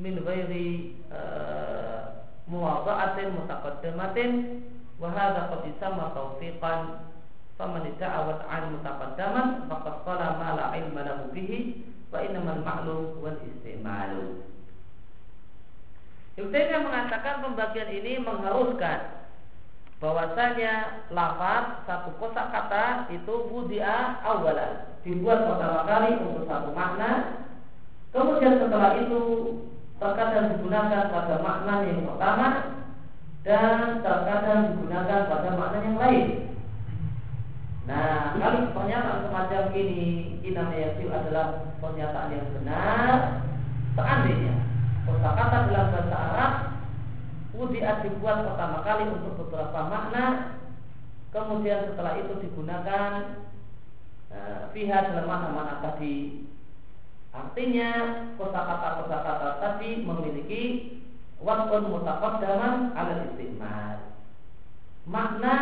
min 0.00 0.14
ghairi 0.24 0.98
uh, 1.12 2.24
muwada'atin 2.50 3.32
mutaqaddamatin. 3.36 4.32
Wa 4.94 5.10
hadha 5.10 5.50
qad 5.50 5.64
faman 7.54 7.86
ta'awat 7.98 8.40
an 8.50 8.62
mutaqaddaman 8.78 9.48
faqad 9.70 9.96
qala 10.02 10.26
ma 10.42 10.74
ilma 10.74 11.00
lahu 11.06 11.30
bihi 11.30 11.86
wa 12.10 12.18
innamal 12.18 12.62
ma'lum 12.66 13.22
wal 13.22 13.38
istimalu. 13.46 14.42
Ibnu 16.34 16.50
mengatakan 16.82 17.46
pembagian 17.46 17.90
ini 17.94 18.18
mengharuskan 18.18 19.23
bahwasanya 20.04 21.00
lafaz 21.08 21.80
satu 21.88 22.12
kosa 22.20 22.52
kata 22.52 23.08
itu 23.08 23.48
wudia 23.48 24.20
awalan 24.20 24.84
dibuat 25.00 25.48
pertama 25.48 25.88
kali 25.88 26.20
untuk 26.20 26.44
satu 26.44 26.76
makna. 26.76 27.40
Kemudian 28.12 28.60
setelah 28.60 29.00
itu 29.00 29.20
terkadang 29.96 30.52
digunakan 30.52 31.08
pada 31.08 31.40
makna 31.40 31.88
yang 31.88 32.04
pertama 32.04 32.48
dan 33.48 34.04
terkadang 34.04 34.76
digunakan 34.76 35.20
pada 35.24 35.50
makna 35.56 35.78
yang 35.80 35.96
lain. 35.96 36.26
Nah, 37.88 38.36
kali 38.36 38.60
pernyataan 38.76 39.28
semacam 39.28 39.64
ini 39.72 40.04
inama 40.44 40.76
yasil 40.76 41.08
adalah 41.08 41.72
pernyataan 41.80 42.32
yang 42.32 42.48
benar 42.60 43.16
seandainya 43.96 44.54
kosakata 45.08 45.68
dalam 45.68 45.86
bahasa 45.92 46.16
Arab 46.16 46.52
Wudiat 47.54 48.02
dibuat 48.02 48.42
pertama 48.50 48.82
kali 48.82 49.06
untuk 49.14 49.46
beberapa 49.46 49.86
makna. 49.86 50.58
Kemudian 51.30 51.86
setelah 51.86 52.18
itu 52.18 52.34
digunakan 52.42 53.10
e, 54.30 54.38
Pihak 54.74 55.14
dalam 55.14 55.30
makna-makna 55.30 55.78
tadi. 55.82 56.46
Artinya 57.30 57.90
kosakata-kosakata 58.38 59.62
tadi 59.62 60.02
memiliki 60.02 60.62
Wakun 61.44 61.92
mutaqaddaman 61.92 62.96
ala 62.96 63.26
istiqmal 63.30 63.98
Makna 65.04 65.58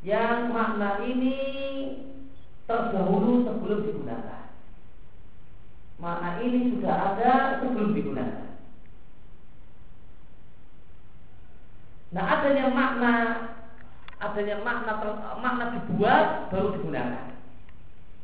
yang 0.00 0.54
makna 0.54 1.02
ini 1.04 1.36
terdahulu 2.64 3.44
sebelum 3.44 3.78
digunakan. 3.84 4.50
Makna 5.98 6.40
ini 6.40 6.72
sudah 6.74 6.94
ada 6.94 7.34
sebelum 7.60 7.92
digunakan 7.92 8.47
Nah 12.08 12.24
adanya 12.24 12.66
makna 12.72 13.14
adanya 14.18 14.56
makna 14.64 14.92
makna 15.38 15.64
dibuat 15.76 16.48
baru 16.48 16.78
digunakan. 16.78 17.36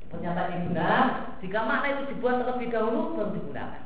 Pernyataan 0.08 0.50
ini 0.54 0.64
benar 0.70 1.04
jika 1.42 1.58
makna 1.66 1.86
itu 1.98 2.02
dibuat 2.14 2.40
terlebih 2.40 2.68
dahulu 2.72 3.18
baru 3.18 3.30
digunakan. 3.34 3.82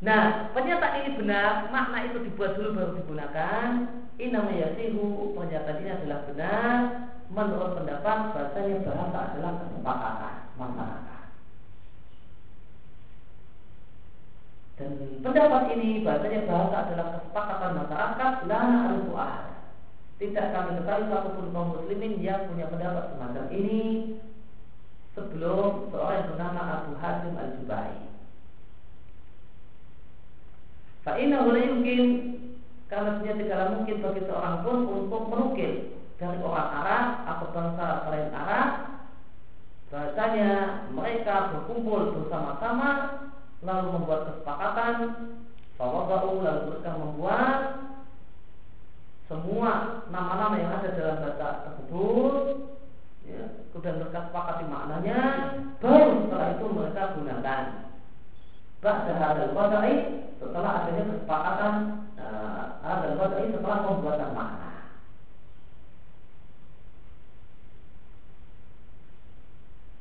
Nah, 0.00 0.48
pernyataan 0.56 0.96
ini 1.04 1.10
benar, 1.20 1.68
makna 1.68 2.08
itu 2.08 2.24
dibuat 2.24 2.56
dulu 2.56 2.72
baru 2.72 2.92
digunakan. 3.04 3.68
Ini 4.16 4.32
namanya 4.32 4.72
yasihu, 4.72 5.36
pernyataan 5.36 5.80
ini 5.84 5.90
adalah 5.92 6.20
benar 6.24 6.76
menurut 7.30 7.78
pendapat 7.78 8.18
bahasanya 8.34 8.82
bahasa 8.82 9.18
adalah 9.32 9.52
kesepakatan 9.60 10.34
masyarakat. 10.58 11.19
Dan 14.80 15.20
pendapat 15.20 15.76
ini 15.76 16.00
bahasanya 16.00 16.48
bahasa 16.48 16.76
adalah 16.88 17.06
kesepakatan 17.20 17.72
masyarakat 17.84 18.32
lana 18.48 18.78
al 18.88 18.98
Tidak 20.16 20.46
kami 20.56 20.70
ketahui 20.80 21.08
satupun 21.12 21.52
kaum 21.52 21.68
muslimin 21.76 22.16
yang 22.24 22.48
punya 22.48 22.64
pendapat 22.72 23.12
semacam 23.12 23.44
ini 23.52 24.16
sebelum 25.12 25.92
seorang 25.92 26.16
yang 26.16 26.28
bernama 26.32 26.60
Abu 26.80 26.92
Hasim 26.96 27.34
al-Jubai. 27.36 27.92
Fa'inna 31.04 31.44
boleh 31.44 31.64
mungkin 31.72 32.04
karena 32.88 33.16
sebenarnya 33.16 33.40
tidaklah 33.40 33.68
mungkin 33.76 33.96
bagi 34.00 34.22
seorang 34.28 34.56
pun 34.64 34.78
untuk 34.88 35.22
menukil 35.28 35.72
dari 36.20 36.38
orang 36.44 36.68
Arab 36.84 37.04
atau 37.24 37.46
bangsa 37.52 37.86
selain 38.04 38.30
Arab 38.32 38.68
bahasanya 39.90 40.50
mereka 40.92 41.34
berkumpul 41.52 42.00
bersama-sama 42.20 42.88
lalu 43.60 43.88
membuat 43.92 44.20
kesepakatan 44.32 44.94
bahwa 45.76 46.00
baru 46.08 46.30
lalu 46.40 46.62
mereka 46.72 46.90
membuat 46.96 47.58
semua 49.28 50.02
nama-nama 50.10 50.58
yang 50.58 50.72
ada 50.74 50.90
dalam 50.96 51.16
bahasa 51.22 51.48
tersebut 51.68 52.34
ya, 53.24 53.42
kemudian 53.70 54.02
mereka 54.02 54.26
sepakati 54.28 54.64
maknanya 54.66 55.20
baru 55.78 56.26
setelah 56.26 56.48
itu 56.56 56.66
mereka 56.72 57.02
gunakan 57.14 57.64
Ba'da 58.80 59.12
hadal 59.12 59.52
qada'i 59.52 59.94
setelah 60.40 60.70
adanya 60.80 61.04
kesepakatan 61.12 61.74
uh, 62.16 62.80
dan 62.80 63.30
ini 63.44 63.52
setelah 63.52 63.78
pembuatan 63.84 64.30
makna. 64.32 64.72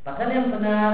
Padahal 0.08 0.32
yang 0.32 0.48
benar 0.48 0.94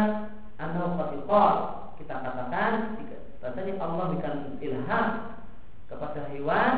anahu 0.58 0.98
qatiqal 0.98 1.85
kita 2.00 2.16
katakan 2.22 3.00
bahasanya 3.40 3.74
Allah 3.78 4.06
berikan 4.12 4.38
ilham 4.60 5.08
kepada 5.86 6.22
hewan 6.34 6.74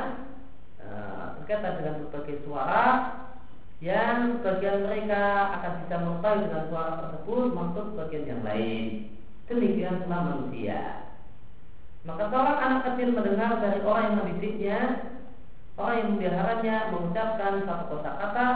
uh, 0.83 1.39
berkaitan 1.39 1.73
dengan 1.79 1.95
berbagai 2.05 2.37
suara 2.43 2.85
yang 3.77 4.41
bagian 4.41 4.89
mereka 4.89 5.23
akan 5.61 5.71
bisa 5.85 5.95
mengetahui 6.01 6.43
dengan 6.49 6.63
suara 6.67 6.91
tersebut 6.97 7.47
maksud 7.53 7.85
bagian 7.93 8.25
yang 8.25 8.41
lain. 8.41 8.85
Demikian 9.47 10.03
pula 10.03 10.19
manusia. 10.27 11.07
Maka 12.03 12.23
seorang 12.33 12.57
anak 12.57 12.81
kecil 12.89 13.13
mendengar 13.13 13.61
dari 13.61 13.79
orang 13.85 14.03
yang 14.11 14.17
mendidiknya, 14.23 14.79
orang 15.77 15.95
yang 15.99 16.09
memeliharanya 16.15 16.75
mengucapkan 16.89 17.53
satu 17.63 17.83
kosa 17.91 18.11
kata, 18.17 18.47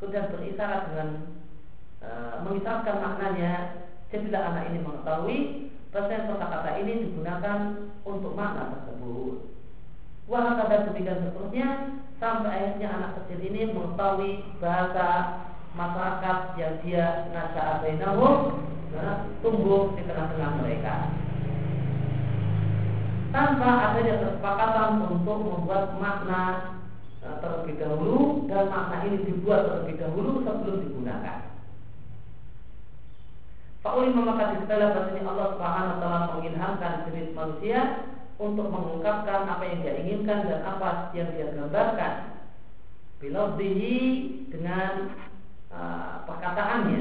kemudian 0.00 0.30
berisyarat 0.32 0.82
dengan 0.90 1.08
e, 2.02 2.08
mengisyaratkan 2.42 2.96
maknanya. 2.98 3.52
Jadilah 4.08 4.42
anak 4.52 4.72
ini 4.72 4.78
mengetahui 4.80 5.38
bahasa 5.98 6.30
kosa 6.30 6.46
kata 6.46 6.70
ini 6.78 7.10
digunakan 7.10 7.58
untuk 8.06 8.38
makna 8.38 8.70
tersebut. 8.78 9.50
Wah 10.30 10.54
kata 10.54 10.92
demikian 10.92 11.26
seterusnya 11.26 11.68
sampai 12.22 12.50
akhirnya 12.54 12.88
anak 12.94 13.10
kecil 13.18 13.42
ini 13.42 13.74
mengetahui 13.74 14.46
bahasa 14.62 15.08
masyarakat 15.74 16.38
yang 16.54 16.74
dia 16.86 17.06
nasa 17.34 17.78
abainahum 17.78 18.62
nah, 18.94 19.26
tumbuh 19.42 19.94
di 19.94 20.02
tengah-tengah 20.06 20.50
mereka 20.62 20.94
tanpa 23.30 23.92
adanya 23.92 24.14
kesepakatan 24.24 24.90
untuk 25.12 25.38
membuat 25.38 25.94
makna 26.00 26.42
uh, 27.22 27.36
terlebih 27.44 27.76
dahulu 27.76 28.48
dan 28.48 28.72
makna 28.72 29.04
ini 29.04 29.18
dibuat 29.26 29.68
terlebih 29.68 29.96
dahulu 30.00 30.42
sebelum 30.42 30.76
digunakan. 30.88 31.47
Fauli 33.88 34.12
maka 34.12 34.52
diketahui 34.52 35.24
bahwa 35.24 35.32
Allah 35.32 35.48
Subhanahu 35.56 35.88
wa 35.88 36.00
taala 36.04 36.28
mengilhamkan 36.36 37.08
jenis 37.08 37.32
manusia 37.32 38.04
untuk 38.36 38.68
mengungkapkan 38.68 39.48
apa 39.48 39.64
yang 39.64 39.80
dia 39.80 39.96
inginkan 40.04 40.44
dan 40.44 40.60
apa 40.60 41.08
yang 41.16 41.32
dia 41.32 41.48
gambarkan. 41.56 42.44
Bilawdihi 43.16 43.96
dengan 44.52 45.16
uh, 45.72 46.20
perkataannya 46.28 47.00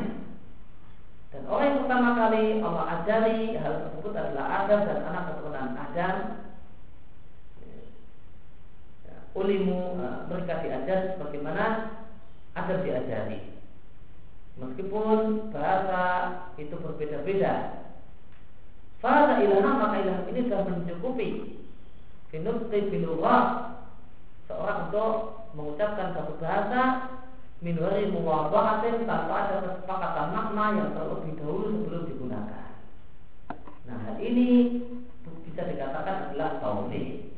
dan 1.36 1.44
orang 1.52 1.66
yang 1.68 1.80
pertama 1.84 2.10
kali 2.16 2.44
Allah 2.64 2.86
ajari 3.04 3.42
hal 3.60 3.74
tersebut 3.84 4.14
adalah 4.16 4.46
Adam 4.64 4.80
dan 4.88 5.00
anak 5.12 5.24
keturunan 5.28 5.70
Adam. 5.76 6.16
Ya, 9.04 9.18
ulimu 9.36 10.00
uh, 10.00 10.24
mereka 10.32 10.64
diajar 10.64 11.20
sebagaimana 11.20 12.00
Adam 12.56 12.80
diajari. 12.80 13.57
Meskipun 14.58 15.54
bahasa 15.54 16.04
itu 16.58 16.74
berbeda-beda. 16.82 17.86
Fasa 18.98 19.38
ilham 19.46 19.78
maka 19.78 20.02
ilham 20.02 20.26
ini 20.34 20.50
sudah 20.50 20.66
mencukupi. 20.66 21.30
Finutqi 22.34 22.90
bilurah 22.90 23.78
seorang 24.50 24.90
untuk 24.90 25.14
mengucapkan 25.54 26.18
satu 26.18 26.34
bahasa 26.42 26.82
min 27.62 27.78
ghairi 27.78 28.10
muwadhahatin 28.10 29.06
tanpa 29.06 29.34
ada 29.46 29.56
kesepakatan 29.66 30.28
makna 30.34 30.66
yang 30.78 30.90
terlebih 30.98 31.34
dahulu 31.38 31.68
sebelum 31.78 32.02
digunakan. 32.10 32.70
Nah, 33.86 33.98
hal 34.10 34.18
ini 34.20 34.82
bisa 35.46 35.62
dikatakan 35.70 36.34
adalah 36.34 36.60
tauhid. 36.60 37.34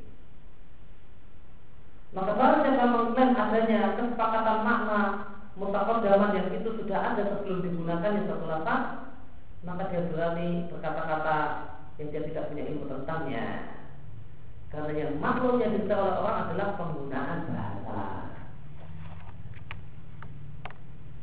Maka 2.10 2.32
baru 2.34 2.58
siapa 2.66 2.86
mengklaim 2.90 3.38
adanya 3.38 3.82
kesepakatan 4.00 4.60
makna 4.66 5.02
zaman 5.60 6.32
yang 6.36 6.48
itu 6.56 6.70
sudah 6.80 7.00
ada 7.14 7.24
sebelum 7.28 7.60
digunakan 7.64 8.16
yang 8.16 8.48
lapan, 8.48 8.82
maka 9.68 9.92
dia 9.92 10.08
berani 10.08 10.72
berkata-kata 10.72 11.38
yang 12.00 12.08
dia 12.16 12.22
tidak 12.32 12.48
punya 12.48 12.64
ilmu 12.72 12.86
tentangnya. 12.88 13.46
Karena 14.72 14.92
yang 14.96 15.14
makhluk 15.20 15.60
yang 15.60 15.76
diketahui 15.76 16.06
oleh 16.06 16.18
orang 16.22 16.38
adalah 16.48 16.68
penggunaan 16.78 17.40
bahasa. 17.50 18.00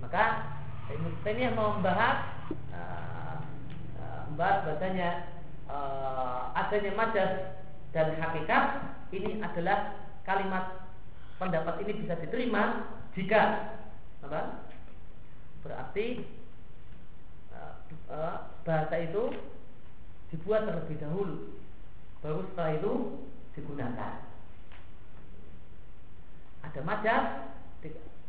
Maka 0.03 0.25
Ibnu 0.93 1.09
Taimiyah 1.23 1.55
mau 1.55 1.79
membahas 1.79 2.17
uh, 2.75 3.37
uh, 4.03 4.21
membahas 4.31 4.59
bahasanya 4.67 5.09
uh, 5.71 6.53
adanya 6.55 6.93
majas 6.95 7.33
dan 7.95 8.19
hakikat 8.19 8.65
ini 9.15 9.41
adalah 9.41 9.95
kalimat 10.27 10.91
pendapat 11.39 11.81
ini 11.87 12.05
bisa 12.05 12.19
diterima 12.19 12.91
jika 13.15 13.73
apa? 14.27 14.67
Berarti 15.63 16.07
uh, 17.55 17.75
uh, 18.11 18.37
bahasa 18.67 18.97
itu 19.03 19.35
dibuat 20.35 20.67
terlebih 20.67 20.99
dahulu, 20.99 21.55
baru 22.23 22.43
setelah 22.51 22.73
itu 22.75 22.93
digunakan. 23.55 24.15
Ada 26.67 26.81
majas 26.83 27.25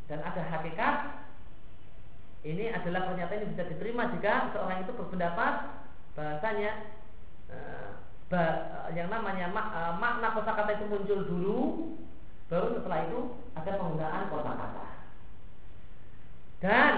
dan 0.07 0.19
ada 0.21 0.41
hakikat 0.45 0.95
ini 2.45 2.69
adalah 2.71 3.11
pernyataan 3.11 3.43
yang 3.43 3.51
bisa 3.57 3.65
diterima 3.65 4.13
jika 4.13 4.53
seorang 4.53 4.85
itu 4.85 4.93
berpendapat 4.93 5.53
bahasanya 6.13 6.95
uh, 7.51 7.97
yang 8.91 9.07
namanya 9.07 9.47
mak, 9.51 9.67
makna 10.03 10.35
kosakata 10.35 10.75
itu 10.75 10.85
muncul 10.91 11.19
dulu, 11.23 11.59
baru 12.51 12.75
setelah 12.75 13.07
itu 13.07 13.19
ada 13.55 13.71
penggunaan 13.79 14.27
kosakata. 14.27 14.96
Dan 16.57 16.93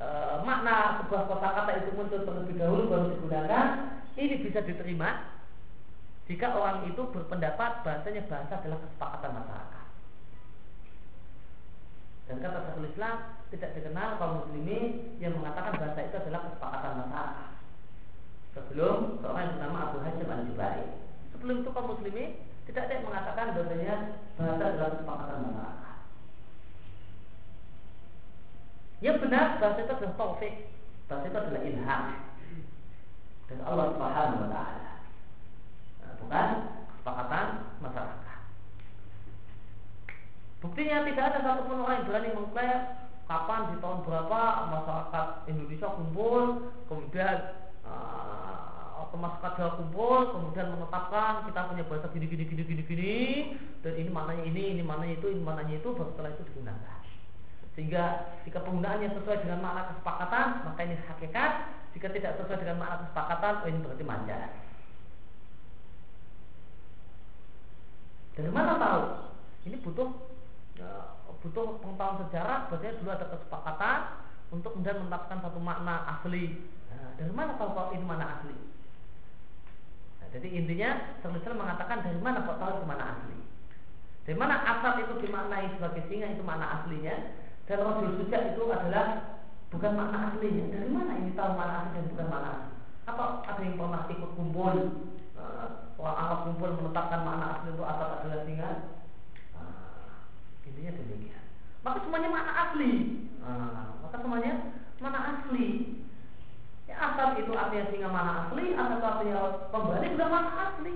uh, 0.00 0.36
makna 0.48 1.04
sebuah 1.04 1.22
kosakata 1.28 1.72
itu 1.80 1.90
muncul 1.96 2.20
terlebih 2.24 2.54
dahulu 2.60 2.82
baru 2.92 3.06
digunakan, 3.16 3.66
ini 4.20 4.34
bisa 4.44 4.60
diterima 4.60 5.40
jika 6.30 6.46
orang 6.54 6.86
itu 6.86 7.02
berpendapat 7.10 7.82
bahasanya 7.82 8.22
bahasa 8.30 8.62
adalah 8.62 8.78
kesepakatan 8.86 9.34
masyarakat. 9.34 9.86
Dan 12.30 12.38
kata 12.38 12.58
Syekhul 12.62 12.86
Islam 12.94 13.16
tidak 13.50 13.70
dikenal 13.74 14.08
kaum 14.22 14.46
muslimin 14.46 15.18
yang 15.18 15.34
mengatakan 15.34 15.74
bahasa 15.74 15.98
itu 16.06 16.14
adalah 16.22 16.46
kesepakatan 16.46 16.92
masyarakat. 17.02 17.50
Sebelum 18.54 19.18
seorang 19.18 19.42
yang 19.42 19.54
bernama 19.58 19.78
Abu 19.90 19.98
Hashim 20.06 20.30
al 20.30 20.46
Jubai. 20.46 20.82
Sebelum 21.34 21.66
itu 21.66 21.70
kaum 21.74 21.90
muslimin 21.90 22.38
tidak 22.70 22.82
ada 22.86 22.92
yang 22.94 23.06
mengatakan 23.10 23.46
bahasanya 23.50 23.96
bahasa 24.38 24.62
adalah 24.70 24.90
kesepakatan 24.94 25.38
masyarakat. 25.50 25.79
Yang 29.00 29.16
benar 29.24 29.56
bahasa 29.56 29.80
itu 29.80 29.92
adalah 29.96 30.16
taufik, 30.20 30.54
bahasa 31.08 31.24
itu 31.24 31.38
adalah 31.40 31.62
ilham 31.64 32.04
dari 33.48 33.62
Allah 33.64 33.86
Subhanahu 33.96 34.42
wa 34.44 34.50
taala. 34.52 34.92
Nah, 36.04 36.12
bukan 36.20 36.48
kesepakatan 36.92 37.46
masyarakat. 37.80 38.38
Buktinya 40.60 41.08
tidak 41.08 41.24
ada 41.32 41.38
satupun 41.40 41.80
orang 41.80 42.04
yang 42.04 42.06
berani 42.12 42.28
mengklaim 42.36 42.80
kapan 43.24 43.60
di 43.72 43.76
tahun 43.80 44.04
berapa 44.04 44.40
masyarakat 44.68 45.26
Indonesia 45.48 45.88
kumpul, 45.96 46.68
kemudian 46.84 47.36
uh, 47.88 49.08
masyarakat 49.10 49.80
kumpul, 49.80 50.36
kemudian 50.36 50.76
menetapkan 50.76 51.48
kita 51.48 51.60
punya 51.72 51.84
bahasa 51.88 52.06
gini 52.12 52.26
gini 52.28 52.44
gini 52.46 52.62
gini 52.68 52.82
gini, 52.84 53.16
dan 53.80 53.96
ini 53.96 54.10
maknanya 54.12 54.44
ini, 54.44 54.62
ini 54.76 54.82
maknanya 54.84 55.14
itu, 55.18 55.26
ini 55.32 55.42
maknanya 55.42 55.74
itu, 55.80 55.88
setelah 55.96 56.30
itu 56.30 56.42
digunakan. 56.52 57.00
Sehingga 57.80 58.36
jika 58.44 58.60
penggunaannya 58.60 59.08
sesuai 59.16 59.40
dengan 59.40 59.64
makna 59.64 59.88
kesepakatan, 59.96 60.68
maka 60.68 60.80
ini 60.84 61.00
hakikat. 61.00 61.52
Jika 61.96 62.12
tidak 62.12 62.36
sesuai 62.36 62.60
dengan 62.60 62.76
makna 62.76 63.08
kesepakatan, 63.08 63.52
oh 63.64 63.68
ini 63.72 63.80
berarti 63.80 64.04
manja. 64.04 64.38
Dari 68.36 68.50
mana 68.52 68.76
tahu? 68.76 69.02
Ini 69.64 69.80
butuh 69.80 70.08
Ya, 70.80 71.12
butuh 71.44 71.76
pengetahuan 71.84 72.24
sejarah 72.24 72.72
berarti 72.72 72.96
dulu 73.04 73.12
ada 73.12 73.28
kesepakatan 73.28 73.98
untuk 74.48 74.72
kemudian 74.72 75.04
menetapkan 75.04 75.44
satu 75.44 75.60
makna 75.60 76.08
asli 76.08 76.56
nah, 76.88 77.12
dari 77.20 77.28
mana 77.36 77.60
tahu 77.60 77.76
kalau 77.76 77.92
ini 77.92 78.00
mana 78.00 78.40
asli 78.40 78.56
nah, 80.16 80.28
jadi 80.32 80.48
intinya 80.56 81.20
Syekhul 81.20 81.52
mengatakan 81.52 82.00
dari 82.00 82.16
mana 82.16 82.48
kok 82.48 82.56
tahu 82.56 82.80
itu 82.80 82.86
mana 82.88 83.04
asli 83.12 83.36
dari 84.24 84.36
mana 84.40 84.56
asal 84.56 85.04
itu 85.04 85.12
dimaknai 85.20 85.68
sebagai 85.76 86.02
singa 86.08 86.32
itu 86.32 86.42
makna 86.48 86.80
aslinya 86.80 87.16
dan 87.68 87.78
Rasul 87.84 88.20
Suja 88.20 88.38
itu 88.54 88.62
adalah 88.70 89.06
bukan 89.72 89.92
makna 89.96 90.18
aslinya 90.32 90.66
dari 90.72 90.88
mana 90.90 91.12
ini 91.20 91.34
tahu 91.34 91.52
mana 91.54 91.72
asli 91.84 92.00
dan 92.00 92.06
bukan 92.14 92.26
makna 92.28 92.48
asli 92.54 92.74
apa 93.10 93.24
ada 93.48 93.60
yang 93.64 93.76
pernah 93.80 94.02
ikut 94.06 94.30
kumpul 94.38 94.76
uh, 95.34 95.66
orang 95.98 96.16
Arab 96.18 96.38
kumpul 96.46 96.70
menetapkan 96.78 97.20
makna 97.26 97.46
asli 97.58 97.68
itu 97.74 97.84
asal 97.84 98.08
adalah 98.08 98.40
singa 98.46 98.70
Intinya 100.70 100.92
demikian. 101.02 101.44
Maka 101.82 101.98
semuanya 102.06 102.30
mana 102.30 102.52
asli. 102.68 102.92
Nah, 103.42 103.98
maka 104.06 104.16
semuanya 104.22 104.52
mana 105.02 105.18
asli. 105.34 105.98
Ya, 106.86 106.94
asal 106.94 107.42
itu 107.42 107.50
artinya 107.54 107.90
singa 107.90 108.10
mana 108.10 108.32
asli 108.46 108.64
atau 108.78 109.02
artinya 109.02 109.36
kembali 109.74 110.06
sudah 110.14 110.28
mana 110.30 110.50
asli. 110.70 110.94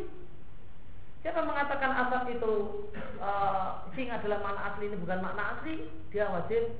Siapa 1.24 1.40
mengatakan 1.40 1.88
asad 1.88 2.36
itu 2.36 2.84
uh, 3.16 3.88
singa 3.96 4.20
adalah 4.20 4.44
mana 4.44 4.60
asli 4.68 4.92
ini 4.92 5.00
bukan 5.00 5.24
makna 5.24 5.56
asli, 5.56 5.88
dia 6.12 6.28
wajib 6.28 6.76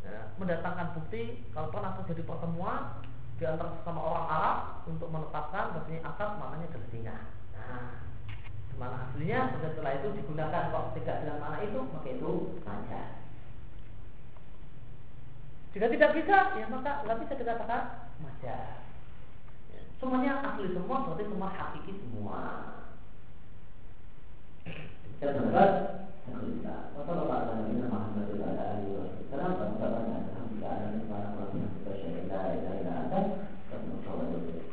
ya, 0.00 0.32
mendatangkan 0.40 0.96
bukti 0.96 1.44
kalau 1.52 1.68
pernah 1.68 2.00
terjadi 2.00 2.24
pertemuan 2.24 3.04
di 3.36 3.44
antara 3.44 3.76
sama 3.84 4.00
orang 4.00 4.26
Arab 4.32 4.58
untuk 4.88 5.12
menetapkan 5.12 5.76
bahwasanya 5.76 6.08
asad 6.08 6.30
maknanya 6.40 6.66
adalah 6.72 6.88
singa. 6.88 7.16
Nah, 7.52 7.88
mana 8.80 8.96
aslinya 9.12 9.60
setelah 9.60 9.92
itu 10.00 10.08
digunakan 10.24 10.72
kok 10.72 10.96
tidak 10.96 11.16
dengan 11.28 11.38
mana 11.44 11.56
itu 11.60 11.78
maka 11.92 12.08
itu 12.08 12.32
saja. 12.64 13.02
Jika 15.76 15.86
tidak 15.92 16.10
bisa, 16.16 16.36
ya 16.56 16.66
maka 16.72 17.04
nggak 17.04 17.20
bisa 17.28 17.32
dikatakan. 17.36 17.82
Ya, 18.40 18.56
semuanya 20.00 20.40
asli 20.40 20.72
semua, 20.72 21.04
berarti 21.04 21.28
semua 21.28 21.48
hakiki 21.52 21.92
semua. 22.00 22.40
Terdapat 25.18 25.70
alhamdulillah. 26.30 26.78
Maka 26.94 27.10
bapak 27.18 27.38
akan 27.42 27.54
nabi 27.62 27.72
nama 27.82 27.90
Muhammad 27.90 28.24
Sallallahu 28.30 28.54
Alaihi 28.54 28.94
Wasallam. 28.94 29.26
Kenapa? 29.26 29.62
Maka 29.66 29.86
bapak 29.90 30.00
akan 30.02 30.22
alhamdulillah. 30.22 30.72
Alhamdulillah. 30.72 31.18
Alhamdulillah. 31.18 31.70
dari 32.30 32.58
Alhamdulillah. 32.62 33.02
Alhamdulillah. 33.02 33.32
Alhamdulillah. 33.70 34.06
Alhamdulillah. 34.06 34.71